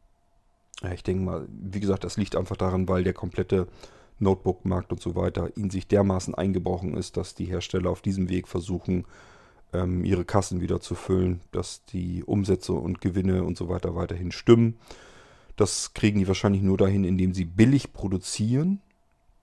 ja, 0.81 0.91
ich 0.93 1.03
denke 1.03 1.23
mal, 1.23 1.47
wie 1.49 1.79
gesagt, 1.79 2.03
das 2.03 2.17
liegt 2.17 2.35
einfach 2.35 2.57
daran, 2.57 2.87
weil 2.87 3.03
der 3.03 3.13
komplette 3.13 3.67
Notebook-Markt 4.19 4.91
und 4.91 5.01
so 5.01 5.15
weiter 5.15 5.49
in 5.57 5.69
sich 5.69 5.87
dermaßen 5.87 6.35
eingebrochen 6.35 6.95
ist, 6.95 7.17
dass 7.17 7.35
die 7.35 7.45
Hersteller 7.45 7.89
auf 7.89 8.01
diesem 8.01 8.29
Weg 8.29 8.47
versuchen, 8.47 9.05
ähm, 9.73 10.05
ihre 10.05 10.25
Kassen 10.25 10.61
wieder 10.61 10.79
zu 10.79 10.95
füllen, 10.95 11.41
dass 11.51 11.83
die 11.85 12.23
Umsätze 12.23 12.73
und 12.73 13.01
Gewinne 13.01 13.43
und 13.43 13.57
so 13.57 13.69
weiter 13.69 13.95
weiterhin 13.95 14.31
stimmen. 14.31 14.77
Das 15.55 15.93
kriegen 15.93 16.19
die 16.19 16.27
wahrscheinlich 16.27 16.61
nur 16.61 16.77
dahin, 16.77 17.03
indem 17.03 17.33
sie 17.33 17.45
billig 17.45 17.93
produzieren. 17.93 18.81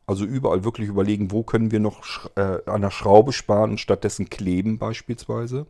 Also 0.06 0.24
überall 0.24 0.64
wirklich 0.64 0.88
überlegen, 0.88 1.30
wo 1.30 1.42
können 1.44 1.70
wir 1.70 1.78
noch 1.78 2.28
äh, 2.34 2.58
an 2.66 2.80
der 2.80 2.90
Schraube 2.90 3.32
sparen 3.32 3.70
und 3.70 3.80
stattdessen 3.80 4.28
kleben 4.28 4.78
beispielsweise. 4.78 5.66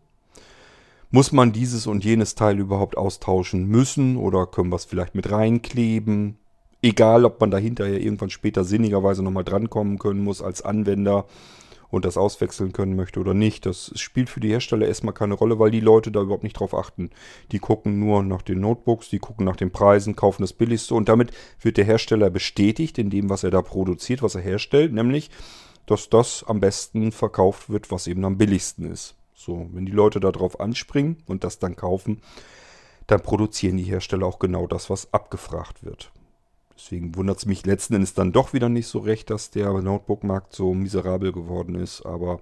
Muss 1.11 1.33
man 1.33 1.53
dieses 1.53 1.87
und 1.87 2.05
jenes 2.05 2.37
Teil 2.37 2.59
überhaupt 2.59 2.97
austauschen 2.97 3.67
müssen 3.67 4.17
oder 4.17 4.47
können 4.47 4.71
wir 4.71 4.77
es 4.77 4.85
vielleicht 4.85 5.15
mit 5.15 5.31
reinkleben? 5.31 6.39
Egal, 6.83 7.25
ob 7.25 7.41
man 7.41 7.51
da 7.51 7.59
hinterher 7.59 8.01
irgendwann 8.01 8.31
später 8.31 8.65
sinnigerweise 8.65 9.23
nochmal 9.23 9.45
drankommen 9.45 9.99
können 9.99 10.25
muss 10.25 10.41
als 10.41 10.63
Anwender 10.63 11.27
und 11.91 12.05
das 12.05 12.17
auswechseln 12.17 12.73
können 12.73 12.97
möchte 12.97 13.21
oder 13.21 13.35
nicht. 13.35 13.67
Das 13.67 13.93
spielt 13.97 14.31
für 14.31 14.41
die 14.41 14.51
Hersteller 14.51 14.87
erstmal 14.87 15.15
keine 15.15 15.35
Rolle, 15.35 15.59
weil 15.59 15.71
die 15.71 15.81
Leute 15.81 16.11
da 16.11 16.21
überhaupt 16.21 16.45
nicht 16.45 16.59
drauf 16.59 16.75
achten. 16.75 17.11
Die 17.53 17.59
gucken 17.59 17.99
nur 17.99 18.23
nach 18.23 18.43
den 18.43 18.61
Notebooks, 18.61 19.09
die 19.09 19.19
gucken 19.19 19.45
nach 19.45 19.57
den 19.57 19.71
Preisen, 19.71 20.17
kaufen 20.17 20.43
das 20.43 20.53
Billigste 20.53 20.95
und 20.95 21.09
damit 21.09 21.33
wird 21.61 21.77
der 21.77 21.85
Hersteller 21.85 22.31
bestätigt 22.31 22.99
in 22.99 23.11
dem, 23.11 23.29
was 23.29 23.45
er 23.45 23.51
da 23.51 23.63
produziert, 23.63 24.23
was 24.23 24.35
er 24.35 24.43
herstellt, 24.43 24.93
nämlich, 24.93 25.31
dass 25.87 26.09
das 26.09 26.45
am 26.45 26.61
besten 26.61 27.13
verkauft 27.13 27.71
wird, 27.71 27.91
was 27.91 28.07
eben 28.07 28.25
am 28.25 28.39
billigsten 28.39 28.91
ist. 28.91 29.17
So, 29.35 29.69
wenn 29.73 29.87
die 29.87 29.93
Leute 29.93 30.21
darauf 30.21 30.61
anspringen 30.61 31.17
und 31.27 31.45
das 31.45 31.59
dann 31.59 31.75
kaufen, 31.75 32.21
dann 33.07 33.23
produzieren 33.23 33.77
die 33.77 33.85
Hersteller 33.85 34.27
auch 34.27 34.39
genau 34.39 34.67
das, 34.67 34.91
was 34.91 35.13
abgefragt 35.13 35.83
wird. 35.83 36.13
Deswegen 36.81 37.15
wundert 37.15 37.39
es 37.39 37.47
mich 37.47 37.67
letzten 37.67 37.95
Endes 37.95 38.15
dann 38.15 38.33
doch 38.33 38.53
wieder 38.53 38.69
nicht 38.69 38.87
so 38.87 39.01
recht, 39.01 39.31
dass 39.31 39.51
der 39.51 39.71
Notebook-Markt 39.73 40.55
so 40.55 40.73
miserabel 40.73 41.31
geworden 41.31 41.75
ist. 41.75 42.07
Aber 42.07 42.41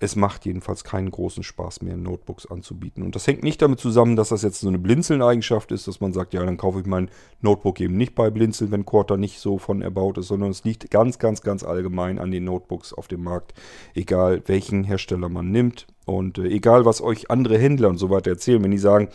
es 0.00 0.14
macht 0.14 0.46
jedenfalls 0.46 0.84
keinen 0.84 1.10
großen 1.10 1.42
Spaß 1.42 1.82
mehr, 1.82 1.96
Notebooks 1.96 2.46
anzubieten. 2.46 3.02
Und 3.02 3.16
das 3.16 3.26
hängt 3.26 3.42
nicht 3.42 3.60
damit 3.60 3.80
zusammen, 3.80 4.14
dass 4.16 4.28
das 4.28 4.42
jetzt 4.42 4.60
so 4.60 4.68
eine 4.68 4.78
Blinzeln-Eigenschaft 4.78 5.72
ist, 5.72 5.88
dass 5.88 6.00
man 6.00 6.12
sagt, 6.12 6.34
ja, 6.34 6.44
dann 6.44 6.56
kaufe 6.56 6.80
ich 6.80 6.86
mein 6.86 7.10
Notebook 7.40 7.80
eben 7.80 7.96
nicht 7.96 8.14
bei 8.14 8.30
Blinzeln, 8.30 8.70
wenn 8.70 8.86
Quarter 8.86 9.16
nicht 9.16 9.40
so 9.40 9.58
von 9.58 9.82
erbaut 9.82 10.18
ist, 10.18 10.28
sondern 10.28 10.50
es 10.50 10.62
liegt 10.62 10.90
ganz, 10.90 11.18
ganz, 11.18 11.40
ganz 11.40 11.64
allgemein 11.64 12.18
an 12.18 12.30
den 12.30 12.44
Notebooks 12.44 12.92
auf 12.92 13.08
dem 13.08 13.24
Markt, 13.24 13.54
egal 13.94 14.42
welchen 14.46 14.84
Hersteller 14.84 15.28
man 15.28 15.50
nimmt. 15.50 15.86
Und 16.04 16.38
äh, 16.38 16.46
egal, 16.46 16.84
was 16.84 17.02
euch 17.02 17.30
andere 17.30 17.58
Händler 17.58 17.88
und 17.88 17.98
so 17.98 18.08
weiter 18.08 18.30
erzählen, 18.30 18.62
wenn 18.62 18.70
die 18.70 18.78
sagen, 18.78 19.08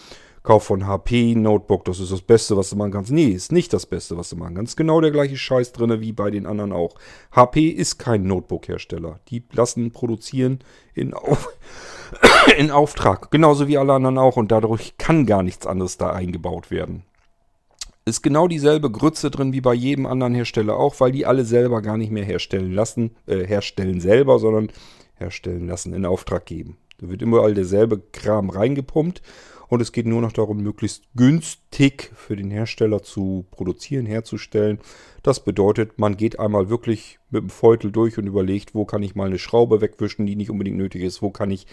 Kauf 0.43 0.65
von 0.65 0.86
HP 0.86 1.36
Notebook, 1.36 1.86
das 1.86 2.01
ist 2.01 2.12
das 2.12 2.21
Beste, 2.21 2.58
was 2.58 2.69
du 2.69 2.75
machen 2.75 2.91
kannst. 2.91 3.12
Nee, 3.12 3.29
ist 3.29 3.53
nicht 3.53 3.71
das 3.71 3.86
Beste, 3.86 4.17
was 4.17 4.29
du 4.29 4.36
machen 4.36 4.56
kannst. 4.56 4.75
Genau 4.75 4.99
der 4.99 5.12
gleiche 5.12 5.38
Scheiß 5.38 5.71
drin 5.71 6.01
wie 6.01 6.12
bei 6.12 6.32
den 6.32 6.45
anderen 6.45 6.73
auch. 6.73 6.95
HP 7.32 7.69
ist 7.69 7.97
kein 7.97 8.23
Notebook-Hersteller. 8.23 9.21
Die 9.29 9.43
lassen 9.53 9.91
produzieren 9.91 10.60
in, 10.93 11.13
Auf 11.13 11.49
in 12.58 12.71
Auftrag. 12.71 13.32
Genauso 13.32 13.69
wie 13.69 13.77
alle 13.77 13.93
anderen 13.93 14.17
auch. 14.17 14.36
Und 14.36 14.51
dadurch 14.51 14.97
kann 14.97 15.25
gar 15.25 15.43
nichts 15.43 15.65
anderes 15.65 15.97
da 15.97 16.12
eingebaut 16.12 16.69
werden. 16.69 17.03
Ist 18.03 18.21
genau 18.21 18.49
dieselbe 18.49 18.91
Grütze 18.91 19.32
drin 19.32 19.53
wie 19.53 19.62
bei 19.62 19.73
jedem 19.73 20.06
anderen 20.06 20.36
Hersteller 20.36 20.75
auch, 20.75 20.99
weil 20.99 21.13
die 21.13 21.25
alle 21.25 21.45
selber 21.45 21.82
gar 21.82 21.95
nicht 21.95 22.12
mehr 22.12 22.25
herstellen 22.25 22.73
lassen, 22.73 23.15
äh, 23.27 23.47
herstellen 23.47 24.01
selber, 24.01 24.39
sondern 24.39 24.69
herstellen 25.15 25.67
lassen, 25.67 25.93
in 25.93 26.06
Auftrag 26.06 26.45
geben. 26.45 26.75
Da 26.99 27.08
wird 27.08 27.21
immer 27.21 27.41
all 27.41 27.53
derselbe 27.53 28.01
Kram 28.12 28.49
reingepumpt 28.49 29.21
und 29.73 29.81
es 29.81 29.91
geht 29.91 30.05
nur 30.05 30.21
noch 30.21 30.31
darum, 30.31 30.62
möglichst 30.62 31.01
günstig 31.15 32.12
für 32.15 32.36
den 32.36 32.51
Hersteller 32.51 33.01
zu 33.01 33.45
produzieren, 33.49 34.05
herzustellen. 34.05 34.77
Das 35.23 35.43
bedeutet, 35.43 35.97
man 35.97 36.15
geht 36.15 36.38
einmal 36.39 36.69
wirklich 36.69 37.17
mit 37.31 37.41
dem 37.41 37.49
Beutel 37.59 37.91
durch 37.91 38.19
und 38.19 38.27
überlegt, 38.27 38.75
wo 38.75 38.86
kann 38.86 39.01
ich 39.01 39.15
mal 39.15 39.25
eine 39.25 39.39
Schraube 39.39 39.81
wegwischen, 39.81 40.27
die 40.27 40.36
nicht 40.36 40.51
unbedingt 40.51 40.77
nötig 40.77 41.01
ist, 41.01 41.23
wo 41.23 41.31
kann 41.31 41.49
ich 41.49 41.65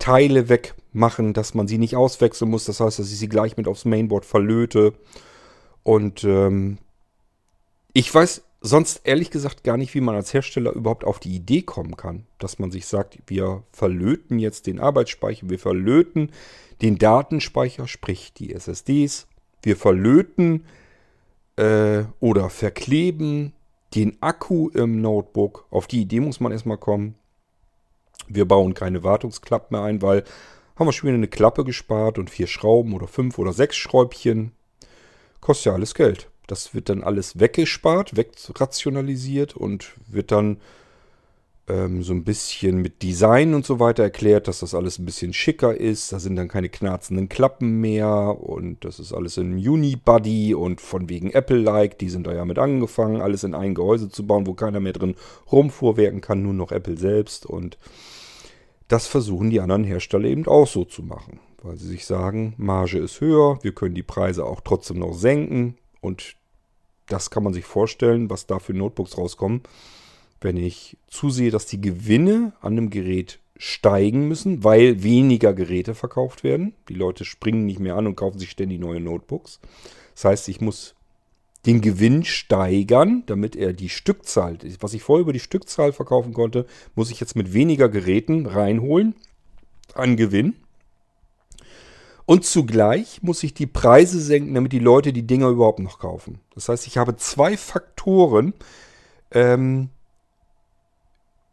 Teile 0.00 0.48
wegmachen, 0.48 1.34
dass 1.34 1.54
man 1.54 1.68
sie 1.68 1.78
nicht 1.78 1.94
auswechseln 1.94 2.50
muss. 2.50 2.64
Das 2.64 2.80
heißt, 2.80 2.98
dass 2.98 3.12
ich 3.12 3.18
sie 3.18 3.28
gleich 3.28 3.56
mit 3.56 3.68
aufs 3.68 3.84
Mainboard 3.84 4.24
verlöte. 4.24 4.94
Und 5.84 6.24
ähm, 6.24 6.78
ich 7.92 8.12
weiß 8.12 8.42
sonst 8.66 9.02
ehrlich 9.04 9.30
gesagt 9.30 9.64
gar 9.64 9.76
nicht, 9.76 9.94
wie 9.94 10.00
man 10.00 10.14
als 10.14 10.34
Hersteller 10.34 10.72
überhaupt 10.72 11.04
auf 11.04 11.18
die 11.18 11.34
Idee 11.34 11.62
kommen 11.62 11.96
kann, 11.96 12.26
dass 12.38 12.58
man 12.58 12.70
sich 12.70 12.86
sagt, 12.86 13.18
wir 13.26 13.62
verlöten 13.72 14.38
jetzt 14.38 14.66
den 14.66 14.80
Arbeitsspeicher, 14.80 15.48
wir 15.48 15.58
verlöten 15.58 16.32
den 16.82 16.98
Datenspeicher, 16.98 17.86
sprich 17.88 18.32
die 18.34 18.52
SSDs. 18.52 19.28
Wir 19.62 19.76
verlöten 19.76 20.64
äh, 21.56 22.04
oder 22.20 22.50
verkleben 22.50 23.52
den 23.94 24.20
Akku 24.20 24.68
im 24.68 25.00
Notebook. 25.00 25.66
Auf 25.70 25.86
die 25.86 26.02
Idee 26.02 26.20
muss 26.20 26.40
man 26.40 26.52
erstmal 26.52 26.78
kommen. 26.78 27.14
Wir 28.28 28.46
bauen 28.46 28.74
keine 28.74 29.04
Wartungsklappe 29.04 29.74
mehr 29.74 29.84
ein, 29.84 30.02
weil 30.02 30.24
haben 30.76 30.86
wir 30.86 30.92
schon 30.92 31.08
wieder 31.08 31.16
eine 31.16 31.28
Klappe 31.28 31.64
gespart 31.64 32.18
und 32.18 32.28
vier 32.28 32.46
Schrauben 32.46 32.92
oder 32.92 33.06
fünf 33.06 33.38
oder 33.38 33.52
sechs 33.52 33.76
Schräubchen. 33.76 34.52
Kostet 35.40 35.66
ja 35.66 35.72
alles 35.72 35.94
Geld. 35.94 36.28
Das 36.46 36.74
wird 36.74 36.88
dann 36.88 37.02
alles 37.02 37.38
weggespart, 37.38 38.16
wegrationalisiert 38.16 39.56
und 39.56 39.94
wird 40.06 40.30
dann 40.32 40.58
ähm, 41.68 42.02
so 42.02 42.12
ein 42.12 42.24
bisschen 42.24 42.80
mit 42.80 43.02
Design 43.02 43.54
und 43.54 43.66
so 43.66 43.80
weiter 43.80 44.04
erklärt, 44.04 44.46
dass 44.46 44.60
das 44.60 44.74
alles 44.74 44.98
ein 44.98 45.04
bisschen 45.04 45.32
schicker 45.32 45.76
ist. 45.76 46.12
Da 46.12 46.20
sind 46.20 46.36
dann 46.36 46.48
keine 46.48 46.68
knarzenden 46.68 47.28
Klappen 47.28 47.80
mehr 47.80 48.36
und 48.40 48.84
das 48.84 49.00
ist 49.00 49.12
alles 49.12 49.36
in 49.36 49.54
Unibody 49.54 50.54
und 50.54 50.80
von 50.80 51.08
wegen 51.08 51.30
Apple-like. 51.30 51.98
Die 51.98 52.08
sind 52.08 52.26
da 52.26 52.34
ja 52.34 52.44
mit 52.44 52.58
angefangen, 52.58 53.20
alles 53.20 53.44
in 53.44 53.54
ein 53.54 53.74
Gehäuse 53.74 54.08
zu 54.08 54.26
bauen, 54.26 54.46
wo 54.46 54.54
keiner 54.54 54.80
mehr 54.80 54.92
drin 54.92 55.16
rumfuhrwerken 55.50 56.20
kann, 56.20 56.42
nur 56.42 56.54
noch 56.54 56.70
Apple 56.70 56.96
selbst. 56.96 57.46
Und 57.46 57.78
das 58.88 59.06
versuchen 59.06 59.50
die 59.50 59.60
anderen 59.60 59.84
Hersteller 59.84 60.28
eben 60.28 60.46
auch 60.46 60.68
so 60.68 60.84
zu 60.84 61.02
machen, 61.02 61.40
weil 61.62 61.76
sie 61.76 61.88
sich 61.88 62.06
sagen, 62.06 62.54
Marge 62.56 62.98
ist 62.98 63.20
höher, 63.20 63.58
wir 63.62 63.72
können 63.72 63.96
die 63.96 64.04
Preise 64.04 64.44
auch 64.44 64.60
trotzdem 64.60 65.00
noch 65.00 65.14
senken 65.14 65.76
und 66.06 66.36
das 67.06 67.30
kann 67.30 67.42
man 67.42 67.52
sich 67.52 67.64
vorstellen, 67.64 68.30
was 68.30 68.46
da 68.46 68.58
für 68.58 68.74
Notebooks 68.74 69.18
rauskommen 69.18 69.62
wenn 70.40 70.56
ich 70.56 70.96
zusehe, 71.08 71.50
dass 71.50 71.66
die 71.66 71.80
Gewinne 71.80 72.52
an 72.60 72.72
einem 72.72 72.90
Gerät 72.90 73.40
steigen 73.56 74.28
müssen, 74.28 74.64
weil 74.64 75.02
weniger 75.02 75.54
Geräte 75.54 75.94
verkauft 75.94 76.44
werden. 76.44 76.74
Die 76.88 76.94
Leute 76.94 77.24
springen 77.24 77.64
nicht 77.64 77.80
mehr 77.80 77.96
an 77.96 78.06
und 78.06 78.16
kaufen 78.16 78.38
sich 78.38 78.50
ständig 78.50 78.80
neue 78.80 79.00
Notebooks. 79.00 79.60
Das 80.14 80.26
heißt, 80.26 80.48
ich 80.48 80.60
muss 80.60 80.94
den 81.64 81.80
Gewinn 81.80 82.24
steigern, 82.24 83.24
damit 83.26 83.56
er 83.56 83.72
die 83.72 83.88
Stückzahl, 83.88 84.58
was 84.80 84.94
ich 84.94 85.02
vorher 85.02 85.22
über 85.22 85.32
die 85.32 85.40
Stückzahl 85.40 85.92
verkaufen 85.92 86.32
konnte, 86.32 86.66
muss 86.94 87.10
ich 87.10 87.18
jetzt 87.18 87.34
mit 87.34 87.54
weniger 87.54 87.88
Geräten 87.88 88.46
reinholen 88.46 89.14
an 89.94 90.16
Gewinn. 90.16 90.54
Und 92.26 92.44
zugleich 92.44 93.22
muss 93.22 93.44
ich 93.44 93.54
die 93.54 93.68
Preise 93.68 94.20
senken, 94.20 94.54
damit 94.54 94.72
die 94.72 94.80
Leute 94.80 95.12
die 95.12 95.26
Dinger 95.26 95.48
überhaupt 95.48 95.78
noch 95.78 96.00
kaufen. 96.00 96.40
Das 96.54 96.68
heißt, 96.68 96.88
ich 96.88 96.98
habe 96.98 97.16
zwei 97.16 97.56
Faktoren, 97.56 98.52
ähm, 99.30 99.90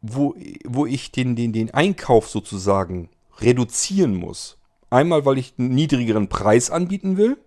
wo, 0.01 0.35
wo 0.65 0.87
ich 0.87 1.11
den, 1.11 1.35
den, 1.35 1.53
den 1.53 1.71
Einkauf 1.71 2.27
sozusagen 2.27 3.09
reduzieren 3.39 4.15
muss. 4.15 4.57
Einmal, 4.89 5.25
weil 5.25 5.37
ich 5.37 5.53
einen 5.57 5.75
niedrigeren 5.75 6.27
Preis 6.27 6.71
anbieten 6.71 7.17
will 7.17 7.37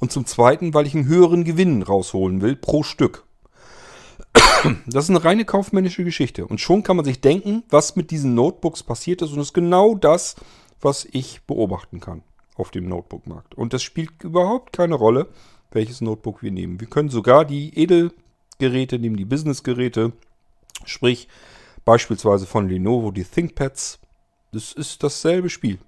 und 0.00 0.10
zum 0.10 0.26
Zweiten, 0.26 0.74
weil 0.74 0.86
ich 0.86 0.96
einen 0.96 1.06
höheren 1.06 1.44
Gewinn 1.44 1.82
rausholen 1.82 2.40
will 2.40 2.56
pro 2.56 2.82
Stück. 2.82 3.24
Das 4.86 5.04
ist 5.04 5.10
eine 5.10 5.24
reine 5.24 5.44
kaufmännische 5.44 6.04
Geschichte. 6.04 6.46
Und 6.46 6.60
schon 6.60 6.84
kann 6.84 6.96
man 6.96 7.04
sich 7.04 7.20
denken, 7.20 7.64
was 7.68 7.96
mit 7.96 8.12
diesen 8.12 8.34
Notebooks 8.34 8.82
passiert 8.84 9.20
ist. 9.20 9.30
Und 9.30 9.38
das 9.38 9.48
ist 9.48 9.54
genau 9.54 9.96
das, 9.96 10.36
was 10.80 11.06
ich 11.10 11.42
beobachten 11.46 11.98
kann 12.00 12.22
auf 12.56 12.70
dem 12.70 12.88
Notebook-Markt. 12.88 13.54
Und 13.54 13.72
das 13.72 13.82
spielt 13.82 14.22
überhaupt 14.22 14.72
keine 14.72 14.94
Rolle, 14.94 15.28
welches 15.70 16.00
Notebook 16.00 16.42
wir 16.42 16.50
nehmen. 16.50 16.80
Wir 16.80 16.88
können 16.88 17.08
sogar 17.08 17.44
die 17.44 17.78
Edelgeräte 17.78 18.98
nehmen, 18.98 19.16
die 19.16 19.24
Businessgeräte. 19.24 20.12
Sprich, 20.84 21.28
Beispielsweise 21.84 22.46
von 22.46 22.68
Lenovo 22.68 23.10
die 23.10 23.24
ThinkPads. 23.24 23.98
Das 24.52 24.72
ist 24.72 25.02
dasselbe 25.02 25.50
Spiel. 25.50 25.78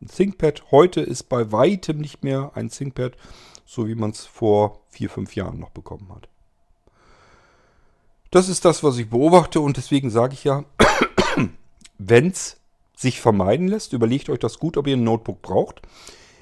Ein 0.00 0.08
ThinkPad 0.08 0.70
heute 0.70 1.00
ist 1.00 1.24
bei 1.24 1.50
weitem 1.52 1.98
nicht 1.98 2.22
mehr 2.22 2.52
ein 2.54 2.68
ThinkPad, 2.68 3.16
so 3.64 3.88
wie 3.88 3.94
man 3.94 4.10
es 4.10 4.26
vor 4.26 4.80
vier, 4.90 5.08
fünf 5.08 5.34
Jahren 5.34 5.58
noch 5.58 5.70
bekommen 5.70 6.10
hat. 6.14 6.28
Das 8.30 8.48
ist 8.48 8.64
das, 8.64 8.84
was 8.84 8.98
ich 8.98 9.08
beobachte 9.08 9.60
und 9.60 9.76
deswegen 9.76 10.10
sage 10.10 10.34
ich 10.34 10.44
ja, 10.44 10.64
wenn 11.98 12.28
es 12.28 12.57
sich 12.98 13.20
vermeiden 13.20 13.68
lässt, 13.68 13.92
überlegt 13.92 14.28
euch 14.28 14.38
das 14.38 14.58
gut, 14.58 14.76
ob 14.76 14.86
ihr 14.86 14.96
ein 14.96 15.04
Notebook 15.04 15.42
braucht. 15.42 15.82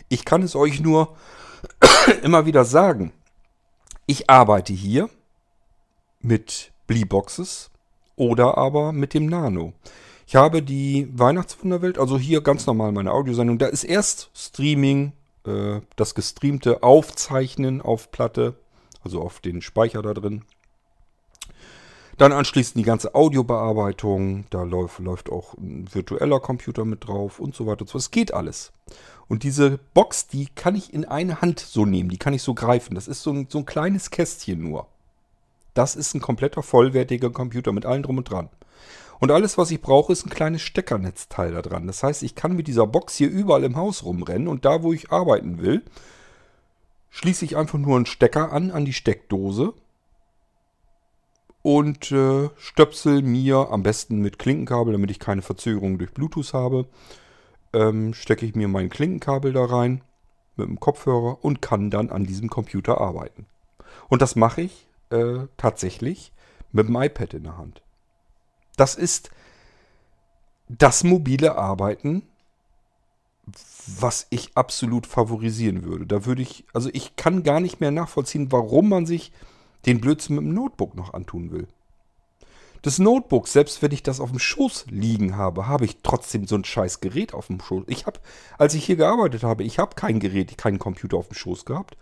Ich 0.09 0.25
kann 0.25 0.43
es 0.43 0.57
euch 0.57 0.81
nur 0.81 1.17
immer 2.23 2.47
wieder 2.47 2.65
sagen. 2.65 3.13
Ich 4.07 4.31
arbeite 4.31 4.73
hier 4.73 5.11
mit 6.21 6.73
Bleeboxes, 6.87 7.71
oder 8.17 8.59
aber 8.59 8.93
mit 8.93 9.15
dem 9.15 9.27
Nano. 9.27 9.75
Ich 10.27 10.35
habe 10.35 10.63
die 10.63 11.09
Weihnachtswunderwelt, 11.13 11.99
also 11.99 12.19
hier 12.19 12.41
ganz 12.41 12.67
normal 12.67 12.91
meine 12.91 13.13
Audiosendung. 13.13 13.59
Da 13.59 13.67
ist 13.67 13.85
erst 13.85 14.31
Streaming, 14.35 15.13
äh, 15.47 15.81
das 15.95 16.15
gestreamte 16.15 16.83
Aufzeichnen 16.83 17.81
auf 17.81 18.11
Platte, 18.11 18.55
also 19.05 19.21
auf 19.21 19.39
den 19.41 19.63
Speicher 19.63 20.03
da 20.03 20.15
drin. 20.15 20.43
Dann 22.19 22.33
anschließend 22.33 22.77
die 22.77 22.83
ganze 22.83 23.15
Audiobearbeitung, 23.15 24.47
da 24.49 24.63
läuft, 24.63 25.01
läuft 25.01 25.31
auch 25.31 25.55
ein 25.55 25.87
virtueller 25.93 26.41
Computer 26.41 26.87
mit 26.87 27.07
drauf 27.07 27.39
und 27.39 27.55
so 27.55 27.67
weiter 27.67 27.83
und 27.83 27.91
so. 27.91 27.99
Es 27.99 28.11
geht 28.11 28.33
alles. 28.33 28.73
Und 29.29 29.43
diese 29.43 29.79
Box, 29.93 30.27
die 30.27 30.47
kann 30.55 30.77
ich 30.77 30.95
in 30.95 31.05
eine 31.05 31.43
Hand 31.43 31.61
so 31.61 31.85
nehmen, 31.85 32.09
die 32.09 32.17
kann 32.17 32.33
ich 32.33 32.43
so 32.43 32.55
greifen. 32.55 32.95
Das 32.95 33.07
ist 33.07 33.23
so 33.23 33.33
ein, 33.33 33.49
so 33.51 33.59
ein 33.59 33.67
kleines 33.67 34.11
Kästchen 34.11 34.63
nur. 34.63 34.87
Das 35.75 35.95
ist 35.95 36.15
ein 36.15 36.23
kompletter 36.23 36.63
vollwertiger 36.63 37.31
Computer 37.31 37.73
mit 37.73 37.85
allem 37.85 38.03
drum 38.03 38.19
und 38.19 38.31
dran. 38.31 38.49
Und 39.19 39.31
alles, 39.31 39.59
was 39.59 39.71
ich 39.71 39.83
brauche, 39.83 40.13
ist 40.13 40.27
ein 40.27 40.31
kleines 40.31 40.63
Steckernetzteil 40.63 41.53
da 41.53 41.61
dran. 41.61 41.87
Das 41.87 42.03
heißt, 42.03 42.23
ich 42.23 42.35
kann 42.35 42.57
mit 42.57 42.67
dieser 42.67 42.87
Box 42.87 43.15
hier 43.17 43.31
überall 43.31 43.65
im 43.65 43.77
Haus 43.77 44.05
rumrennen 44.05 44.49
und 44.49 44.65
da, 44.65 44.83
wo 44.83 44.93
ich 44.93 45.11
arbeiten 45.11 45.59
will, 45.59 45.83
schließe 47.11 47.45
ich 47.45 47.57
einfach 47.57 47.79
nur 47.79 47.97
einen 47.97 48.07
Stecker 48.07 48.53
an, 48.53 48.71
an 48.71 48.87
die 48.87 48.93
Steckdose 48.93 49.75
und 51.67 52.13
äh, 52.13 52.49
stöpsel 52.59 53.23
mir 53.23 53.73
am 53.73 53.83
besten 53.83 54.21
mit 54.21 54.39
Klinkenkabel, 54.39 54.93
damit 54.93 55.11
ich 55.11 55.19
keine 55.19 55.43
Verzögerung 55.43 55.99
durch 55.99 56.13
Bluetooth 56.15 56.55
habe, 56.55 56.87
ähm, 57.73 58.15
stecke 58.15 58.47
ich 58.47 58.55
mir 58.55 58.69
mein 58.69 58.89
Klinkenkabel 58.89 59.53
da 59.53 59.65
rein 59.65 60.05
mit 60.55 60.69
dem 60.69 60.79
Kopfhörer 60.79 61.45
und 61.45 61.61
kann 61.61 61.91
dann 61.91 62.11
an 62.11 62.23
diesem 62.23 62.51
Computer 62.51 63.01
arbeiten. 63.01 63.47
Und 64.09 64.23
das 64.23 64.37
mache 64.37 64.61
ich 64.61 64.87
äh, 65.11 65.49
tatsächlich 65.57 66.33
mit 66.71 66.87
dem 66.87 66.95
iPad 66.95 67.35
in 67.35 67.43
der 67.43 67.59
Hand. 67.59 67.83
Das 68.77 68.95
ist 68.95 69.33
das 70.69 71.03
mobile 71.03 71.59
Arbeiten, 71.59 72.23
was 73.89 74.29
ich 74.31 74.53
absolut 74.55 75.05
favorisieren 75.09 75.83
würde. 75.83 76.07
Da 76.07 76.27
würde 76.27 76.43
ich, 76.43 76.65
also 76.73 76.91
ich 76.93 77.17
kann 77.17 77.43
gar 77.43 77.59
nicht 77.59 77.81
mehr 77.81 77.91
nachvollziehen, 77.91 78.53
warum 78.53 78.89
man 78.89 79.05
sich 79.05 79.33
den 79.87 80.01
Blödsinn 80.01 80.37
mit 80.37 80.45
dem 80.45 80.55
Notebook 80.55 80.95
noch 80.95 81.15
antun 81.15 81.51
will. 81.51 81.69
Das 82.83 82.99
Notebook, 82.99 83.49
selbst 83.49 83.83
wenn 83.83 83.91
ich 83.91 84.03
das 84.03 84.21
auf 84.21 84.31
dem 84.31 84.39
Schoß 84.39 84.87
liegen 84.91 85.37
habe, 85.37 85.67
habe 85.67 85.85
ich 85.85 85.99
trotzdem 86.03 86.47
so 86.47 86.55
ein 86.55 86.65
scheiß 86.65 87.01
Gerät 87.01 87.35
auf 87.35 87.49
dem 87.49 87.61
Schoß. 87.61 87.85
Ich 87.89 88.07
habe, 88.07 88.21
als 88.59 88.75
ich 88.75 88.85
hier 88.85 88.97
gearbeitet 88.97 89.43
habe, 89.43 89.65
ich 89.65 89.79
habe 89.79 89.97
kein 89.97 90.21
Gerät, 90.21 90.57
keinen 90.57 90.79
Computer 90.79 91.17
auf 91.17 91.29
dem 91.29 91.35
Schoß 91.35 91.65
gehabt. 91.65 91.97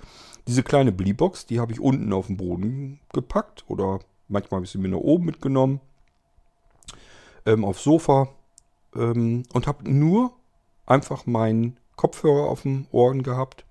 Diese 0.47 0.63
kleine 0.63 0.93
Bleebox, 0.93 1.47
die 1.47 1.59
habe 1.59 1.73
ich 1.73 1.81
unten 1.81 2.13
auf 2.13 2.27
den 2.27 2.37
Boden 2.37 3.01
gepackt 3.13 3.65
oder 3.69 4.01
manchmal 4.29 4.59
habe 4.59 4.67
ich 4.67 4.73
sie 4.73 4.79
mir 4.79 4.89
nach 4.89 4.99
oben 4.99 5.25
mitgenommen, 5.25 5.81
ähm, 7.47 7.65
aufs 7.65 7.85
Sofa 7.85 8.29
ähm, 8.95 9.45
und 9.55 9.67
habe 9.67 9.91
nur 9.91 10.33
einfach 10.85 11.25
meinen 11.25 11.79
Kopfhörer 11.97 12.49
auf 12.49 12.63
den 12.63 12.87
Ohren 12.91 13.23
gehabt 13.23 13.65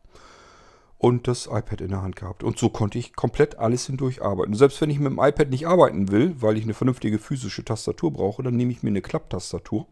und 1.04 1.28
das 1.28 1.48
iPad 1.48 1.82
in 1.82 1.90
der 1.90 2.02
Hand 2.02 2.16
gehabt. 2.16 2.44
Und 2.46 2.58
so 2.58 2.70
konnte 2.70 2.98
ich 2.98 3.14
komplett 3.14 3.60
alles 3.60 3.88
hindurch 3.88 4.22
arbeiten. 4.22 4.54
Selbst 4.54 4.80
wenn 4.80 4.90
ich 4.90 5.00
mit 5.00 5.12
dem 5.12 5.20
iPad 5.20 5.50
nicht 5.50 5.68
arbeiten 5.68 6.10
will, 6.10 6.42
weil 6.42 6.58
ich 6.58 6.64
eine 6.64 6.74
vernünftige 6.74 7.20
physische 7.20 7.66
Tastatur 7.66 8.14
brauche, 8.14 8.42
dann 8.42 8.56
nehme 8.56 8.72
ich 8.72 8.84
mir 8.84 8.90
eine 8.90 9.02
Klapptastatur, 9.02 9.86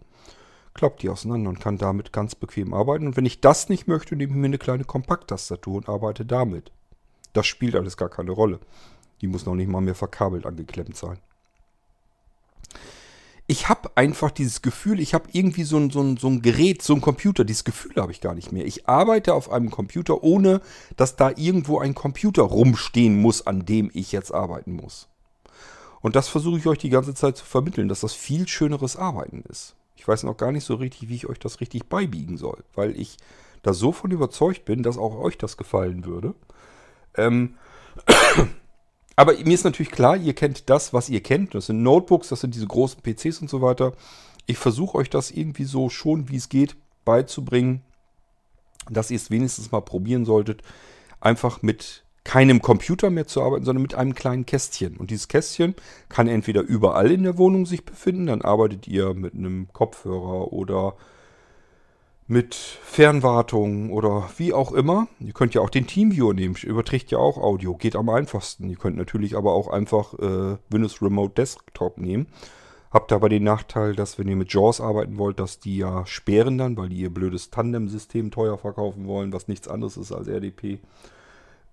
klappe 0.74 1.02
die 1.02 1.10
auseinander 1.10 1.50
und 1.50 1.60
kann 1.60 1.78
damit 1.78 2.14
ganz 2.14 2.34
bequem 2.34 2.74
arbeiten. 2.74 3.08
Und 3.08 3.18
wenn 3.18 3.26
ich 3.26 3.42
das 3.42 3.68
nicht 3.68 3.90
möchte, 3.90 4.16
nehme 4.16 4.32
ich 4.32 4.38
mir 4.38 4.46
eine 4.46 4.58
kleine 4.58 4.86
Kompakttastatur 4.86 5.76
und 5.76 5.90
arbeite 5.90 6.26
damit. 6.26 6.72
Das 7.34 7.46
spielt 7.46 7.76
alles 7.76 7.98
gar 7.98 8.10
keine 8.10 8.32
Rolle. 8.32 8.62
Die 9.20 9.28
muss 9.28 9.46
noch 9.46 9.56
nicht 9.56 9.70
mal 9.70 9.82
mehr 9.82 9.96
verkabelt 9.96 10.46
angeklemmt 10.46 10.96
sein 10.96 11.20
ich 13.52 13.68
habe 13.68 13.92
einfach 13.96 14.32
dieses 14.32 14.62
Gefühl, 14.62 15.02
ich 15.02 15.14
habe 15.14 15.28
irgendwie 15.34 15.66
so 15.66 15.76
ein, 15.76 15.90
so, 15.90 16.00
ein, 16.02 16.16
so 16.16 16.28
ein 16.30 16.42
Gerät, 16.42 16.82
so 16.82 16.94
ein 16.96 17.02
Computer, 17.02 17.44
dieses 17.44 17.66
Gefühl 17.66 17.98
habe 17.98 18.14
ich 18.14 18.22
gar 18.22 18.34
nicht 18.34 18.54
mehr. 18.54 18.66
Ich 18.66 18.88
arbeite 18.88 19.34
auf 19.34 19.52
einem 19.52 19.70
Computer, 19.70 20.24
ohne 20.24 20.62
dass 20.96 21.18
da 21.18 21.34
irgendwo 21.36 21.80
ein 21.80 21.94
Computer 21.94 22.44
rumstehen 22.44 23.22
muss, 23.22 23.46
an 23.46 23.66
dem 23.66 23.92
ich 23.94 24.14
jetzt 24.14 24.34
arbeiten 24.34 24.72
muss. 24.72 25.10
Und 26.00 26.16
das 26.16 26.30
versuche 26.30 26.60
ich 26.60 26.66
euch 26.66 26.78
die 26.78 26.90
ganze 26.90 27.14
Zeit 27.14 27.36
zu 27.36 27.44
vermitteln, 27.44 27.90
dass 27.90 28.00
das 28.00 28.14
viel 28.14 28.48
schöneres 28.48 28.96
Arbeiten 28.96 29.44
ist. 29.50 29.76
Ich 29.98 30.08
weiß 30.08 30.24
noch 30.24 30.38
gar 30.38 30.54
nicht 30.54 30.64
so 30.64 30.76
richtig, 30.76 31.10
wie 31.10 31.16
ich 31.16 31.28
euch 31.28 31.38
das 31.38 31.60
richtig 31.60 31.90
beibiegen 31.90 32.38
soll, 32.38 32.64
weil 32.74 32.98
ich 32.98 33.18
da 33.64 33.74
so 33.74 33.92
von 33.92 34.12
überzeugt 34.12 34.64
bin, 34.64 34.82
dass 34.82 34.98
auch 34.98 35.20
euch 35.20 35.38
das 35.38 35.58
gefallen 35.58 36.06
würde. 36.06 36.36
Ähm, 37.18 37.56
aber 39.16 39.34
mir 39.34 39.54
ist 39.54 39.64
natürlich 39.64 39.92
klar, 39.92 40.18
ihr 40.18 40.34
kennt 40.34 40.70
das, 40.70 40.94
was 40.94 41.10
ihr 41.10 41.22
kennt. 41.22 41.54
Das 41.54 41.68
sind 41.68 41.84
Notebooks, 41.84 42.30
das 42.30 42.42
sind 42.42 42.56
diese 42.56 42.68
großen 42.68 43.02
PCs 43.02 43.42
und 43.42 43.50
so 43.50 43.62
weiter. 43.62 43.94
Ich 44.46 44.58
versuche 44.58 44.98
euch 44.98 45.10
das 45.10 45.32
irgendwie 45.32 45.66
so 45.66 45.90
schon, 45.90 46.30
wie 46.30 46.38
es 46.38 46.50
geht, 46.50 46.76
beizubringen, 47.06 47.82
dass 48.90 49.12
ihr 49.12 49.18
es 49.18 49.30
wenigstens 49.30 49.72
mal 49.72 49.82
probieren 49.82 50.26
solltet, 50.26 50.62
einfach 51.20 51.62
mit 51.62 52.04
keinem 52.24 52.62
Computer 52.62 53.10
mehr 53.10 53.28
zu 53.28 53.42
arbeiten, 53.42 53.66
sondern 53.66 53.82
mit 53.82 53.96
einem 53.96 54.14
kleinen 54.14 54.46
Kästchen. 54.46 54.98
Und 54.98 55.12
dieses 55.12 55.28
Kästchen 55.28 55.76
kann 56.08 56.28
entweder 56.28 56.62
überall 56.62 57.12
in 57.12 57.24
der 57.24 57.38
Wohnung 57.38 57.66
sich 57.66 57.84
befinden, 57.84 58.28
dann 58.28 58.42
arbeitet 58.42 58.88
ihr 58.88 59.14
mit 59.14 59.34
einem 59.34 59.68
Kopfhörer 59.74 60.54
oder 60.54 60.96
mit 62.28 62.56
Fernwartung 62.56 63.92
oder 63.92 64.30
wie 64.38 64.54
auch 64.54 64.72
immer. 64.72 65.08
Ihr 65.20 65.34
könnt 65.34 65.54
ja 65.54 65.62
auch 65.62 65.70
den 65.70 65.88
Teamviewer 65.88 66.34
nehmen, 66.34 66.56
überträgt 66.56 67.12
ja 67.12 67.18
auch 67.18 67.38
Audio, 67.38 67.76
geht 67.76 67.96
am 67.96 68.10
einfachsten. 68.10 68.70
Ihr 68.70 68.78
könnt 68.78 68.98
natürlich 68.98 69.36
aber 69.36 69.54
auch 69.54 69.68
einfach 69.68 70.14
äh, 70.14 70.58
Windows 70.70 71.02
Remote 71.02 71.34
Desktop 71.36 71.98
nehmen. 71.98 72.28
Habt 72.92 73.14
aber 73.14 73.30
den 73.30 73.44
Nachteil, 73.44 73.96
dass 73.96 74.20
wenn 74.20 74.28
ihr 74.28 74.36
mit 74.36 74.54
JAWS 74.54 74.82
arbeiten 74.82 75.18
wollt, 75.18 75.40
dass 75.40 75.60
die 75.60 75.78
ja 75.78 76.06
sperren 76.06 76.58
dann, 76.58 76.76
weil 76.76 76.90
die 76.90 76.98
ihr 76.98 77.14
blödes 77.14 77.50
Tandem-System 77.50 78.32
teuer 78.32 78.58
verkaufen 78.58 79.08
wollen, 79.08 79.32
was 79.32 79.48
nichts 79.48 79.70
anderes 79.70 79.96
ist 79.96 80.12
als 80.12 80.28
RDP. 80.28 80.80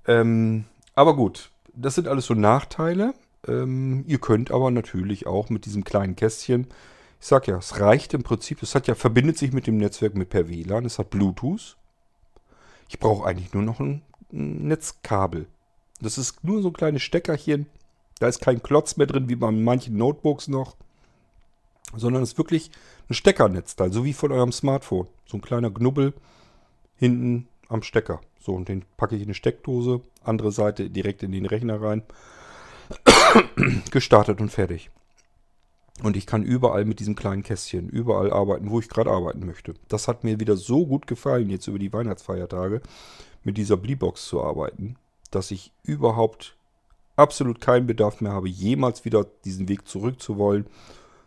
Ähm, 0.06 0.64
aber 0.94 1.16
gut, 1.16 1.50
das 1.74 1.96
sind 1.96 2.06
alles 2.06 2.26
so 2.26 2.34
Nachteile. 2.34 3.14
Ähm, 3.46 4.04
ihr 4.06 4.18
könnt 4.18 4.50
aber 4.50 4.70
natürlich 4.70 5.26
auch 5.26 5.50
mit 5.50 5.66
diesem 5.66 5.82
kleinen 5.82 6.14
Kästchen 6.14 6.68
ich 7.20 7.26
sag 7.26 7.48
ja, 7.48 7.58
es 7.58 7.80
reicht 7.80 8.14
im 8.14 8.22
Prinzip. 8.22 8.62
Es 8.62 8.74
hat 8.74 8.86
ja, 8.86 8.94
verbindet 8.94 9.38
sich 9.38 9.52
mit 9.52 9.66
dem 9.66 9.76
Netzwerk 9.76 10.14
mit 10.14 10.30
per 10.30 10.48
WLAN. 10.48 10.84
Es 10.84 10.98
hat 10.98 11.10
Bluetooth. 11.10 11.76
Ich 12.88 12.98
brauche 12.98 13.26
eigentlich 13.26 13.52
nur 13.52 13.62
noch 13.62 13.80
ein, 13.80 14.02
ein 14.32 14.68
Netzkabel. 14.68 15.46
Das 16.00 16.16
ist 16.16 16.44
nur 16.44 16.62
so 16.62 16.68
ein 16.68 16.74
kleines 16.74 17.02
Steckerchen. 17.02 17.66
Da 18.20 18.28
ist 18.28 18.40
kein 18.40 18.62
Klotz 18.62 18.96
mehr 18.96 19.06
drin, 19.06 19.28
wie 19.28 19.36
bei 19.36 19.50
manchen 19.50 19.96
Notebooks 19.96 20.48
noch. 20.48 20.76
Sondern 21.96 22.22
es 22.22 22.32
ist 22.32 22.38
wirklich 22.38 22.70
ein 23.08 23.14
Steckernetzteil, 23.14 23.92
so 23.92 24.04
wie 24.04 24.12
von 24.12 24.30
eurem 24.30 24.52
Smartphone. 24.52 25.08
So 25.26 25.38
ein 25.38 25.42
kleiner 25.42 25.70
Knubbel 25.70 26.14
hinten 26.96 27.48
am 27.68 27.82
Stecker. 27.82 28.20
So, 28.40 28.54
und 28.54 28.68
den 28.68 28.84
packe 28.96 29.16
ich 29.16 29.22
in 29.22 29.28
eine 29.28 29.34
Steckdose. 29.34 30.00
Andere 30.22 30.52
Seite 30.52 30.88
direkt 30.88 31.22
in 31.22 31.32
den 31.32 31.46
Rechner 31.46 31.80
rein. 31.82 32.02
Gestartet 33.90 34.40
und 34.40 34.50
fertig. 34.50 34.90
Und 36.02 36.16
ich 36.16 36.26
kann 36.26 36.44
überall 36.44 36.84
mit 36.84 37.00
diesem 37.00 37.16
kleinen 37.16 37.42
Kästchen, 37.42 37.88
überall 37.88 38.32
arbeiten, 38.32 38.70
wo 38.70 38.78
ich 38.78 38.88
gerade 38.88 39.10
arbeiten 39.10 39.44
möchte. 39.44 39.74
Das 39.88 40.06
hat 40.06 40.22
mir 40.22 40.38
wieder 40.38 40.56
so 40.56 40.86
gut 40.86 41.06
gefallen, 41.06 41.50
jetzt 41.50 41.66
über 41.66 41.78
die 41.78 41.92
Weihnachtsfeiertage, 41.92 42.82
mit 43.42 43.56
dieser 43.56 43.76
Bleebox 43.76 44.26
zu 44.26 44.42
arbeiten, 44.42 44.96
dass 45.30 45.50
ich 45.50 45.72
überhaupt 45.82 46.56
absolut 47.16 47.60
keinen 47.60 47.86
Bedarf 47.86 48.20
mehr 48.20 48.32
habe, 48.32 48.48
jemals 48.48 49.04
wieder 49.04 49.26
diesen 49.44 49.68
Weg 49.68 49.88
zurückzuwollen 49.88 50.66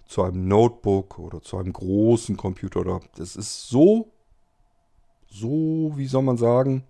zu 0.05 0.23
einem 0.23 0.47
Notebook 0.47 1.19
oder 1.19 1.41
zu 1.41 1.57
einem 1.57 1.73
großen 1.73 2.37
Computer. 2.37 2.81
Oder 2.81 3.01
das 3.15 3.35
ist 3.35 3.67
so, 3.67 4.11
so, 5.27 5.93
wie 5.95 6.07
soll 6.07 6.23
man 6.23 6.37
sagen, 6.37 6.83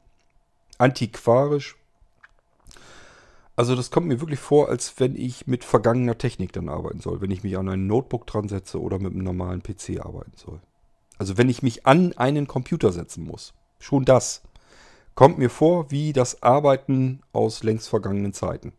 antiquarisch, 0.78 1.78
also 3.62 3.76
das 3.76 3.92
kommt 3.92 4.08
mir 4.08 4.20
wirklich 4.20 4.40
vor, 4.40 4.70
als 4.70 5.00
wenn 5.00 5.16
ich 5.16 5.46
mit 5.46 5.64
vergangener 5.64 6.18
Technik 6.18 6.52
dann 6.52 6.68
arbeiten 6.68 7.00
soll. 7.00 7.22
Wenn 7.22 7.30
ich 7.30 7.44
mich 7.44 7.60
an 7.60 7.70
ein 7.70 7.86
Notebook 7.86 8.26
dran 8.26 8.50
setze 8.50 8.82
oder 8.82 8.98
mit 8.98 9.14
einem 9.14 9.24
normalen 9.24 9.62
PC 9.62 10.04
arbeiten 10.04 10.32
soll. 10.36 10.62
Also 11.20 11.38
wenn 11.38 11.48
ich 11.48 11.62
mich 11.62 11.86
an 11.86 12.14
einen 12.14 12.48
Computer 12.48 12.92
setzen 12.92 13.24
muss. 13.24 13.54
Schon 13.78 14.04
das 14.04 14.42
kommt 15.14 15.38
mir 15.38 15.52
vor 15.52 15.92
wie 15.92 16.12
das 16.12 16.42
Arbeiten 16.42 17.22
aus 17.34 17.62
längst 17.62 17.88
vergangenen 17.88 18.34
Zeiten. 18.34 18.74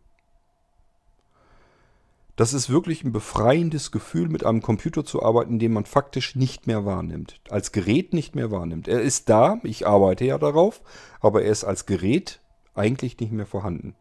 Das 2.35 2.51
ist 2.51 2.69
wirklich 2.69 3.05
ein 3.05 3.13
befreiendes 3.13 3.89
Gefühl, 3.89 4.27
mit 4.27 4.45
einem 4.45 4.61
Computer 4.61 5.05
zu 5.05 5.23
arbeiten, 5.23 5.59
den 5.59 5.71
man 5.71 5.85
faktisch 5.85 6.35
nicht 6.35 6.67
mehr 6.67 6.83
wahrnimmt. 6.83 7.39
Als 7.49 7.71
Gerät 7.71 8.11
nicht 8.11 8.35
mehr 8.35 8.51
wahrnimmt. 8.51 8.89
Er 8.89 8.99
ist 8.99 9.29
da, 9.29 9.61
ich 9.63 9.87
arbeite 9.87 10.25
ja 10.25 10.37
darauf, 10.37 10.81
aber 11.21 11.43
er 11.43 11.51
ist 11.53 11.63
als 11.63 11.85
Gerät 11.85 12.41
eigentlich 12.75 13.17
nicht 13.21 13.31
mehr 13.31 13.45
vorhanden. 13.45 13.95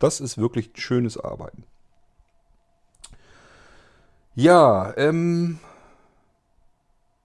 Das 0.00 0.20
ist 0.20 0.38
wirklich 0.38 0.70
schönes 0.74 1.16
Arbeiten. 1.16 1.62
Ja, 4.34 4.96
ähm, 4.96 5.58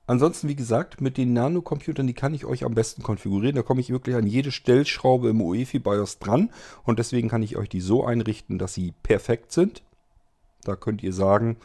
ansonsten, 0.05 0.49
wie 0.49 0.55
gesagt, 0.55 0.99
mit 1.01 1.17
den 1.17 1.33
Nanocomputern, 1.33 2.05
die 2.05 2.13
kann 2.13 2.33
ich 2.33 2.45
euch 2.45 2.65
am 2.65 2.75
besten 2.75 3.01
konfigurieren. 3.01 3.55
Da 3.55 3.63
komme 3.63 3.79
ich 3.79 3.89
wirklich 3.89 4.15
an 4.15 4.27
jede 4.27 4.51
Stellschraube 4.51 5.29
im 5.29 5.41
UEFI 5.41 5.79
BIOS 5.79 6.19
dran 6.19 6.51
und 6.83 6.99
deswegen 6.99 7.29
kann 7.29 7.41
ich 7.41 7.55
euch 7.55 7.69
die 7.69 7.81
so 7.81 8.05
einrichten, 8.05 8.59
dass 8.59 8.73
sie 8.73 8.93
perfekt 9.01 9.51
sind. 9.53 9.81
Da 10.63 10.75
könnt 10.75 11.01
ihr 11.01 11.13
sagen, 11.13 11.57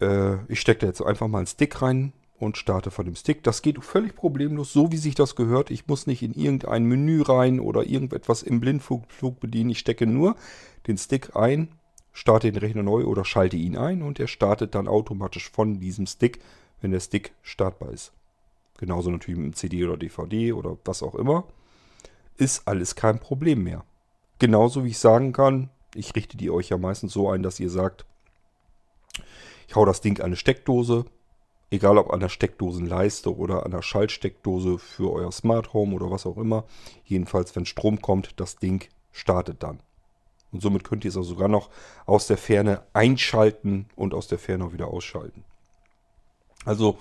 äh, 0.00 0.36
ich 0.48 0.60
stecke 0.60 0.80
da 0.80 0.86
jetzt 0.88 1.02
einfach 1.02 1.28
mal 1.28 1.38
einen 1.38 1.46
Stick 1.46 1.80
rein, 1.80 2.12
und 2.40 2.56
starte 2.56 2.90
von 2.90 3.04
dem 3.04 3.14
Stick. 3.14 3.44
Das 3.44 3.62
geht 3.62 3.82
völlig 3.84 4.16
problemlos, 4.16 4.72
so 4.72 4.90
wie 4.90 4.96
sich 4.96 5.14
das 5.14 5.36
gehört. 5.36 5.70
Ich 5.70 5.86
muss 5.86 6.08
nicht 6.08 6.22
in 6.22 6.34
irgendein 6.34 6.84
Menü 6.84 7.22
rein 7.22 7.60
oder 7.60 7.86
irgendetwas 7.86 8.42
im 8.42 8.58
Blindflug 8.60 9.38
bedienen. 9.38 9.70
Ich 9.70 9.78
stecke 9.78 10.06
nur 10.06 10.34
den 10.86 10.98
Stick 10.98 11.36
ein 11.36 11.68
starte 12.12 12.50
den 12.50 12.60
Rechner 12.60 12.82
neu 12.82 13.04
oder 13.04 13.24
schalte 13.24 13.56
ihn 13.56 13.76
ein 13.76 14.02
und 14.02 14.20
er 14.20 14.26
startet 14.26 14.74
dann 14.74 14.88
automatisch 14.88 15.50
von 15.50 15.80
diesem 15.80 16.06
Stick, 16.06 16.40
wenn 16.80 16.90
der 16.90 17.00
Stick 17.00 17.32
startbar 17.42 17.92
ist. 17.92 18.12
Genauso 18.78 19.10
natürlich 19.10 19.38
mit 19.38 19.52
dem 19.52 19.56
CD 19.56 19.84
oder 19.84 19.96
DVD 19.96 20.52
oder 20.52 20.76
was 20.84 21.02
auch 21.02 21.14
immer. 21.14 21.44
Ist 22.36 22.66
alles 22.66 22.94
kein 22.94 23.18
Problem 23.18 23.62
mehr. 23.62 23.84
Genauso 24.38 24.84
wie 24.84 24.90
ich 24.90 24.98
sagen 24.98 25.32
kann, 25.32 25.68
ich 25.94 26.14
richte 26.14 26.36
die 26.36 26.50
euch 26.50 26.70
ja 26.70 26.78
meistens 26.78 27.12
so 27.12 27.28
ein, 27.28 27.42
dass 27.42 27.60
ihr 27.60 27.68
sagt, 27.68 28.06
ich 29.68 29.76
hau 29.76 29.84
das 29.84 30.00
Ding 30.00 30.18
an 30.20 30.26
eine 30.26 30.36
Steckdose, 30.36 31.04
egal 31.70 31.98
ob 31.98 32.12
an 32.12 32.20
der 32.20 32.28
Steckdosenleiste 32.28 33.34
oder 33.34 33.64
an 33.64 33.70
der 33.70 33.82
Schaltsteckdose 33.82 34.78
für 34.78 35.12
euer 35.12 35.32
Smart 35.32 35.72
Home 35.72 35.94
oder 35.94 36.10
was 36.10 36.26
auch 36.26 36.36
immer. 36.36 36.64
Jedenfalls, 37.04 37.54
wenn 37.54 37.66
Strom 37.66 38.00
kommt, 38.00 38.38
das 38.40 38.56
Ding 38.56 38.88
startet 39.12 39.62
dann. 39.62 39.80
Und 40.52 40.62
somit 40.62 40.84
könnt 40.84 41.04
ihr 41.04 41.10
es 41.10 41.16
auch 41.16 41.22
sogar 41.22 41.48
noch 41.48 41.70
aus 42.06 42.26
der 42.26 42.36
Ferne 42.36 42.82
einschalten 42.92 43.86
und 43.94 44.14
aus 44.14 44.26
der 44.26 44.38
Ferne 44.38 44.64
auch 44.64 44.72
wieder 44.72 44.88
ausschalten. 44.88 45.44
Also 46.64 46.98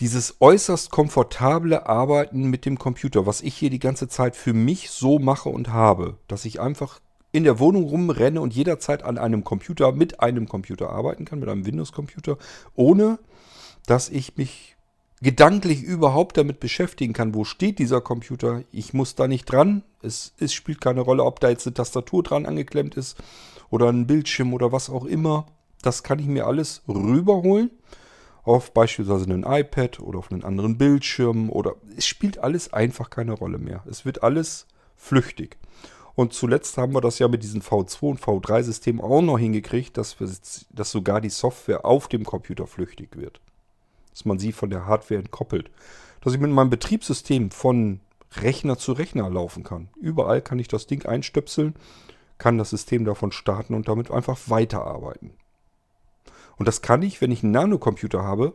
dieses 0.00 0.36
äußerst 0.40 0.90
komfortable 0.90 1.86
Arbeiten 1.86 2.50
mit 2.50 2.66
dem 2.66 2.78
Computer, 2.78 3.26
was 3.26 3.40
ich 3.40 3.54
hier 3.54 3.70
die 3.70 3.78
ganze 3.78 4.08
Zeit 4.08 4.36
für 4.36 4.52
mich 4.52 4.90
so 4.90 5.18
mache 5.18 5.48
und 5.48 5.68
habe, 5.68 6.18
dass 6.28 6.44
ich 6.44 6.60
einfach 6.60 7.00
in 7.34 7.42
der 7.42 7.58
Wohnung 7.58 7.82
rumrenne 7.82 8.40
und 8.40 8.54
jederzeit 8.54 9.02
an 9.02 9.18
einem 9.18 9.42
Computer 9.42 9.90
mit 9.90 10.20
einem 10.20 10.46
Computer 10.48 10.90
arbeiten 10.90 11.24
kann, 11.24 11.40
mit 11.40 11.48
einem 11.48 11.66
Windows-Computer, 11.66 12.38
ohne 12.76 13.18
dass 13.86 14.08
ich 14.08 14.36
mich 14.36 14.76
gedanklich 15.20 15.82
überhaupt 15.82 16.36
damit 16.36 16.60
beschäftigen 16.60 17.12
kann, 17.12 17.34
wo 17.34 17.42
steht 17.42 17.80
dieser 17.80 18.00
Computer. 18.00 18.62
Ich 18.70 18.94
muss 18.94 19.16
da 19.16 19.26
nicht 19.26 19.46
dran. 19.46 19.82
Es, 20.00 20.32
es 20.38 20.52
spielt 20.52 20.80
keine 20.80 21.00
Rolle, 21.00 21.24
ob 21.24 21.40
da 21.40 21.48
jetzt 21.48 21.66
eine 21.66 21.74
Tastatur 21.74 22.22
dran 22.22 22.46
angeklemmt 22.46 22.94
ist 22.94 23.16
oder 23.68 23.88
ein 23.88 24.06
Bildschirm 24.06 24.54
oder 24.54 24.70
was 24.70 24.88
auch 24.88 25.04
immer. 25.04 25.46
Das 25.82 26.04
kann 26.04 26.20
ich 26.20 26.26
mir 26.26 26.46
alles 26.46 26.82
rüberholen 26.86 27.72
auf 28.44 28.72
beispielsweise 28.72 29.24
einen 29.24 29.42
iPad 29.42 29.98
oder 29.98 30.20
auf 30.20 30.30
einen 30.30 30.44
anderen 30.44 30.78
Bildschirm 30.78 31.50
oder 31.50 31.74
es 31.96 32.06
spielt 32.06 32.38
alles 32.38 32.72
einfach 32.72 33.10
keine 33.10 33.32
Rolle 33.32 33.58
mehr. 33.58 33.82
Es 33.90 34.04
wird 34.04 34.22
alles 34.22 34.68
flüchtig. 34.94 35.56
Und 36.16 36.32
zuletzt 36.32 36.78
haben 36.78 36.94
wir 36.94 37.00
das 37.00 37.18
ja 37.18 37.26
mit 37.26 37.42
diesen 37.42 37.62
V2 37.62 38.02
und 38.02 38.20
V3-Systemen 38.20 39.00
auch 39.00 39.20
noch 39.20 39.38
hingekriegt, 39.38 39.96
dass, 39.96 40.20
wir, 40.20 40.28
dass 40.70 40.90
sogar 40.90 41.20
die 41.20 41.30
Software 41.30 41.84
auf 41.84 42.08
dem 42.08 42.24
Computer 42.24 42.66
flüchtig 42.66 43.16
wird. 43.16 43.40
Dass 44.10 44.24
man 44.24 44.38
sie 44.38 44.52
von 44.52 44.70
der 44.70 44.86
Hardware 44.86 45.20
entkoppelt. 45.20 45.70
Dass 46.20 46.34
ich 46.34 46.40
mit 46.40 46.52
meinem 46.52 46.70
Betriebssystem 46.70 47.50
von 47.50 48.00
Rechner 48.36 48.78
zu 48.78 48.92
Rechner 48.92 49.28
laufen 49.28 49.64
kann. 49.64 49.88
Überall 50.00 50.40
kann 50.40 50.58
ich 50.58 50.68
das 50.68 50.86
Ding 50.86 51.04
einstöpseln, 51.04 51.74
kann 52.38 52.58
das 52.58 52.70
System 52.70 53.04
davon 53.04 53.32
starten 53.32 53.74
und 53.74 53.88
damit 53.88 54.10
einfach 54.10 54.38
weiterarbeiten. 54.46 55.32
Und 56.56 56.66
das 56.66 56.82
kann 56.82 57.02
ich, 57.02 57.20
wenn 57.20 57.32
ich 57.32 57.42
einen 57.42 57.52
Nanocomputer 57.52 58.22
habe, 58.22 58.54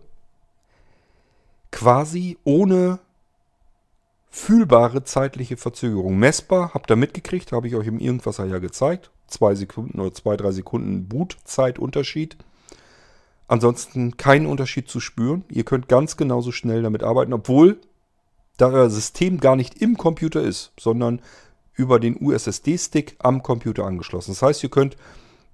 quasi 1.72 2.38
ohne 2.43 2.99
fühlbare 4.30 5.04
zeitliche 5.04 5.58
Verzögerung. 5.58 6.18
Messbar, 6.18 6.74
habt 6.74 6.92
ihr 6.92 6.96
mitgekriegt, 6.96 7.52
habe 7.52 7.68
ich 7.68 7.76
euch 7.76 7.88
im 7.88 8.00
Irgendwasser 8.00 8.46
ja 8.46 8.60
gezeigt. 8.60 9.12
Zwei 9.28 9.56
Sekunden 9.56 10.00
oder 10.00 10.14
zwei, 10.14 10.38
drei 10.38 10.52
Sekunden 10.52 11.08
Bootzeitunterschied. 11.08 12.38
Ansonsten 13.48 14.18
kein 14.18 14.46
Unterschied 14.46 14.88
zu 14.88 15.00
spüren. 15.00 15.44
Ihr 15.50 15.64
könnt 15.64 15.88
ganz 15.88 16.18
genauso 16.18 16.52
schnell 16.52 16.84
damit 16.84 17.04
arbeiten, 17.04 17.34
obwohl 17.34 17.80
da 18.58 18.70
euer 18.70 18.90
System 18.90 19.40
gar 19.40 19.56
nicht 19.56 19.82
im 19.82 19.98
Computer 19.98 20.42
ist, 20.42 20.74
sondern 20.80 21.22
über 21.74 22.00
den 22.00 22.18
USSD-Stick 22.22 23.16
am 23.20 23.42
Computer 23.42 23.86
angeschlossen. 23.86 24.32
Das 24.32 24.42
heißt, 24.42 24.64
ihr 24.64 24.70
könnt 24.70 24.98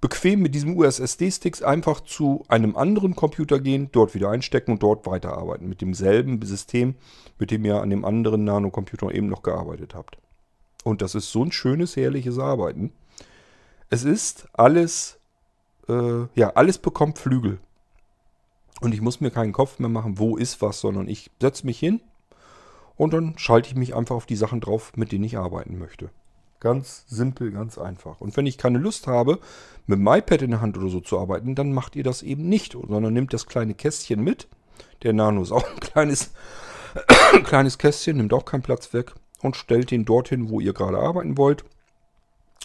bequem 0.06 0.40
mit 0.44 0.54
diesem 0.54 0.78
USSD-Sticks 0.78 1.64
einfach 1.64 2.00
zu 2.00 2.46
einem 2.48 2.76
anderen 2.76 3.16
Computer 3.16 3.60
gehen, 3.60 3.90
dort 3.92 4.14
wieder 4.14 4.30
einstecken 4.30 4.74
und 4.74 4.84
dort 4.84 5.08
weiterarbeiten. 5.08 5.68
Mit 5.68 5.82
demselben 5.82 6.40
System, 6.44 6.94
mit 7.40 7.50
dem 7.50 7.66
ihr 7.66 7.82
an 7.82 7.90
dem 7.90 8.06
anderen 8.06 8.44
Nanocomputer 8.44 9.12
eben 9.12 9.26
noch 9.26 9.42
gearbeitet 9.42 9.96
habt. 9.96 10.20
Und 10.84 11.02
das 11.02 11.16
ist 11.16 11.32
so 11.32 11.44
ein 11.44 11.52
schönes, 11.52 11.96
herrliches 11.96 12.38
Arbeiten. 12.38 12.94
Es 13.90 14.04
ist 14.04 14.48
alles, 14.54 15.18
äh, 15.90 16.28
ja, 16.36 16.52
alles 16.54 16.78
bekommt 16.78 17.18
Flügel. 17.18 17.58
Und 18.82 18.94
ich 18.94 19.02
muss 19.02 19.22
mir 19.22 19.32
keinen 19.32 19.54
Kopf 19.54 19.80
mehr 19.80 19.90
machen, 19.90 20.20
wo 20.20 20.38
ist 20.38 20.62
was, 20.62 20.82
sondern 20.82 21.08
ich 21.08 21.32
setze 21.42 21.66
mich 21.66 21.80
hin 21.80 22.00
und 22.96 23.12
dann 23.12 23.40
schalte 23.40 23.70
ich 23.70 23.76
mich 23.76 23.96
einfach 23.96 24.16
auf 24.16 24.28
die 24.28 24.36
Sachen 24.36 24.62
drauf, 24.62 24.92
mit 24.96 25.12
denen 25.12 25.24
ich 25.24 25.40
arbeiten 25.40 25.80
möchte. 25.80 26.12
Ganz 26.66 27.06
simpel, 27.08 27.52
ganz 27.52 27.78
einfach. 27.78 28.20
Und 28.22 28.36
wenn 28.36 28.48
ich 28.48 28.58
keine 28.58 28.80
Lust 28.80 29.06
habe, 29.06 29.38
mit 29.86 30.00
dem 30.00 30.08
iPad 30.08 30.42
in 30.42 30.50
der 30.50 30.62
Hand 30.62 30.76
oder 30.76 30.90
so 30.90 31.00
zu 31.00 31.20
arbeiten, 31.20 31.54
dann 31.54 31.72
macht 31.72 31.96
ihr 31.96 32.04
das 32.04 32.24
eben 32.24 32.50
nicht, 32.50 32.72
sondern 32.72 33.14
nehmt 33.14 33.36
das 33.36 33.46
kleine 33.46 33.76
Kästchen 33.76 34.24
mit. 34.24 34.48
Der 35.04 35.14
Nano 35.14 35.44
ist 35.44 35.52
auch 35.52 35.64
ein 35.64 35.80
kleines, 35.80 36.34
kleines 37.44 37.78
Kästchen, 37.78 38.18
nimmt 38.18 38.34
auch 38.34 38.46
keinen 38.46 38.64
Platz 38.64 38.94
weg 38.94 39.14
und 39.44 39.56
stellt 39.56 39.92
den 39.92 40.06
dorthin, 40.06 40.50
wo 40.50 40.60
ihr 40.60 40.74
gerade 40.74 40.98
arbeiten 40.98 41.38
wollt. 41.38 41.66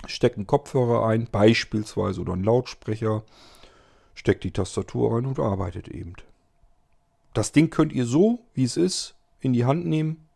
Steckt 0.07 0.39
einen 0.39 0.47
Kopfhörer 0.47 1.07
ein, 1.07 1.29
beispielsweise, 1.31 2.23
oder 2.23 2.33
einen 2.33 2.45
Lautsprecher. 2.45 3.23
Steckt 4.15 4.45
die 4.45 4.53
Tastatur 4.53 5.15
rein 5.15 5.27
und 5.27 5.39
arbeitet 5.39 5.89
eben. 5.89 6.15
Das 7.35 7.53
Ding 7.53 7.69
könnt 7.69 7.93
ihr 7.93 8.07
so, 8.07 8.39
wie 8.55 8.65
es 8.65 8.79
ist, 8.79 9.15
in 9.41 9.53
die 9.53 9.67
Hand 9.67 9.85
nehmen. 9.85 10.27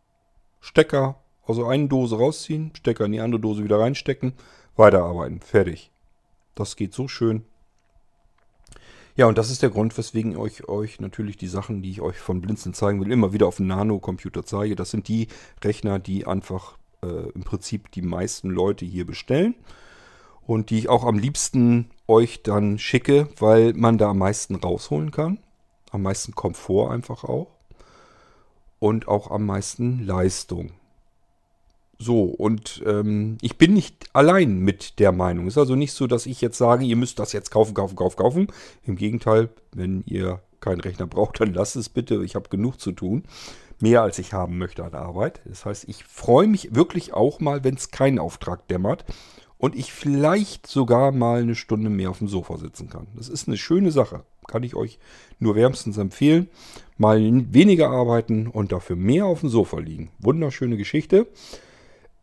Stecker 0.61 1.19
also 1.47 1.65
eine 1.65 1.87
Dose 1.87 2.17
rausziehen, 2.17 2.71
Stecker 2.75 3.05
in 3.05 3.11
die 3.11 3.19
andere 3.19 3.41
Dose 3.41 3.63
wieder 3.63 3.79
reinstecken, 3.79 4.33
weiterarbeiten. 4.75 5.41
Fertig. 5.41 5.91
Das 6.55 6.75
geht 6.75 6.93
so 6.93 7.07
schön. 7.07 7.43
Ja, 9.17 9.27
und 9.27 9.37
das 9.37 9.49
ist 9.49 9.61
der 9.61 9.69
Grund, 9.69 9.97
weswegen 9.97 10.31
ich 10.31 10.37
euch, 10.37 10.67
euch 10.67 10.99
natürlich 10.99 11.37
die 11.37 11.47
Sachen, 11.47 11.81
die 11.81 11.91
ich 11.91 12.01
euch 12.01 12.17
von 12.17 12.41
Blinzen 12.41 12.73
zeigen 12.73 12.99
will, 12.99 13.11
immer 13.11 13.31
wieder 13.31 13.47
auf 13.47 13.57
dem 13.57 13.67
Nano-Computer 13.67 14.45
zeige. 14.45 14.75
Das 14.75 14.91
sind 14.91 15.07
die 15.07 15.29
Rechner, 15.63 15.99
die 15.99 16.27
einfach 16.27 16.77
äh, 17.01 17.29
im 17.29 17.43
Prinzip 17.43 17.91
die 17.91 18.01
meisten 18.01 18.49
Leute 18.49 18.83
hier 18.83 19.05
bestellen. 19.05 19.55
Und 20.45 20.69
die 20.69 20.79
ich 20.79 20.89
auch 20.89 21.05
am 21.05 21.17
liebsten 21.17 21.89
euch 22.07 22.43
dann 22.43 22.77
schicke, 22.77 23.29
weil 23.39 23.73
man 23.73 23.97
da 23.97 24.09
am 24.09 24.17
meisten 24.17 24.55
rausholen 24.55 25.11
kann. 25.11 25.39
Am 25.91 26.01
meisten 26.01 26.35
Komfort 26.35 26.91
einfach 26.91 27.23
auch. 27.23 27.47
Und 28.79 29.07
auch 29.07 29.31
am 29.31 29.45
meisten 29.45 30.05
Leistung. 30.05 30.71
So, 31.97 32.23
und 32.23 32.83
ähm, 32.85 33.37
ich 33.41 33.57
bin 33.57 33.73
nicht 33.73 34.05
allein 34.13 34.59
mit 34.59 34.99
der 34.99 35.11
Meinung. 35.11 35.47
Es 35.47 35.53
ist 35.53 35.59
also 35.59 35.75
nicht 35.75 35.93
so, 35.93 36.07
dass 36.07 36.25
ich 36.25 36.41
jetzt 36.41 36.57
sage, 36.57 36.83
ihr 36.83 36.95
müsst 36.95 37.19
das 37.19 37.31
jetzt 37.31 37.51
kaufen, 37.51 37.73
kaufen, 37.73 37.95
kaufen, 37.95 38.17
kaufen. 38.17 38.47
Im 38.85 38.95
Gegenteil, 38.95 39.49
wenn 39.73 40.03
ihr 40.05 40.41
keinen 40.59 40.81
Rechner 40.81 41.07
braucht, 41.07 41.39
dann 41.39 41.53
lasst 41.53 41.75
es 41.75 41.89
bitte. 41.89 42.23
Ich 42.23 42.35
habe 42.35 42.49
genug 42.49 42.79
zu 42.79 42.91
tun. 42.91 43.23
Mehr 43.79 44.01
als 44.01 44.19
ich 44.19 44.33
haben 44.33 44.57
möchte 44.57 44.83
an 44.83 44.93
Arbeit. 44.93 45.41
Das 45.45 45.65
heißt, 45.65 45.87
ich 45.87 46.03
freue 46.03 46.47
mich 46.47 46.75
wirklich 46.75 47.13
auch 47.13 47.39
mal, 47.39 47.63
wenn 47.63 47.75
es 47.75 47.91
keinen 47.91 48.19
Auftrag 48.19 48.67
dämmert 48.67 49.05
und 49.57 49.75
ich 49.75 49.93
vielleicht 49.93 50.67
sogar 50.67 51.11
mal 51.11 51.41
eine 51.41 51.55
Stunde 51.55 51.89
mehr 51.89 52.09
auf 52.09 52.19
dem 52.19 52.27
Sofa 52.27 52.57
sitzen 52.57 52.89
kann. 52.89 53.07
Das 53.15 53.29
ist 53.29 53.47
eine 53.47 53.57
schöne 53.57 53.91
Sache. 53.91 54.23
Kann 54.47 54.63
ich 54.63 54.75
euch 54.75 54.99
nur 55.39 55.55
wärmstens 55.55 55.97
empfehlen. 55.97 56.49
Mal 56.97 57.19
weniger 57.53 57.89
arbeiten 57.89 58.47
und 58.47 58.71
dafür 58.71 58.95
mehr 58.95 59.25
auf 59.25 59.41
dem 59.41 59.49
Sofa 59.49 59.79
liegen. 59.79 60.11
Wunderschöne 60.19 60.77
Geschichte. 60.77 61.27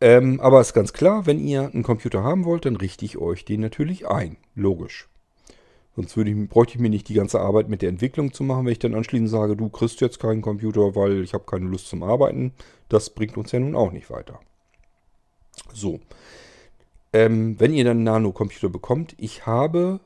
Ähm, 0.03 0.41
aber 0.41 0.59
ist 0.59 0.73
ganz 0.73 0.91
klar, 0.91 1.27
wenn 1.27 1.39
ihr 1.39 1.71
einen 1.73 1.81
Computer 1.81 2.23
haben 2.23 2.43
wollt, 2.43 2.65
dann 2.65 2.75
richte 2.75 3.05
ich 3.05 3.17
euch 3.19 3.45
den 3.45 3.61
natürlich 3.61 4.05
ein. 4.05 4.35
Logisch. 4.53 5.07
Sonst 5.95 6.17
würde 6.17 6.31
ich, 6.31 6.49
bräuchte 6.49 6.75
ich 6.75 6.81
mir 6.81 6.89
nicht 6.89 7.07
die 7.07 7.13
ganze 7.13 7.39
Arbeit 7.39 7.69
mit 7.69 7.81
der 7.81 7.87
Entwicklung 7.87 8.33
zu 8.33 8.43
machen, 8.43 8.65
wenn 8.65 8.73
ich 8.73 8.79
dann 8.79 8.95
anschließend 8.95 9.29
sage, 9.29 9.55
du 9.55 9.69
kriegst 9.69 10.01
jetzt 10.01 10.19
keinen 10.19 10.41
Computer, 10.41 10.93
weil 10.97 11.23
ich 11.23 11.33
habe 11.33 11.45
keine 11.45 11.67
Lust 11.69 11.87
zum 11.87 12.03
Arbeiten. 12.03 12.51
Das 12.89 13.11
bringt 13.11 13.37
uns 13.37 13.53
ja 13.53 13.61
nun 13.61 13.77
auch 13.77 13.93
nicht 13.93 14.09
weiter. 14.09 14.41
So. 15.73 16.01
Ähm, 17.13 17.57
wenn 17.61 17.73
ihr 17.73 17.85
dann 17.85 17.99
einen 17.99 18.03
Nano-Computer 18.03 18.67
bekommt, 18.67 19.15
ich 19.17 19.45
habe 19.45 20.01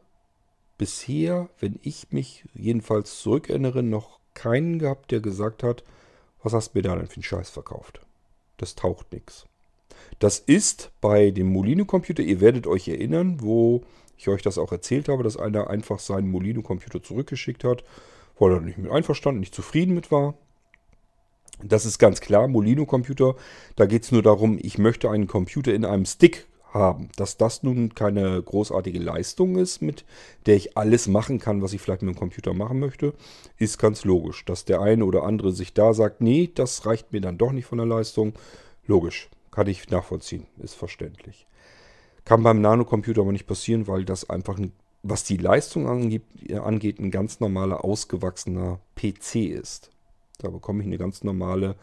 bisher, 0.77 1.49
wenn 1.59 1.79
ich 1.81 2.11
mich 2.11 2.45
jedenfalls 2.53 3.19
zurückerinnere, 3.19 3.81
noch 3.81 4.19
keinen 4.35 4.77
gehabt, 4.77 5.09
der 5.09 5.21
gesagt 5.21 5.63
hat, 5.63 5.83
was 6.43 6.53
hast 6.53 6.75
du 6.75 6.77
mir 6.77 6.83
da 6.83 6.95
denn 6.95 7.07
für 7.07 7.15
einen 7.15 7.23
Scheiß 7.23 7.49
verkauft? 7.49 8.01
Das 8.57 8.75
taucht 8.75 9.11
nichts. 9.11 9.47
Das 10.19 10.39
ist 10.39 10.91
bei 11.01 11.31
dem 11.31 11.51
Molino-Computer, 11.51 12.23
ihr 12.23 12.41
werdet 12.41 12.67
euch 12.67 12.87
erinnern, 12.87 13.37
wo 13.41 13.83
ich 14.17 14.27
euch 14.29 14.41
das 14.41 14.57
auch 14.57 14.71
erzählt 14.71 15.09
habe, 15.09 15.23
dass 15.23 15.37
einer 15.37 15.69
einfach 15.69 15.99
seinen 15.99 16.29
Molino-Computer 16.29 17.03
zurückgeschickt 17.03 17.63
hat, 17.63 17.83
weil 18.39 18.53
er 18.53 18.61
nicht 18.61 18.77
mit 18.77 18.91
einverstanden, 18.91 19.39
nicht 19.39 19.55
zufrieden 19.55 19.93
mit 19.93 20.11
war. 20.11 20.33
Das 21.63 21.85
ist 21.85 21.97
ganz 21.97 22.21
klar, 22.21 22.47
Molino-Computer, 22.47 23.35
da 23.75 23.85
geht 23.85 24.03
es 24.03 24.11
nur 24.11 24.21
darum, 24.21 24.59
ich 24.61 24.77
möchte 24.77 25.09
einen 25.09 25.27
Computer 25.27 25.73
in 25.73 25.85
einem 25.85 26.05
Stick 26.05 26.47
haben. 26.73 27.09
Dass 27.15 27.37
das 27.37 27.63
nun 27.63 27.95
keine 27.95 28.41
großartige 28.41 28.99
Leistung 28.99 29.57
ist, 29.57 29.81
mit 29.81 30.05
der 30.45 30.55
ich 30.55 30.77
alles 30.77 31.07
machen 31.07 31.39
kann, 31.39 31.61
was 31.61 31.73
ich 31.73 31.81
vielleicht 31.81 32.01
mit 32.01 32.15
dem 32.15 32.19
Computer 32.19 32.53
machen 32.53 32.79
möchte, 32.79 33.13
ist 33.57 33.77
ganz 33.79 34.05
logisch. 34.05 34.45
Dass 34.45 34.65
der 34.65 34.81
eine 34.81 35.05
oder 35.05 35.23
andere 35.23 35.51
sich 35.51 35.73
da 35.73 35.93
sagt, 35.93 36.21
nee, 36.21 36.49
das 36.53 36.85
reicht 36.85 37.11
mir 37.11 37.21
dann 37.21 37.37
doch 37.37 37.51
nicht 37.51 37.65
von 37.65 37.77
der 37.77 37.87
Leistung, 37.87 38.33
logisch. 38.85 39.29
Kann 39.57 39.65
ich 39.65 39.89
nachvollziehen, 39.89 40.45
ist 40.59 40.75
verständlich. 40.75 41.47
Kann 42.25 42.43
beim 42.43 42.61
Nanocomputer 42.61 43.21
aber 43.21 43.31
nicht 43.31 43.47
passieren, 43.47 43.87
weil 43.87 44.05
das 44.05 44.29
einfach, 44.29 44.59
ein, 44.59 44.71
was 45.01 45.23
die 45.23 45.37
Leistung 45.37 45.87
angeht, 45.87 46.21
angeht, 46.53 46.99
ein 46.99 47.09
ganz 47.09 47.39
normaler, 47.39 47.83
ausgewachsener 47.83 48.79
PC 48.95 49.49
ist. 49.49 49.89
Da 50.37 50.51
bekomme 50.51 50.81
ich 50.81 50.85
eine 50.85 50.99
ganz 50.99 51.23
normale 51.23 51.75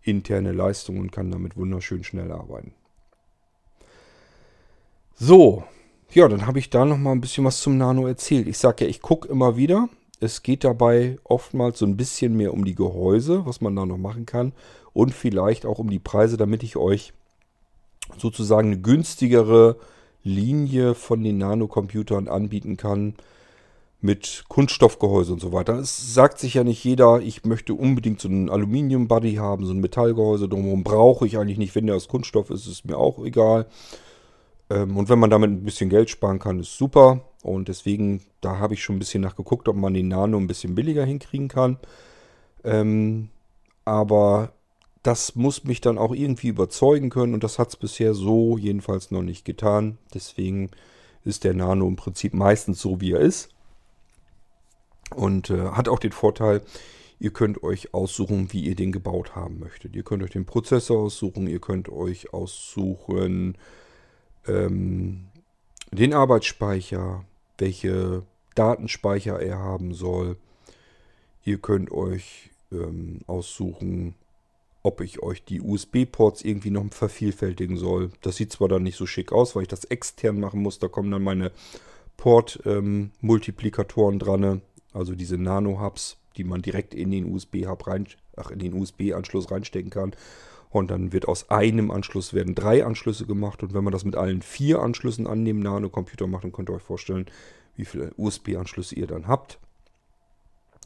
interne 0.00 0.52
Leistung 0.52 0.98
und 0.98 1.12
kann 1.12 1.30
damit 1.30 1.58
wunderschön 1.58 2.04
schnell 2.04 2.32
arbeiten. 2.32 2.72
So, 5.14 5.64
ja, 6.12 6.26
dann 6.26 6.46
habe 6.46 6.58
ich 6.58 6.70
da 6.70 6.86
noch 6.86 6.96
mal 6.96 7.12
ein 7.12 7.20
bisschen 7.20 7.44
was 7.44 7.60
zum 7.60 7.76
Nano 7.76 8.06
erzählt. 8.06 8.48
Ich 8.48 8.56
sage 8.56 8.84
ja, 8.84 8.90
ich 8.90 9.02
gucke 9.02 9.28
immer 9.28 9.58
wieder. 9.58 9.90
Es 10.20 10.42
geht 10.42 10.64
dabei 10.64 11.18
oftmals 11.24 11.78
so 11.78 11.86
ein 11.86 11.96
bisschen 11.96 12.36
mehr 12.36 12.52
um 12.52 12.64
die 12.64 12.74
Gehäuse, 12.74 13.46
was 13.46 13.60
man 13.60 13.74
da 13.74 13.86
noch 13.86 13.96
machen 13.96 14.26
kann. 14.26 14.52
Und 14.92 15.14
vielleicht 15.14 15.64
auch 15.64 15.78
um 15.78 15.88
die 15.88 15.98
Preise, 15.98 16.36
damit 16.36 16.62
ich 16.62 16.76
euch 16.76 17.12
sozusagen 18.18 18.68
eine 18.68 18.80
günstigere 18.80 19.76
Linie 20.22 20.94
von 20.94 21.24
den 21.24 21.38
Nanocomputern 21.38 22.28
anbieten 22.28 22.76
kann 22.76 23.14
mit 24.02 24.44
Kunststoffgehäuse 24.48 25.32
und 25.32 25.40
so 25.40 25.52
weiter. 25.52 25.74
Es 25.74 26.14
sagt 26.14 26.38
sich 26.38 26.54
ja 26.54 26.64
nicht 26.64 26.82
jeder, 26.84 27.20
ich 27.20 27.44
möchte 27.44 27.74
unbedingt 27.74 28.20
so 28.20 28.28
ein 28.28 28.48
Aluminium-Buddy 28.48 29.34
haben, 29.34 29.66
so 29.66 29.72
ein 29.72 29.80
Metallgehäuse 29.80 30.48
drumherum 30.48 30.84
brauche 30.84 31.26
ich 31.26 31.38
eigentlich 31.38 31.58
nicht. 31.58 31.74
Wenn 31.74 31.86
der 31.86 31.96
aus 31.96 32.08
Kunststoff 32.08 32.50
ist, 32.50 32.66
ist 32.66 32.86
mir 32.86 32.96
auch 32.96 33.22
egal. 33.24 33.66
Ähm, 34.70 34.96
und 34.96 35.08
wenn 35.08 35.18
man 35.18 35.30
damit 35.30 35.50
ein 35.50 35.64
bisschen 35.64 35.90
Geld 35.90 36.08
sparen 36.08 36.38
kann, 36.38 36.60
ist 36.60 36.76
super. 36.76 37.20
Und 37.42 37.68
deswegen, 37.68 38.22
da 38.40 38.58
habe 38.58 38.74
ich 38.74 38.82
schon 38.82 38.96
ein 38.96 38.98
bisschen 38.98 39.22
nachgeguckt, 39.22 39.68
ob 39.68 39.76
man 39.76 39.94
den 39.94 40.08
Nano 40.08 40.36
ein 40.36 40.46
bisschen 40.46 40.74
billiger 40.74 41.04
hinkriegen 41.04 41.48
kann. 41.48 41.78
Ähm, 42.64 43.30
aber 43.84 44.52
das 45.02 45.34
muss 45.34 45.64
mich 45.64 45.80
dann 45.80 45.98
auch 45.98 46.14
irgendwie 46.14 46.48
überzeugen 46.48 47.08
können 47.08 47.32
und 47.32 47.42
das 47.42 47.58
hat 47.58 47.70
es 47.70 47.76
bisher 47.76 48.12
so 48.12 48.58
jedenfalls 48.58 49.10
noch 49.10 49.22
nicht 49.22 49.44
getan. 49.44 49.96
Deswegen 50.12 50.70
ist 51.24 51.44
der 51.44 51.54
Nano 51.54 51.88
im 51.88 51.96
Prinzip 51.96 52.34
meistens 52.34 52.80
so, 52.80 53.00
wie 53.00 53.12
er 53.12 53.20
ist. 53.20 53.48
Und 55.14 55.50
äh, 55.50 55.70
hat 55.70 55.88
auch 55.88 55.98
den 55.98 56.12
Vorteil, 56.12 56.62
ihr 57.18 57.32
könnt 57.32 57.62
euch 57.62 57.94
aussuchen, 57.94 58.52
wie 58.52 58.62
ihr 58.62 58.76
den 58.76 58.92
gebaut 58.92 59.34
haben 59.34 59.58
möchtet. 59.58 59.96
Ihr 59.96 60.02
könnt 60.02 60.22
euch 60.22 60.30
den 60.30 60.46
Prozessor 60.46 60.98
aussuchen, 60.98 61.46
ihr 61.46 61.60
könnt 61.60 61.88
euch 61.88 62.32
aussuchen 62.32 63.56
ähm, 64.46 65.26
den 65.90 66.14
Arbeitsspeicher, 66.14 67.24
welche 67.60 68.22
Datenspeicher 68.54 69.40
er 69.40 69.58
haben 69.58 69.94
soll. 69.94 70.36
Ihr 71.44 71.58
könnt 71.58 71.90
euch 71.92 72.50
ähm, 72.72 73.20
aussuchen, 73.26 74.14
ob 74.82 75.00
ich 75.00 75.22
euch 75.22 75.44
die 75.44 75.60
USB-Ports 75.60 76.42
irgendwie 76.42 76.70
noch 76.70 76.84
vervielfältigen 76.90 77.76
soll. 77.76 78.10
Das 78.22 78.36
sieht 78.36 78.52
zwar 78.52 78.68
dann 78.68 78.82
nicht 78.82 78.96
so 78.96 79.06
schick 79.06 79.32
aus, 79.32 79.54
weil 79.54 79.62
ich 79.62 79.68
das 79.68 79.84
extern 79.84 80.40
machen 80.40 80.62
muss. 80.62 80.78
Da 80.78 80.88
kommen 80.88 81.10
dann 81.10 81.22
meine 81.22 81.52
Port-Multiplikatoren 82.16 84.14
ähm, 84.14 84.18
dran, 84.18 84.62
also 84.92 85.14
diese 85.14 85.38
Nano-Hubs, 85.38 86.16
die 86.36 86.44
man 86.44 86.62
direkt 86.62 86.94
in 86.94 87.10
den 87.10 87.32
USB-Hub 87.32 87.86
in 88.50 88.58
den 88.58 88.74
USB-Anschluss 88.74 89.50
reinstecken 89.50 89.90
kann. 89.90 90.12
Und 90.70 90.90
dann 90.90 91.12
wird 91.12 91.26
aus 91.26 91.50
einem 91.50 91.90
Anschluss 91.90 92.32
werden 92.32 92.54
drei 92.54 92.84
Anschlüsse 92.84 93.26
gemacht. 93.26 93.62
Und 93.62 93.74
wenn 93.74 93.84
man 93.84 93.92
das 93.92 94.04
mit 94.04 94.16
allen 94.16 94.40
vier 94.40 94.80
Anschlüssen 94.80 95.26
an 95.26 95.44
dem 95.44 95.60
Nano-Computer 95.60 96.26
macht, 96.26 96.44
dann 96.44 96.52
könnt 96.52 96.70
ihr 96.70 96.74
euch 96.74 96.82
vorstellen, 96.82 97.26
wie 97.76 97.84
viele 97.84 98.12
USB-Anschlüsse 98.16 98.94
ihr 98.94 99.08
dann 99.08 99.26
habt. 99.26 99.58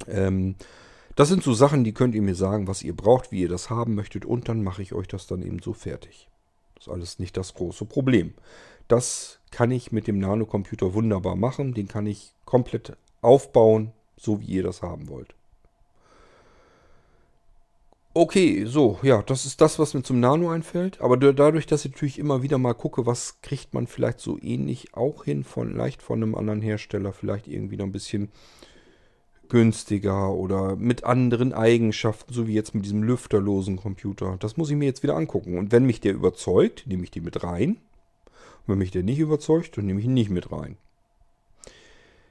Ähm, 0.09 0.57
das 1.17 1.29
sind 1.29 1.43
so 1.45 1.53
Sachen, 1.53 1.85
die 1.85 1.93
könnt 1.93 2.15
ihr 2.15 2.23
mir 2.23 2.35
sagen, 2.35 2.67
was 2.67 2.83
ihr 2.83 2.97
braucht, 2.97 3.31
wie 3.31 3.43
ihr 3.43 3.49
das 3.49 3.71
haben 3.71 3.95
möchtet 3.95 4.25
und 4.25 4.49
dann 4.49 4.65
mache 4.65 4.83
ich 4.83 4.95
euch 4.95 5.07
das 5.07 5.27
dann 5.27 5.43
eben 5.43 5.61
so 5.61 5.73
fertig. 5.73 6.29
Das 6.75 6.87
ist 6.87 6.93
alles 6.93 7.19
nicht 7.19 7.37
das 7.37 7.55
große 7.55 7.85
Problem. 7.85 8.35
Das 8.89 9.39
kann 9.51 9.71
ich 9.71 9.93
mit 9.93 10.09
dem 10.09 10.19
Nanocomputer 10.19 10.93
wunderbar 10.95 11.37
machen. 11.37 11.73
Den 11.73 11.89
kann 11.89 12.07
ich 12.07 12.33
komplett 12.45 12.97
aufbauen, 13.23 13.93
so 14.17 14.41
wie 14.41 14.47
ihr 14.47 14.63
das 14.63 14.83
haben 14.83 15.09
wollt. 15.09 15.35
Okay, 18.17 18.65
so, 18.65 19.01
ja, 19.03 19.23
das 19.23 19.45
ist 19.45 19.61
das, 19.61 19.81
was 19.81 19.93
mir 19.93 20.05
zum 20.05 20.21
Nano 20.21 20.49
einfällt. 20.49 21.01
Aber 21.01 21.17
dadurch, 21.17 21.67
dass 21.67 21.85
ich 21.85 21.91
natürlich 21.91 22.21
immer 22.21 22.45
wieder 22.45 22.59
mal 22.59 22.73
gucke, 22.73 23.07
was 23.07 23.41
kriegt 23.43 23.75
man 23.75 23.89
vielleicht 23.89 24.21
so 24.21 24.39
ähnlich 24.41 24.95
auch 24.95 25.25
hin, 25.25 25.43
von 25.43 25.75
leicht 25.75 26.01
von 26.01 26.23
einem 26.23 26.37
anderen 26.37 26.63
Hersteller, 26.63 27.13
vielleicht 27.13 27.49
irgendwie 27.49 27.77
noch 27.77 27.87
ein 27.87 27.93
bisschen 27.93 28.31
günstiger 29.49 30.31
oder 30.31 30.77
mit 30.77 31.03
anderen 31.03 31.53
Eigenschaften, 31.53 32.33
so 32.33 32.47
wie 32.47 32.55
jetzt 32.55 32.73
mit 32.73 32.85
diesem 32.85 33.03
lüfterlosen 33.03 33.77
Computer. 33.77 34.37
Das 34.39 34.57
muss 34.57 34.71
ich 34.71 34.77
mir 34.77 34.87
jetzt 34.87 35.03
wieder 35.03 35.17
angucken. 35.17 35.59
Und 35.59 35.73
wenn 35.73 35.85
mich 35.85 36.01
der 36.01 36.15
überzeugt, 36.15 36.87
nehme 36.87 37.03
ich 37.03 37.11
die 37.11 37.21
mit 37.21 37.43
rein. 37.43 37.71
Und 37.71 38.69
wenn 38.69 38.79
mich 38.79 38.93
der 38.93 39.03
nicht 39.03 39.19
überzeugt, 39.19 39.77
dann 39.77 39.87
nehme 39.87 39.99
ich 39.99 40.07
ihn 40.07 40.15
nicht 40.15 40.31
mit 40.31 40.53
rein. 40.53 40.77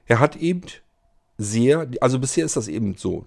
Er 0.06 0.22
hat 0.22 0.38
eben 0.38 0.62
sehr, 1.38 1.90
also 2.00 2.20
bisher 2.20 2.46
ist 2.46 2.56
das 2.56 2.68
eben 2.68 2.96
so. 2.96 3.26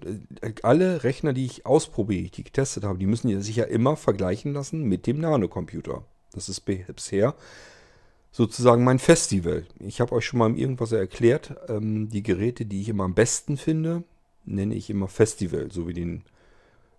Alle 0.63 1.03
Rechner, 1.03 1.33
die 1.33 1.45
ich 1.45 1.65
ausprobiere, 1.65 2.21
die 2.21 2.41
ich 2.41 2.45
getestet 2.45 2.83
habe, 2.83 2.99
die 2.99 3.05
müssen 3.05 3.41
sich 3.41 3.55
ja 3.57 3.65
immer 3.65 3.95
vergleichen 3.95 4.53
lassen 4.53 4.83
mit 4.83 5.07
dem 5.07 5.19
Nanocomputer. 5.19 6.03
Das 6.33 6.49
ist 6.49 6.61
bisher 6.61 7.35
sozusagen 8.31 8.83
mein 8.83 8.99
Festival. 8.99 9.65
Ich 9.79 9.99
habe 9.99 10.13
euch 10.13 10.25
schon 10.25 10.39
mal 10.39 10.57
irgendwas 10.57 10.91
erklärt. 10.91 11.55
Ähm, 11.69 12.09
die 12.09 12.23
Geräte, 12.23 12.65
die 12.65 12.81
ich 12.81 12.89
immer 12.89 13.03
am 13.05 13.15
besten 13.15 13.57
finde, 13.57 14.03
nenne 14.45 14.75
ich 14.75 14.89
immer 14.89 15.07
Festival, 15.07 15.71
so 15.71 15.87
wie 15.87 15.93
den 15.93 16.23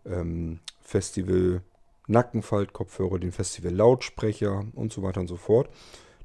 ähm, 0.04 0.58
Festival 0.82 1.62
Nackenfaltkopfhörer, 2.08 3.18
den 3.18 3.32
Festival 3.32 3.72
Lautsprecher 3.72 4.64
und 4.74 4.92
so 4.92 5.02
weiter 5.02 5.20
und 5.20 5.28
so 5.28 5.36
fort. 5.36 5.68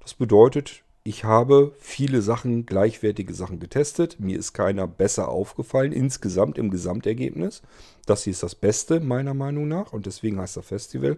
Das 0.01 0.13
bedeutet, 0.13 0.83
ich 1.05 1.25
habe 1.25 1.75
viele 1.79 2.21
Sachen, 2.21 2.65
gleichwertige 2.65 3.33
Sachen 3.33 3.59
getestet. 3.59 4.21
Mir 4.21 4.39
ist 4.39 4.53
keiner 4.53 4.87
besser 4.87 5.27
aufgefallen 5.27 5.91
insgesamt 5.91 6.57
im 6.57 6.69
Gesamtergebnis. 6.69 7.61
Das 8.05 8.23
hier 8.23 8.31
ist 8.31 8.43
das 8.43 8.55
Beste 8.55 9.01
meiner 9.01 9.33
Meinung 9.33 9.67
nach 9.67 9.91
und 9.91 10.05
deswegen 10.05 10.39
heißt 10.39 10.55
er 10.55 10.63
Festival. 10.63 11.17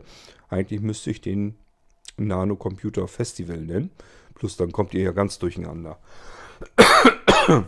Eigentlich 0.49 0.81
müsste 0.81 1.11
ich 1.11 1.21
den 1.21 1.55
Nanocomputer 2.17 3.07
Festival 3.07 3.57
nennen. 3.57 3.91
Plus 4.33 4.57
dann 4.57 4.71
kommt 4.71 4.95
ihr 4.95 5.03
ja 5.03 5.11
ganz 5.11 5.37
durcheinander. 5.37 5.99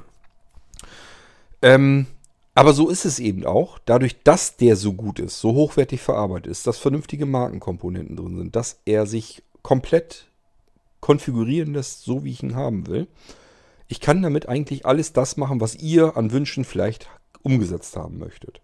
ähm, 1.62 2.08
aber 2.56 2.74
so 2.74 2.90
ist 2.90 3.06
es 3.06 3.20
eben 3.20 3.46
auch. 3.46 3.78
Dadurch, 3.86 4.24
dass 4.24 4.58
der 4.58 4.76
so 4.76 4.94
gut 4.94 5.20
ist, 5.20 5.40
so 5.40 5.54
hochwertig 5.54 6.02
verarbeitet 6.02 6.48
ist, 6.52 6.66
dass 6.66 6.80
vernünftige 6.80 7.28
Markenkomponenten 7.28 8.16
drin 8.16 8.38
sind, 8.38 8.56
dass 8.56 8.82
er 8.86 9.06
sich 9.06 9.44
komplett 9.62 10.28
konfigurieren 11.08 11.74
lässt, 11.74 12.04
so 12.04 12.26
wie 12.26 12.32
ich 12.32 12.44
ihn 12.44 12.58
haben 12.58 12.86
will. 12.86 13.08
Ich 13.88 14.02
kann 14.02 14.22
damit 14.22 14.50
eigentlich 14.50 14.86
alles 14.86 15.14
das 15.14 15.38
machen, 15.38 15.62
was 15.62 15.74
ihr 15.76 16.18
an 16.18 16.34
Wünschen 16.34 16.66
vielleicht 16.66 17.10
umgesetzt 17.44 17.96
haben 17.96 18.18
möchtet. 18.18 18.60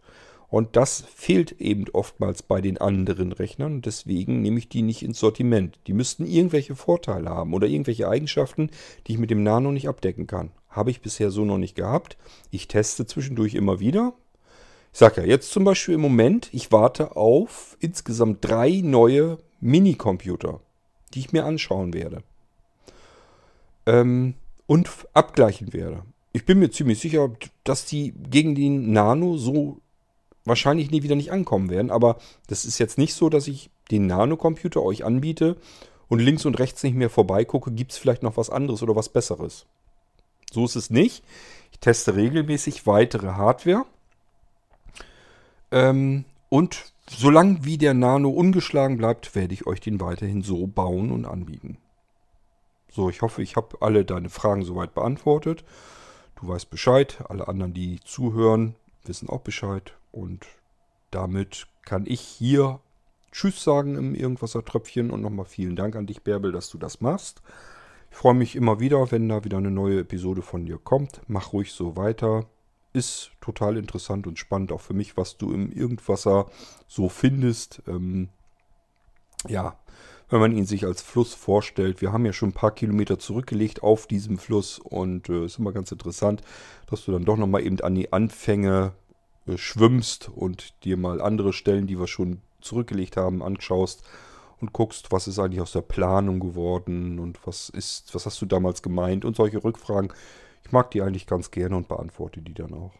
Und 0.50 0.76
das 0.76 1.06
fehlt 1.16 1.54
eben 1.62 1.86
oftmals 1.94 2.44
bei 2.44 2.60
den 2.60 2.80
anderen 2.80 3.32
Rechnern. 3.32 3.82
Deswegen 3.82 4.41
nehme 4.41 4.60
ich 4.60 4.68
die 4.68 4.82
nicht 4.82 5.04
ins 5.04 5.20
Sortiment. 5.20 5.80
Die 5.88 5.94
müssten 5.94 6.26
irgendwelche 6.26 6.76
Vorteile 6.76 7.30
haben 7.30 7.54
oder 7.54 7.68
irgendwelche 7.68 8.10
Eigenschaften, 8.10 8.72
die 9.08 9.14
ich 9.14 9.20
mit 9.20 9.32
dem 9.32 9.44
Nano 9.44 9.72
nicht 9.72 9.88
abdecken 9.88 10.28
kann. 10.28 10.52
Habe 10.68 10.91
ich 10.91 11.00
bisher 11.00 11.32
so 11.32 11.46
noch 11.46 11.58
nicht 11.58 11.76
gehabt. 11.76 12.18
Ich 12.52 12.68
teste 12.68 13.06
zwischendurch 13.06 13.54
immer 13.54 13.80
wieder. 13.80 14.16
Ich 14.91 15.00
sage 15.00 15.22
ja 15.22 15.28
jetzt 15.28 15.50
zum 15.54 15.64
Beispiel 15.64 15.96
im 15.96 16.02
Moment, 16.02 16.50
ich 16.52 16.74
warte 16.74 17.16
auf 17.16 17.78
insgesamt 17.80 18.39
drei 18.41 18.82
neue 18.84 19.38
Minicomputer, 19.62 20.60
die 21.14 21.20
ich 21.20 21.32
mir 21.32 21.46
anschauen 21.46 21.94
werde. 21.94 22.22
Ähm, 23.86 24.36
und 24.65 24.89
abgleichen 25.13 25.73
werde. 25.73 26.03
Ich 26.31 26.45
bin 26.45 26.59
mir 26.59 26.71
ziemlich 26.71 26.99
sicher, 26.99 27.29
dass 27.63 27.86
die 27.86 28.13
gegen 28.29 28.55
den 28.55 28.91
Nano 28.91 29.38
so 29.38 29.77
wahrscheinlich 30.45 30.91
nie 30.91 31.03
wieder 31.03 31.15
nicht 31.15 31.31
ankommen 31.31 31.69
werden. 31.69 31.91
Aber 31.91 32.17
das 32.47 32.65
ist 32.65 32.79
jetzt 32.79 32.97
nicht 32.97 33.13
so, 33.13 33.29
dass 33.29 33.47
ich 33.47 33.69
den 33.91 34.07
Nanocomputer 34.07 34.81
euch 34.81 35.03
anbiete 35.03 35.57
und 36.07 36.19
links 36.19 36.45
und 36.45 36.59
rechts 36.59 36.84
nicht 36.84 36.95
mehr 36.95 37.09
vorbeigucke, 37.09 37.71
gibt 37.71 37.91
es 37.91 37.97
vielleicht 37.97 38.23
noch 38.23 38.38
was 38.38 38.49
anderes 38.49 38.84
oder 38.84 38.95
was 38.95 39.09
Besseres. 39.09 39.65
So 40.51 40.65
ist 40.65 40.75
es 40.75 40.89
nicht. 40.89 41.23
Ich 41.71 41.79
teste 41.79 42.15
regelmäßig 42.15 42.86
weitere 42.86 43.34
Hardware. 43.34 43.86
Ähm, 45.71 46.25
und 46.49 46.93
solange 47.09 47.65
wie 47.65 47.77
der 47.77 47.93
Nano 47.93 48.29
ungeschlagen 48.29 48.97
bleibt, 48.97 49.36
werde 49.36 49.53
ich 49.53 49.65
euch 49.65 49.79
den 49.79 49.99
weiterhin 49.99 50.43
so 50.43 50.67
bauen 50.67 51.11
und 51.11 51.25
anbieten. 51.25 51.77
So, 52.96 53.10
ich 53.10 53.24
hoffe, 53.24 53.41
ich 53.41 53.56
habe 53.56 53.78
alle 53.82 54.06
deine 54.06 54.30
Fragen 54.30 54.64
soweit 54.64 54.94
beantwortet. 54.94 55.64
Du 56.39 56.48
weißt 56.48 56.70
Bescheid. 56.70 57.24
Alle 57.28 57.48
anderen, 57.48 57.74
die 57.74 58.00
zuhören, 58.02 58.76
wissen 59.04 59.30
auch 59.30 59.41
Bescheid. 59.41 59.94
Und 60.12 60.46
damit 61.10 61.66
kann 61.86 62.06
ich 62.06 62.22
hier 62.22 62.82
Tschüss 63.32 63.64
sagen 63.64 63.96
im 63.96 64.14
Irgendwasser-Tröpfchen 64.14 65.10
und 65.10 65.24
nochmal 65.24 65.46
vielen 65.46 65.76
Dank 65.76 65.96
an 65.96 66.06
dich, 66.06 66.22
Bärbel, 66.22 66.52
dass 66.52 66.70
du 66.70 66.78
das 66.78 67.02
machst. 67.02 67.41
Ich 68.12 68.18
freue 68.18 68.36
mich 68.36 68.56
immer 68.56 68.80
wieder, 68.80 69.10
wenn 69.12 69.28
da 69.28 69.44
wieder 69.44 69.58
eine 69.58 69.72
neue 69.72 70.02
Episode 70.02 70.44
von 70.44 70.68
dir 70.68 70.78
kommt. 70.78 71.20
Mach 71.26 71.52
ruhig 71.52 71.72
so 71.72 71.98
weiter. 71.98 72.46
Ist 72.94 73.32
total 73.41 73.78
interessant 73.78 74.28
und 74.28 74.38
spannend 74.38 74.72
auch 74.72 74.82
für 74.82 74.94
mich, 74.94 75.18
was 75.18 75.39
du 75.39 75.52
im 75.52 75.72
Irgendwasser 75.72 76.46
so 76.88 77.10
findest. 77.10 77.82
Ähm, 77.88 78.30
ja, 79.48 79.80
wenn 80.34 80.39
man 80.39 80.57
ihn 80.57 80.65
sich 80.65 80.84
als 80.84 81.03
Fluss 81.03 81.36
vorstellt. 81.36 82.01
Wir 82.01 82.11
haben 82.11 82.25
ja 82.25 82.34
schon 82.34 82.49
ein 82.49 82.53
paar 82.53 82.73
Kilometer 82.73 83.19
zurückgelegt 83.19 83.84
auf 83.84 84.07
diesem 84.07 84.39
Fluss 84.39 84.79
und 84.79 85.29
es 85.29 85.36
äh, 85.36 85.45
ist 85.45 85.59
immer 85.59 85.71
ganz 85.71 85.91
interessant, 85.91 86.41
dass 86.89 87.05
du 87.05 87.11
dann 87.11 87.23
doch 87.23 87.38
nochmal 87.38 87.63
eben 87.63 87.79
an 87.81 87.93
die 87.93 88.11
Anfänge 88.11 88.93
äh, 89.45 89.57
schwimmst 89.57 90.29
und 90.29 90.73
dir 90.86 90.97
mal 90.97 91.21
andere 91.21 91.53
Stellen, 91.53 91.86
die 91.86 91.99
wir 91.99 92.07
schon 92.07 92.41
zurückgelegt 92.61 93.15
haben, 93.15 93.43
anschaust 93.43 94.01
und 94.59 94.73
guckst, 94.73 95.11
was 95.11 95.27
ist 95.27 95.38
eigentlich 95.38 95.61
aus 95.61 95.73
der 95.73 95.81
Planung 95.81 96.39
geworden 96.39 97.19
und 97.19 97.45
was 97.45 97.69
ist, 97.69 98.15
was 98.15 98.25
hast 98.25 98.41
du 98.41 98.47
damals 98.47 98.81
gemeint 98.81 99.25
und 99.25 99.36
solche 99.36 99.63
Rückfragen. 99.63 100.11
Ich 100.65 100.71
mag 100.71 100.89
die 100.89 101.03
eigentlich 101.03 101.27
ganz 101.27 101.51
gerne 101.51 101.77
und 101.77 101.88
beantworte 101.88 102.41
die 102.41 102.55
dann 102.55 102.73
auch. 102.73 102.93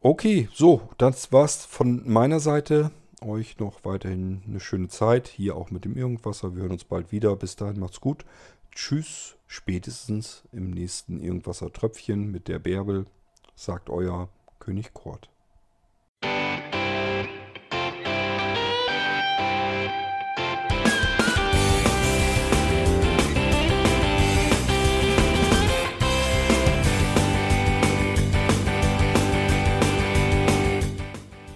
Okay, 0.00 0.48
so, 0.52 0.88
das 0.98 1.30
war's 1.30 1.64
von 1.64 2.02
meiner 2.04 2.40
Seite. 2.40 2.90
Euch 3.24 3.58
noch 3.58 3.84
weiterhin 3.84 4.42
eine 4.46 4.60
schöne 4.60 4.88
Zeit. 4.88 5.28
Hier 5.28 5.56
auch 5.56 5.70
mit 5.70 5.84
dem 5.84 5.96
Irgendwasser. 5.96 6.54
Wir 6.54 6.62
hören 6.62 6.72
uns 6.72 6.84
bald 6.84 7.10
wieder. 7.10 7.34
Bis 7.36 7.56
dahin 7.56 7.80
macht's 7.80 8.00
gut. 8.00 8.24
Tschüss. 8.74 9.36
Spätestens 9.46 10.44
im 10.52 10.70
nächsten 10.70 11.20
Irgendwasser-Tröpfchen 11.20 12.30
mit 12.30 12.48
der 12.48 12.58
Bärbel. 12.58 13.06
Sagt 13.54 13.88
euer 13.88 14.28
König 14.58 14.92
Kort. 14.92 15.30